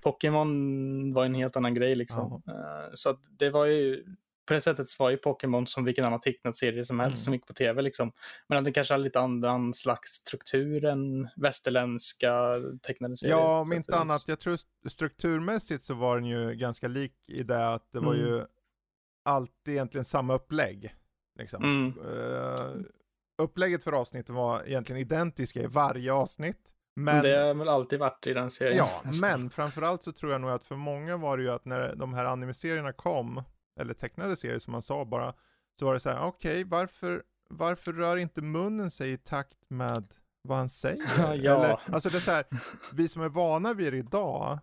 Pokémon 0.02 1.12
var 1.12 1.24
en 1.24 1.34
helt 1.34 1.56
annan 1.56 1.74
grej 1.74 1.94
liksom. 1.94 2.42
Eh, 2.48 2.90
så 2.94 3.16
det 3.38 3.50
var 3.50 3.64
ju 3.66 4.04
på 4.46 4.54
det 4.54 4.60
sättet 4.60 4.98
var 4.98 5.10
ju 5.10 5.16
Pokémon 5.16 5.64
som 5.66 5.84
vilken 5.84 6.04
annan 6.04 6.20
tecknad 6.20 6.56
serie 6.56 6.84
som 6.84 7.00
helst 7.00 7.16
Mm. 7.16 7.24
som 7.24 7.34
gick 7.34 7.46
på 7.46 7.52
tv 7.54 7.82
liksom. 7.82 8.12
Men 8.48 8.64
den 8.64 8.72
kanske 8.72 8.94
hade 8.94 9.04
lite 9.04 9.20
annan 9.20 9.74
slags 9.74 10.10
struktur 10.10 10.84
än 10.84 11.28
västerländska 11.36 12.50
tecknade 12.82 13.16
serier. 13.16 13.36
Ja, 13.36 13.60
om 13.60 13.70
att 13.70 13.76
inte 13.76 13.96
annat, 13.98 14.28
jag 14.28 14.40
tror 14.40 14.54
st- 14.54 14.90
strukturmässigt 14.90 15.82
så 15.82 15.94
var 15.94 16.16
den 16.16 16.24
ju 16.28 16.54
ganska 16.54 16.88
lik 16.88 17.14
i 17.28 17.42
det 17.42 17.68
att 17.74 17.88
det 17.92 18.00
var 18.00 18.14
Mm. 18.14 18.26
ju 18.26 18.44
alltid 19.24 19.74
egentligen 19.74 20.04
samma 20.04 20.34
upplägg. 20.34 20.94
Liksom. 21.38 21.64
Mm. 21.64 21.94
Eh, 21.98 22.74
upplägget 23.42 23.84
för 23.84 23.92
avsnitten 23.92 24.34
var 24.34 24.62
egentligen 24.66 25.00
identiska 25.00 25.62
i 25.62 25.66
varje 25.66 26.12
avsnitt. 26.12 26.70
Men, 26.96 27.22
Det 27.22 27.36
har 27.38 27.54
väl 27.54 27.68
alltid 27.68 27.98
varit 27.98 28.26
i 28.26 28.32
den 28.34 28.50
serien. 28.50 28.76
ja, 28.76 28.88
nästan. 29.04 29.30
men 29.40 29.50
framförallt 29.50 30.02
så 30.02 30.12
tror 30.12 30.32
jag 30.32 30.40
nog 30.40 30.50
att 30.50 30.64
för 30.64 30.76
många 30.76 31.16
var 31.16 31.36
det 31.36 31.42
ju 31.42 31.50
att 31.50 31.64
när 31.64 31.94
de 31.96 32.14
här 32.14 32.24
anime-serierna 32.24 32.92
kom, 32.92 33.42
eller 33.80 33.94
tecknade 33.94 34.36
serier 34.36 34.58
som 34.58 34.72
man 34.72 34.82
sa 34.82 35.04
bara, 35.04 35.34
så 35.78 35.86
var 35.86 35.94
det 35.94 36.00
så 36.00 36.10
här, 36.10 36.26
okej, 36.26 36.64
varför, 36.64 37.22
varför 37.50 37.92
rör 37.92 38.16
inte 38.16 38.42
munnen 38.42 38.90
sig 38.90 39.12
i 39.12 39.18
takt 39.18 39.58
med 39.68 40.14
vad 40.42 40.58
han 40.58 40.68
säger? 40.68 41.02
Ja. 41.34 41.64
Eller, 41.64 41.80
alltså 41.94 42.08
det 42.08 42.16
är 42.16 42.20
så 42.20 42.30
här, 42.30 42.44
vi 42.92 43.08
som 43.08 43.22
är 43.22 43.28
vana 43.28 43.74
vid 43.74 43.92
det 43.92 43.96
idag, 43.98 44.58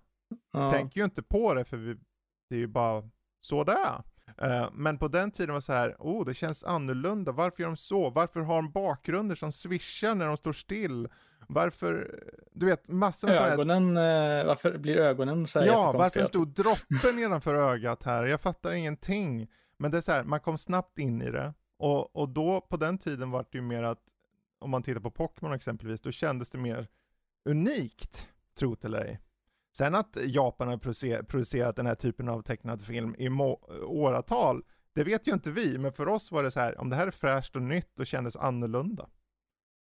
Ja. 0.52 0.70
tänker 0.70 1.00
ju 1.00 1.06
inte 1.06 1.24
på 1.24 1.54
det 1.54 1.66
för 1.66 1.78
vi, 1.78 1.94
det 2.50 2.56
är 2.56 2.60
ju 2.60 2.68
bara 2.68 3.10
så 3.42 3.64
det 3.64 3.72
är. 3.72 4.04
Eh, 4.38 4.70
men 4.74 4.98
på 4.98 5.08
den 5.08 5.32
tiden 5.32 5.50
var 5.54 5.60
det 5.60 5.66
så 5.66 5.74
här, 5.74 5.96
oh 6.00 6.26
det 6.26 6.34
känns 6.34 6.64
annorlunda, 6.64 7.32
varför 7.32 7.62
gör 7.64 7.70
de 7.70 7.78
så? 7.78 8.10
Varför 8.10 8.40
har 8.40 8.56
de 8.56 8.72
bakgrunder 8.72 9.36
som 9.36 9.52
swishar 9.52 10.16
när 10.16 10.28
de 10.28 10.38
står 10.38 10.54
still? 10.54 11.10
Varför, 11.54 12.20
du 12.52 12.66
vet 12.66 12.88
massor 12.88 13.28
med 13.28 13.36
sådana 13.36 13.50
här 13.50 13.58
Ögonen, 13.58 13.98
eh, 13.98 14.46
varför 14.46 14.78
blir 14.78 14.98
ögonen 14.98 15.48
så 15.48 15.60
här 15.60 15.68
Ja, 15.68 15.92
varför 15.92 16.20
jättekonstiga? 16.20 16.24
en 16.24 16.28
stor 16.28 16.64
droppe 16.64 17.16
nedanför 17.16 17.56
ögat 17.56 18.04
här? 18.04 18.26
Jag 18.26 18.42
fattar 18.42 18.74
ingenting. 18.74 19.48
Men 19.78 19.92
det 19.92 19.98
är 19.98 20.02
så 20.02 20.12
här, 20.12 20.24
man 20.24 20.40
kom 20.40 20.58
snabbt 20.58 20.98
in 21.00 21.22
i 21.22 21.32
det. 21.32 21.54
Och, 21.78 22.16
och 22.16 22.30
då, 22.30 22.62
på 22.62 22.78
den 22.78 22.98
tiden 22.98 23.32
var 23.32 23.46
det 23.52 23.58
ju 23.58 23.62
mer 23.62 23.84
att, 23.84 24.04
om 24.60 24.70
man 24.70 24.84
tittar 24.84 25.02
på 25.02 25.12
Pokémon 25.12 25.54
exempelvis, 25.54 26.02
då 26.02 26.12
kändes 26.12 26.50
det 26.50 26.58
mer 26.58 26.88
unikt, 27.50 28.28
tro 28.60 28.76
eller 28.84 29.02
ej. 29.02 29.20
Sen 29.78 29.96
att 29.96 30.18
Japan 30.26 30.68
har 30.68 30.78
producer- 30.78 31.24
producerat 31.24 31.76
den 31.76 31.86
här 31.86 31.96
typen 31.96 32.30
av 32.30 32.42
tecknad 32.42 32.82
film 32.82 33.16
i 33.18 33.30
åratal, 33.86 34.64
det 34.94 35.04
vet 35.04 35.28
ju 35.28 35.32
inte 35.34 35.52
vi, 35.52 35.78
men 35.78 35.94
för 35.94 36.08
oss 36.08 36.32
var 36.32 36.44
det 36.44 36.52
så 36.52 36.60
här, 36.60 36.80
om 36.82 36.90
det 36.90 36.96
här 36.96 37.08
är 37.08 37.12
fräscht 37.12 37.56
och 37.56 37.62
nytt 37.62 38.00
och 38.00 38.08
kändes 38.08 38.36
annorlunda. 38.36 39.10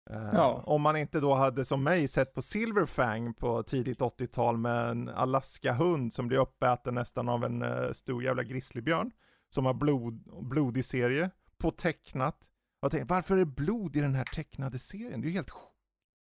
Eh, 0.09 0.29
Ja. 0.33 0.63
Om 0.65 0.81
man 0.81 0.97
inte 0.97 1.19
då 1.19 1.33
hade 1.33 1.65
som 1.65 1.83
mig 1.83 2.07
sett 2.07 2.33
på 2.33 2.41
Silverfang 2.41 3.33
på 3.33 3.63
tidigt 3.63 3.99
80-tal 3.99 4.57
med 4.57 4.89
en 4.89 5.09
Alaska-hund 5.09 6.13
som 6.13 6.27
blir 6.27 6.37
uppäten 6.37 6.95
nästan 6.95 7.29
av 7.29 7.43
en 7.43 7.63
uh, 7.63 7.91
stor 7.91 8.23
jävla 8.23 8.43
grizzlybjörn. 8.43 9.11
Som 9.49 9.65
har 9.65 9.73
blod, 9.73 10.45
blodig 10.49 10.85
serie 10.85 11.29
på 11.57 11.71
tecknat. 11.71 12.37
Jag 12.81 12.91
tänkte, 12.91 13.13
varför 13.13 13.35
är 13.35 13.39
det 13.39 13.45
blod 13.45 13.95
i 13.95 13.99
den 13.99 14.15
här 14.15 14.23
tecknade 14.25 14.79
serien? 14.79 15.21
Det 15.21 15.27
är 15.27 15.29
ju 15.29 15.35
helt, 15.35 15.51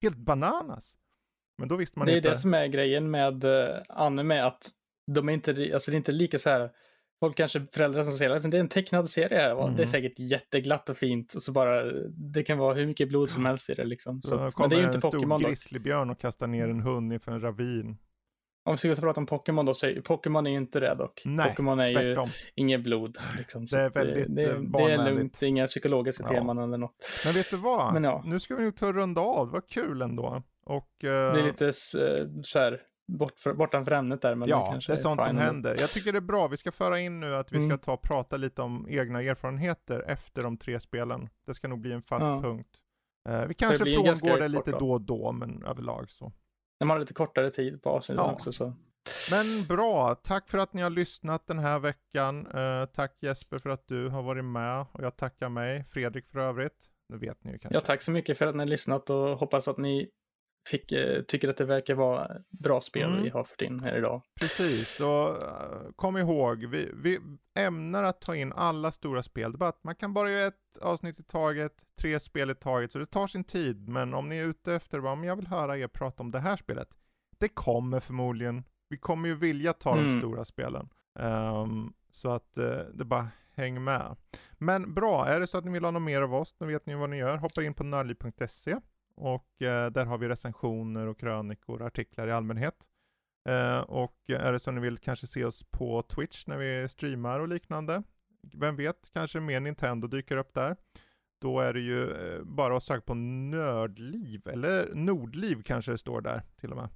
helt 0.02 0.16
bananas. 0.16 0.96
Men 1.58 1.68
då 1.68 1.76
visste 1.76 1.98
man 1.98 2.06
Det 2.06 2.12
är 2.12 2.16
inte. 2.16 2.28
det 2.28 2.36
som 2.36 2.54
är 2.54 2.66
grejen 2.66 3.10
med 3.10 3.44
uh, 3.44 3.68
anime, 3.88 4.40
att 4.40 4.70
de 5.06 5.28
är 5.28 5.32
inte, 5.32 5.70
alltså 5.74 5.90
det 5.90 5.94
är 5.94 5.98
inte 5.98 6.12
lika 6.12 6.38
så 6.38 6.50
här, 6.50 6.70
folk 7.20 7.36
kanske, 7.36 7.66
föräldrar 7.74 8.02
som 8.02 8.12
säger 8.12 8.32
liksom, 8.32 8.50
det 8.50 8.56
är 8.56 8.60
en 8.60 8.68
tecknad 8.68 9.10
serie, 9.10 9.52
och 9.52 9.62
det 9.62 9.68
Mm. 9.68 9.80
är 9.80 9.86
säkert 9.86 10.18
jätteglatt 10.18 10.88
och 10.88 10.96
fint, 10.96 11.34
och 11.34 11.42
så 11.42 11.52
bara, 11.52 11.84
det 12.32 12.42
kan 12.42 12.58
vara 12.58 12.74
hur 12.74 12.86
mycket 12.86 13.08
blod 13.08 13.30
som 13.30 13.44
helst 13.44 13.70
i 13.70 13.74
det 13.74 13.84
liksom. 13.84 14.22
Så, 14.22 14.34
att, 14.38 14.58
men 14.58 14.70
det 14.70 14.76
är 14.76 14.78
ju 14.78 14.82
en 14.82 14.88
inte 14.88 14.98
stor 15.00 15.10
Pokémon 15.10 15.42
då. 15.42 15.48
grizzlybjörn 15.48 16.10
och 16.10 16.20
kastar 16.20 16.46
ner 16.46 16.68
en 16.68 16.80
hund 16.80 17.12
inför 17.12 17.32
en 17.32 17.40
ravin. 17.40 17.96
Om 18.64 18.72
vi 18.72 18.76
ska 18.78 18.94
prata 18.94 19.20
om 19.20 19.26
Pokémon 19.26 19.66
då, 19.66 19.74
så 19.74 19.86
är 19.86 20.00
Pokémon 20.00 20.46
är 20.46 20.50
ju 20.50 20.56
inte 20.56 20.80
det 20.80 20.94
dock. 20.94 21.22
Nej, 21.24 21.48
Pokémon 21.50 21.80
är 21.80 21.86
ju 21.86 21.94
tvärtom. 22.14 22.28
inget 22.54 22.80
blod. 22.82 23.18
Liksom. 23.38 23.66
Det 23.66 23.78
är 23.78 23.86
att 23.86 23.96
väldigt, 23.96 24.36
det, 24.36 24.42
eh, 24.44 24.60
det, 24.60 24.78
det 24.78 24.92
är 24.92 25.10
lugnt, 25.14 25.40
det 25.40 25.46
inga 25.46 25.66
psykologiska 25.66 26.24
Ja. 26.26 26.32
teman 26.32 26.58
eller 26.58 26.78
något. 26.78 26.96
Men 27.24 27.34
vet 27.34 27.50
du 27.50 27.56
vad? 27.56 27.92
Men 27.94 28.04
ja. 28.04 28.22
Nu 28.26 28.40
ska 28.40 28.54
vi 28.56 28.64
nog 28.64 28.76
ta 28.76 28.86
och 28.88 28.94
runda 28.94 29.20
av. 29.20 29.46
Det 29.46 29.52
var 29.52 29.62
kul 29.68 30.02
ändå. 30.02 30.42
Och, 30.66 31.04
eh, 31.04 31.32
Det 31.34 31.40
är 31.40 31.44
lite 31.44 31.66
eh, 31.66 31.72
så 32.42 32.58
här, 32.58 32.80
bort, 33.08 33.40
för, 33.40 33.54
bortanför 33.54 33.92
ämnet 33.92 34.22
där. 34.22 34.34
Men 34.34 34.48
ja, 34.48 34.66
kanske 34.70 34.92
det 34.92 34.96
är 34.96 35.02
sånt 35.02 35.22
som 35.22 35.30
fine. 35.30 35.38
händer. 35.38 35.76
Jag 35.80 35.90
tycker 35.90 36.12
det 36.12 36.18
är 36.18 36.20
bra. 36.20 36.48
Vi 36.48 36.56
ska 36.56 36.72
föra 36.72 37.00
in 37.00 37.20
nu 37.20 37.34
att 37.36 37.52
vi 37.52 37.56
ska 37.56 37.64
Mm. 37.64 37.78
ta 37.78 37.92
och 37.92 38.02
prata 38.02 38.36
lite 38.36 38.62
om 38.62 38.86
egna 38.90 39.22
erfarenheter 39.22 40.04
efter 40.08 40.42
de 40.42 40.56
tre 40.56 40.80
spelen. 40.80 41.28
Det 41.46 41.54
ska 41.54 41.68
nog 41.68 41.80
bli 41.80 41.92
en 41.92 42.02
fast 42.02 42.26
Ja. 42.26 42.40
punkt. 42.42 42.68
Eh, 43.28 43.44
vi 43.46 43.54
kanske 43.54 43.88
en 43.90 43.94
frångår 43.94 44.40
det 44.40 44.48
lite 44.48 44.70
då 44.70 44.92
och 44.92 45.00
då, 45.00 45.32
men 45.32 45.62
överlag 45.64 46.10
så. 46.10 46.32
De 46.80 46.90
har 46.90 46.98
lite 46.98 47.14
kortare 47.14 47.48
tid 47.50 47.82
på 47.82 47.90
avsnittet 47.90 48.24
Ja. 48.26 48.32
också. 48.32 48.52
Så. 48.52 48.72
Men 49.30 49.64
bra, 49.68 50.14
tack 50.14 50.48
för 50.50 50.58
att 50.58 50.72
ni 50.72 50.82
har 50.82 50.90
lyssnat 50.90 51.46
den 51.46 51.58
här 51.58 51.78
veckan. 51.78 52.46
Eh, 52.46 52.84
tack 52.84 53.16
Jesper 53.20 53.58
för 53.58 53.70
att 53.70 53.88
du 53.88 54.08
har 54.08 54.22
varit 54.22 54.44
med 54.44 54.86
och 54.92 55.02
jag 55.04 55.16
tackar 55.16 55.48
mig, 55.48 55.84
Fredrik 55.84 56.28
för 56.28 56.38
övrigt. 56.38 56.88
Det 57.08 57.16
vet 57.16 57.44
ni 57.44 57.52
ju 57.52 57.58
kanske. 57.58 57.76
Ja, 57.76 57.80
tack 57.80 58.02
så 58.02 58.10
mycket 58.10 58.38
för 58.38 58.46
att 58.46 58.54
ni 58.54 58.58
har 58.62 58.68
lyssnat 58.68 59.10
och 59.10 59.38
hoppas 59.38 59.68
att 59.68 59.78
ni 59.78 60.10
fick, 60.70 60.92
eh, 60.92 61.22
tycker 61.22 61.48
att 61.48 61.56
det 61.56 61.64
verkar 61.64 61.94
vara 61.94 62.30
bra 62.48 62.80
spel 62.80 63.04
Mm. 63.10 63.22
vi 63.22 63.28
har 63.28 63.44
fått 63.44 63.62
in 63.62 63.80
här 63.82 63.96
idag. 63.96 64.22
Precis, 64.40 65.00
och 65.00 65.42
eh, 65.42 65.90
kom 65.96 66.16
ihåg, 66.16 66.64
vi, 66.64 66.90
vi 66.94 67.18
ämnar 67.58 68.04
att 68.04 68.20
ta 68.20 68.36
in 68.36 68.52
alla 68.52 68.92
stora 68.92 69.22
spel. 69.22 69.52
Det 69.52 69.58
bara 69.58 69.68
att 69.68 69.84
man 69.84 69.94
kan 69.94 70.14
bara 70.14 70.30
göra 70.30 70.46
ett 70.46 70.78
avsnitt 70.82 71.20
i 71.20 71.22
taget, 71.22 71.72
tre 72.00 72.20
spel 72.20 72.50
i 72.50 72.54
taget, 72.54 72.92
så 72.92 72.98
det 72.98 73.06
tar 73.06 73.26
sin 73.26 73.44
tid. 73.44 73.88
Men 73.88 74.14
om 74.14 74.28
ni 74.28 74.36
är 74.36 74.44
ute 74.44 74.74
efter, 74.74 75.00
bara, 75.00 75.12
om 75.12 75.24
jag 75.24 75.36
vill 75.36 75.46
höra 75.46 75.78
er 75.78 75.88
prata 75.88 76.22
om 76.22 76.30
det 76.30 76.38
här 76.40 76.56
spelet, 76.56 76.88
det 77.38 77.48
kommer 77.48 78.00
förmodligen. 78.00 78.64
Vi 78.88 78.96
kommer 78.98 79.28
ju 79.28 79.34
vilja 79.34 79.72
ta 79.72 79.94
de 79.94 80.06
Mm. 80.06 80.20
stora 80.20 80.44
spelen. 80.44 80.88
Ehm, 81.18 81.92
så 82.10 82.30
att 82.30 82.58
eh, 82.58 82.78
det 82.94 83.04
bara 83.04 83.28
häng 83.56 83.84
med. 83.84 84.16
Men 84.52 84.94
bra, 84.94 85.26
är 85.26 85.40
det 85.40 85.46
så 85.46 85.58
att 85.58 85.64
ni 85.64 85.70
vill 85.70 85.84
ha 85.84 85.90
något 85.90 86.02
mer 86.02 86.22
av 86.22 86.34
oss, 86.34 86.54
då 86.58 86.66
vet 86.66 86.86
ni 86.86 86.94
vad 86.94 87.10
ni 87.10 87.16
gör. 87.16 87.36
Hoppa 87.36 87.62
in 87.62 87.74
på 87.74 87.84
nördliv.se 87.84 88.76
och 89.18 89.62
eh, 89.62 89.90
där 89.90 90.04
har 90.04 90.18
vi 90.18 90.28
recensioner 90.28 91.06
och 91.06 91.18
krönikor, 91.18 91.82
artiklar 91.82 92.28
i 92.28 92.32
allmänhet. 92.32 92.88
Eh, 93.48 93.80
och 93.80 94.16
är 94.28 94.52
det 94.52 94.58
så 94.58 94.70
ni 94.70 94.80
vill 94.80 94.98
kanske 94.98 95.26
se 95.26 95.44
oss 95.44 95.64
på 95.70 96.02
Twitch 96.02 96.46
när 96.46 96.56
vi 96.56 96.88
streamar 96.88 97.40
och 97.40 97.48
liknande, 97.48 98.02
vem 98.54 98.76
vet, 98.76 99.10
kanske 99.12 99.40
mer 99.40 99.60
Nintendo 99.60 100.08
dyker 100.08 100.36
upp 100.36 100.54
där. 100.54 100.76
Då 101.40 101.60
är 101.60 101.72
det 101.72 101.80
ju 101.80 102.10
eh, 102.10 102.42
bara 102.42 102.76
att 102.76 102.82
söka 102.82 103.00
på 103.00 103.14
Nördliv, 103.14 104.48
eller 104.48 104.94
Nordliv 104.94 105.62
kanske 105.62 105.92
det 105.92 105.98
står 105.98 106.20
där 106.20 106.42
till 106.56 106.72
och 106.72 106.76
med. 106.76 106.88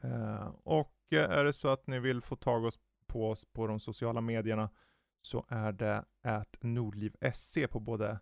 Eh, 0.00 0.48
och 0.62 0.94
eh, 1.10 1.30
är 1.30 1.44
det 1.44 1.52
så 1.52 1.68
att 1.68 1.86
ni 1.86 1.98
vill 1.98 2.22
få 2.22 2.36
tag 2.36 2.64
oss 2.64 2.78
på 3.06 3.30
oss 3.30 3.44
på 3.52 3.66
de 3.66 3.80
sociala 3.80 4.20
medierna 4.20 4.70
så 5.22 5.46
är 5.48 5.72
det 5.72 6.04
att 6.22 6.58
nordliv.se 6.60 7.68
på 7.68 7.80
både 7.80 8.18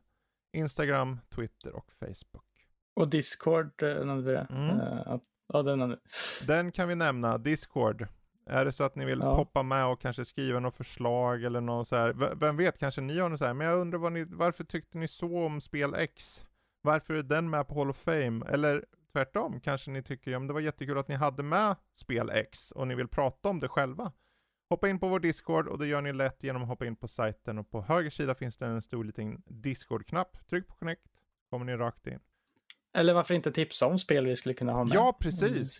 Instagram, 0.52 1.20
Twitter 1.28 1.72
och 1.72 1.92
Facebook. 1.92 2.53
Och 2.94 3.08
Discord 3.08 3.82
nämnde 3.82 4.22
vi 4.22 4.32
det. 4.32 4.46
Mm. 4.50 4.80
Uh, 4.80 5.18
ja, 5.52 5.62
den, 5.62 5.98
den 6.46 6.72
kan 6.72 6.88
vi 6.88 6.94
nämna, 6.94 7.38
Discord. 7.38 8.06
Är 8.46 8.64
det 8.64 8.72
så 8.72 8.84
att 8.84 8.96
ni 8.96 9.04
vill 9.04 9.18
ja. 9.18 9.36
poppa 9.36 9.62
med 9.62 9.86
och 9.86 10.00
kanske 10.00 10.24
skriva 10.24 10.60
något 10.60 10.76
förslag 10.76 11.44
eller 11.44 11.60
något 11.60 11.88
så 11.88 11.96
här, 11.96 12.34
vem 12.34 12.56
vet, 12.56 12.78
kanske 12.78 13.00
ni 13.00 13.18
har 13.18 13.28
något 13.28 13.38
så 13.38 13.44
här, 13.44 13.54
men 13.54 13.66
jag 13.66 13.78
undrar 13.78 13.98
vad 13.98 14.12
ni, 14.12 14.24
varför 14.24 14.64
tyckte 14.64 14.98
ni 14.98 15.08
så 15.08 15.44
om 15.46 15.60
spel 15.60 15.94
X? 15.94 16.46
Varför 16.82 17.14
är 17.14 17.22
den 17.22 17.50
med 17.50 17.68
på 17.68 17.74
Hall 17.74 17.90
of 17.90 17.96
Fame? 17.96 18.46
Eller 18.48 18.84
tvärtom, 19.12 19.60
kanske 19.60 19.90
ni 19.90 20.02
tycker, 20.02 20.30
ja 20.30 20.38
men 20.38 20.48
det 20.48 20.54
var 20.54 20.60
jättekul 20.60 20.98
att 20.98 21.08
ni 21.08 21.14
hade 21.14 21.42
med 21.42 21.76
spel 22.00 22.30
X 22.30 22.70
och 22.70 22.88
ni 22.88 22.94
vill 22.94 23.08
prata 23.08 23.48
om 23.48 23.60
det 23.60 23.68
själva. 23.68 24.12
Hoppa 24.68 24.88
in 24.88 24.98
på 24.98 25.08
vår 25.08 25.20
Discord 25.20 25.68
och 25.68 25.78
det 25.78 25.86
gör 25.86 26.02
ni 26.02 26.12
lätt 26.12 26.42
genom 26.42 26.62
att 26.62 26.68
hoppa 26.68 26.86
in 26.86 26.96
på 26.96 27.08
sajten 27.08 27.58
och 27.58 27.70
på 27.70 27.82
höger 27.82 28.10
sida 28.10 28.34
finns 28.34 28.56
det 28.56 28.66
en 28.66 28.82
stor 28.82 29.04
liten 29.04 29.42
Discord-knapp. 29.46 30.48
Tryck 30.48 30.68
på 30.68 30.74
Connect, 30.74 31.22
kommer 31.50 31.64
ni 31.64 31.76
rakt 31.76 32.06
in. 32.06 32.20
Eller 32.94 33.14
varför 33.14 33.34
inte 33.34 33.52
tipsa 33.52 33.86
om 33.86 33.98
spel 33.98 34.26
vi 34.26 34.36
skulle 34.36 34.54
kunna 34.54 34.72
ha 34.72 34.84
med? 34.84 34.94
Ja, 34.94 35.16
precis. 35.20 35.78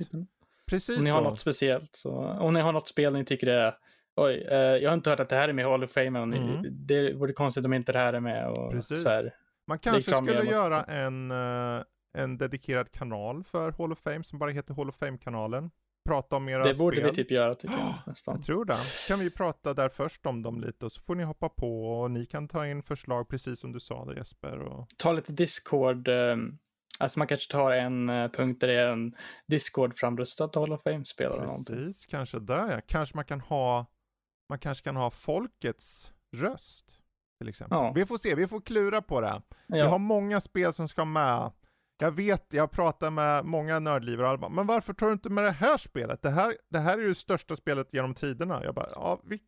Precis 0.66 0.98
Om 0.98 1.04
ni 1.04 1.10
så. 1.10 1.16
har 1.16 1.22
något 1.22 1.40
speciellt. 1.40 1.96
Så, 1.96 2.10
om 2.16 2.54
ni 2.54 2.60
har 2.60 2.72
något 2.72 2.88
spel 2.88 3.12
ni 3.12 3.24
tycker 3.24 3.46
är 3.46 3.74
Oj, 4.16 4.46
eh, 4.50 4.58
jag 4.58 4.90
har 4.90 4.94
inte 4.94 5.10
hört 5.10 5.20
att 5.20 5.28
det 5.28 5.36
här 5.36 5.48
är 5.48 5.52
med 5.52 5.62
i 5.62 5.68
Hall 5.68 5.84
of 5.84 5.90
Fame. 5.90 6.18
Och 6.18 6.26
mm. 6.26 6.62
Det 6.70 7.12
vore 7.12 7.32
konstigt 7.32 7.64
om 7.64 7.72
inte 7.72 7.92
det 7.92 7.98
här 7.98 8.12
är 8.12 8.20
med. 8.20 8.48
Och 8.48 8.70
Precis. 8.70 9.02
Så 9.02 9.08
här, 9.08 9.34
Man 9.66 9.78
kanske 9.78 10.14
skulle 10.14 10.44
göra 10.44 10.82
en, 10.82 11.30
uh, 11.30 11.82
en 12.14 12.38
dedikerad 12.38 12.92
kanal 12.92 13.44
för 13.44 13.72
Hall 13.72 13.92
of 13.92 13.98
Fame 13.98 14.24
som 14.24 14.38
bara 14.38 14.50
heter 14.50 14.74
Hall 14.74 14.88
of 14.88 14.96
Fame-kanalen. 14.96 15.70
Prata 16.08 16.36
om 16.36 16.48
era 16.48 16.62
spel. 16.62 16.72
Det 16.72 16.78
borde 16.78 16.96
spel. 16.96 17.10
vi 17.10 17.16
typ 17.16 17.30
göra 17.30 17.54
tycker 17.54 17.74
jag. 17.74 17.94
Nästan. 18.06 18.36
Jag 18.36 18.44
tror 18.44 18.64
det. 18.64 18.76
Kan 19.08 19.18
vi 19.18 19.30
prata 19.30 19.74
där 19.74 19.88
först 19.88 20.26
om 20.26 20.42
dem 20.42 20.60
lite 20.60 20.86
och 20.86 20.92
så 20.92 21.00
får 21.00 21.14
ni 21.14 21.24
hoppa 21.24 21.48
på 21.48 22.00
och 22.00 22.10
ni 22.10 22.26
kan 22.26 22.48
ta 22.48 22.66
in 22.66 22.82
förslag 22.82 23.28
precis 23.28 23.60
som 23.60 23.72
du 23.72 23.80
sa 23.80 24.04
det 24.04 24.16
Jesper. 24.16 24.58
Och... 24.58 24.88
Ta 24.96 25.12
lite 25.12 25.32
Discord. 25.32 26.08
Um 26.08 26.58
Alltså 26.98 27.18
man 27.18 27.28
kanske 27.28 27.52
tar 27.52 27.70
en 27.72 28.10
uh, 28.10 28.30
punkt 28.30 28.60
där 28.60 28.68
det 28.68 28.80
är 28.80 28.92
en 28.92 29.16
Discord 29.46 29.94
framrustad 29.96 30.50
Hall 30.54 30.72
of 30.72 30.82
Fame-spelare. 30.82 31.40
Precis, 31.40 31.68
någonting. 31.68 31.92
kanske 32.08 32.38
där 32.38 32.70
ja. 32.70 32.80
Kanske 32.86 33.16
man 33.16 33.24
kan 33.24 33.40
ha, 33.40 33.86
man 34.48 34.58
kanske 34.58 34.84
kan 34.84 34.96
ha 34.96 35.10
folkets 35.10 36.12
röst. 36.32 37.00
Till 37.38 37.48
exempel. 37.48 37.76
Ja. 37.78 37.92
Vi 37.94 38.06
får 38.06 38.18
se, 38.18 38.34
vi 38.34 38.48
får 38.48 38.60
klura 38.60 39.02
på 39.02 39.20
det. 39.20 39.42
Ja. 39.48 39.54
Vi 39.66 39.80
har 39.80 39.98
många 39.98 40.40
spel 40.40 40.72
som 40.72 40.88
ska 40.88 41.04
med. 41.04 41.52
Jag 41.98 42.12
vet, 42.12 42.46
jag 42.52 42.70
pratar 42.70 43.10
med 43.10 43.44
många 43.44 43.78
nördlivare 43.78 44.26
och 44.26 44.32
alla 44.32 44.48
men 44.48 44.66
varför 44.66 44.92
tar 44.92 45.06
du 45.06 45.12
inte 45.12 45.30
med 45.30 45.44
det 45.44 45.50
här 45.50 45.78
spelet? 45.78 46.22
Det 46.22 46.30
här, 46.30 46.56
det 46.68 46.78
här 46.78 46.98
är 46.98 47.02
ju 47.02 47.08
det 47.08 47.14
största 47.14 47.56
spelet 47.56 47.88
genom 47.92 48.14
tiderna. 48.14 48.64
Jag 48.64 48.74
bara, 48.74 48.86
ja, 48.94 49.20
vi, 49.24 49.40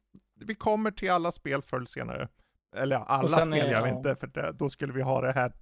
vi 0.44 0.54
kommer 0.54 0.90
till 0.90 1.10
alla 1.10 1.32
spel 1.32 1.62
förr 1.62 1.76
eller 1.76 1.86
senare. 1.86 2.28
Eller 2.76 2.96
ja, 2.96 3.04
alla 3.04 3.28
spel 3.28 3.52
är, 3.52 3.72
jag 3.72 3.88
ja. 3.88 3.96
inte, 3.96 4.16
för 4.16 4.26
det, 4.26 4.52
då 4.52 4.70
skulle 4.70 4.92
vi 4.92 5.02
ha 5.02 5.20
det 5.20 5.32
här 5.32 5.52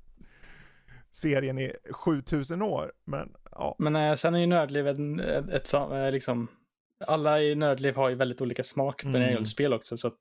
serien 1.14 1.58
i 1.58 1.72
7000 1.90 2.62
år. 2.62 2.92
Men, 3.04 3.32
ja. 3.50 3.76
men 3.78 3.96
eh, 3.96 4.14
sen 4.14 4.34
är 4.34 4.38
ju 4.38 4.46
Nördliv 4.46 4.88
ett, 4.88 4.98
ett, 5.20 5.48
ett, 5.48 5.74
eh, 5.74 6.10
liksom, 6.10 6.48
alla 7.06 7.42
i 7.42 7.54
Nördliv 7.54 7.94
har 7.94 8.08
ju 8.08 8.14
väldigt 8.14 8.40
olika 8.40 8.62
smak 8.62 9.02
på 9.02 9.08
mm. 9.08 9.46
spel 9.46 9.72
också, 9.72 9.96
så 9.96 10.08
att 10.08 10.18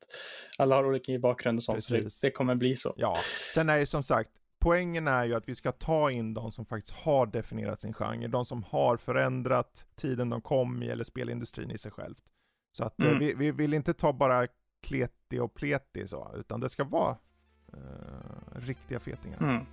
alla 0.57 0.75
har 0.75 0.85
olika 0.85 1.19
bakgrund 1.19 1.57
och 1.57 1.63
sånt, 1.63 1.83
så 1.83 1.93
det, 1.93 2.21
det, 2.21 2.31
kommer 2.31 2.55
bli 2.55 2.75
så. 2.75 2.93
Ja, 2.97 3.15
sen 3.53 3.69
är 3.69 3.77
det 3.77 3.85
som 3.85 4.03
sagt, 4.03 4.29
poängen 4.59 5.07
är 5.07 5.25
ju 5.25 5.33
att 5.33 5.49
vi 5.49 5.55
ska 5.55 5.71
ta 5.71 6.11
in 6.11 6.33
de 6.33 6.51
som 6.51 6.65
faktiskt 6.65 6.97
har 6.97 7.25
definierat 7.25 7.81
sin 7.81 7.93
genre, 7.93 8.27
de 8.27 8.45
som 8.45 8.63
har 8.63 8.97
förändrat 8.97 9.85
tiden 9.95 10.29
de 10.29 10.41
kom 10.41 10.83
i, 10.83 10.89
eller 10.89 11.03
spelindustrin 11.03 11.71
i 11.71 11.77
sig 11.77 11.91
självt. 11.91 12.23
Så 12.71 12.83
att 12.83 13.01
eh, 13.01 13.07
mm. 13.07 13.19
vi, 13.19 13.33
vi 13.33 13.51
vill 13.51 13.73
inte 13.73 13.93
ta 13.93 14.13
bara 14.13 14.47
kleti 14.83 15.39
och 15.39 15.53
pleti 15.53 16.07
så, 16.07 16.31
utan 16.35 16.59
det 16.59 16.69
ska 16.69 16.83
vara 16.83 17.17
uh, 17.73 18.59
riktiga 18.59 18.99
fetingar. 18.99 19.37
Mm. 19.37 19.65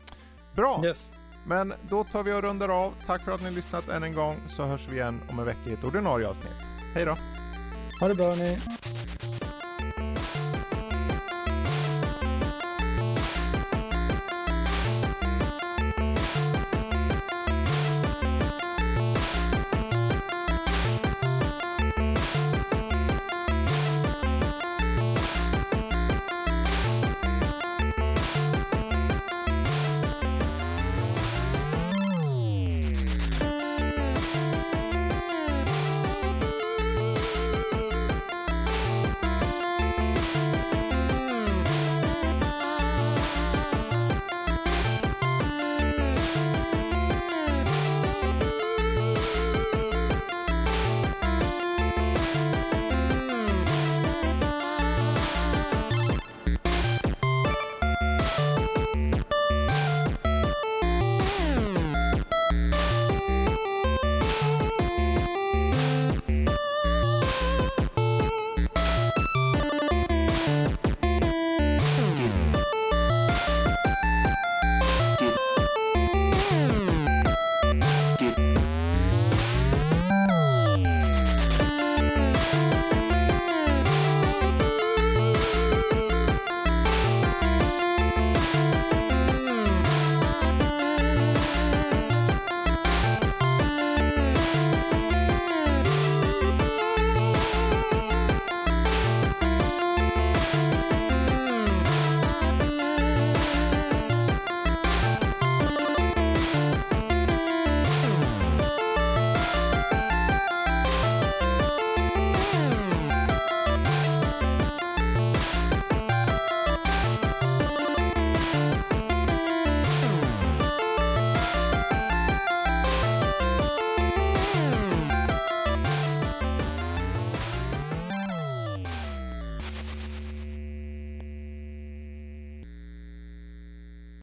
Bra! 0.55 0.83
Yes. 0.85 1.13
Men 1.47 1.75
då 1.89 2.05
tar 2.05 2.23
vi 2.23 2.33
och 2.33 2.43
rundar 2.43 2.69
av. 2.69 2.95
Tack 3.07 3.23
för 3.23 3.33
att 3.33 3.43
ni 3.43 3.51
lyssnat 3.51 3.89
än 3.89 4.03
en 4.03 4.15
gång 4.15 4.37
så 4.49 4.65
hörs 4.65 4.89
vi 4.89 4.97
igen 4.97 5.21
om 5.31 5.39
en 5.39 5.45
vecka 5.45 5.71
i 5.71 5.73
ett 5.73 5.85
ordinarie 5.85 6.29
avsnitt. 6.29 6.53
Hej 6.95 7.05
då! 7.05 7.17
Ha 8.01 8.09
det 8.09 8.15
bra 8.15 8.35
ni! 8.35 8.59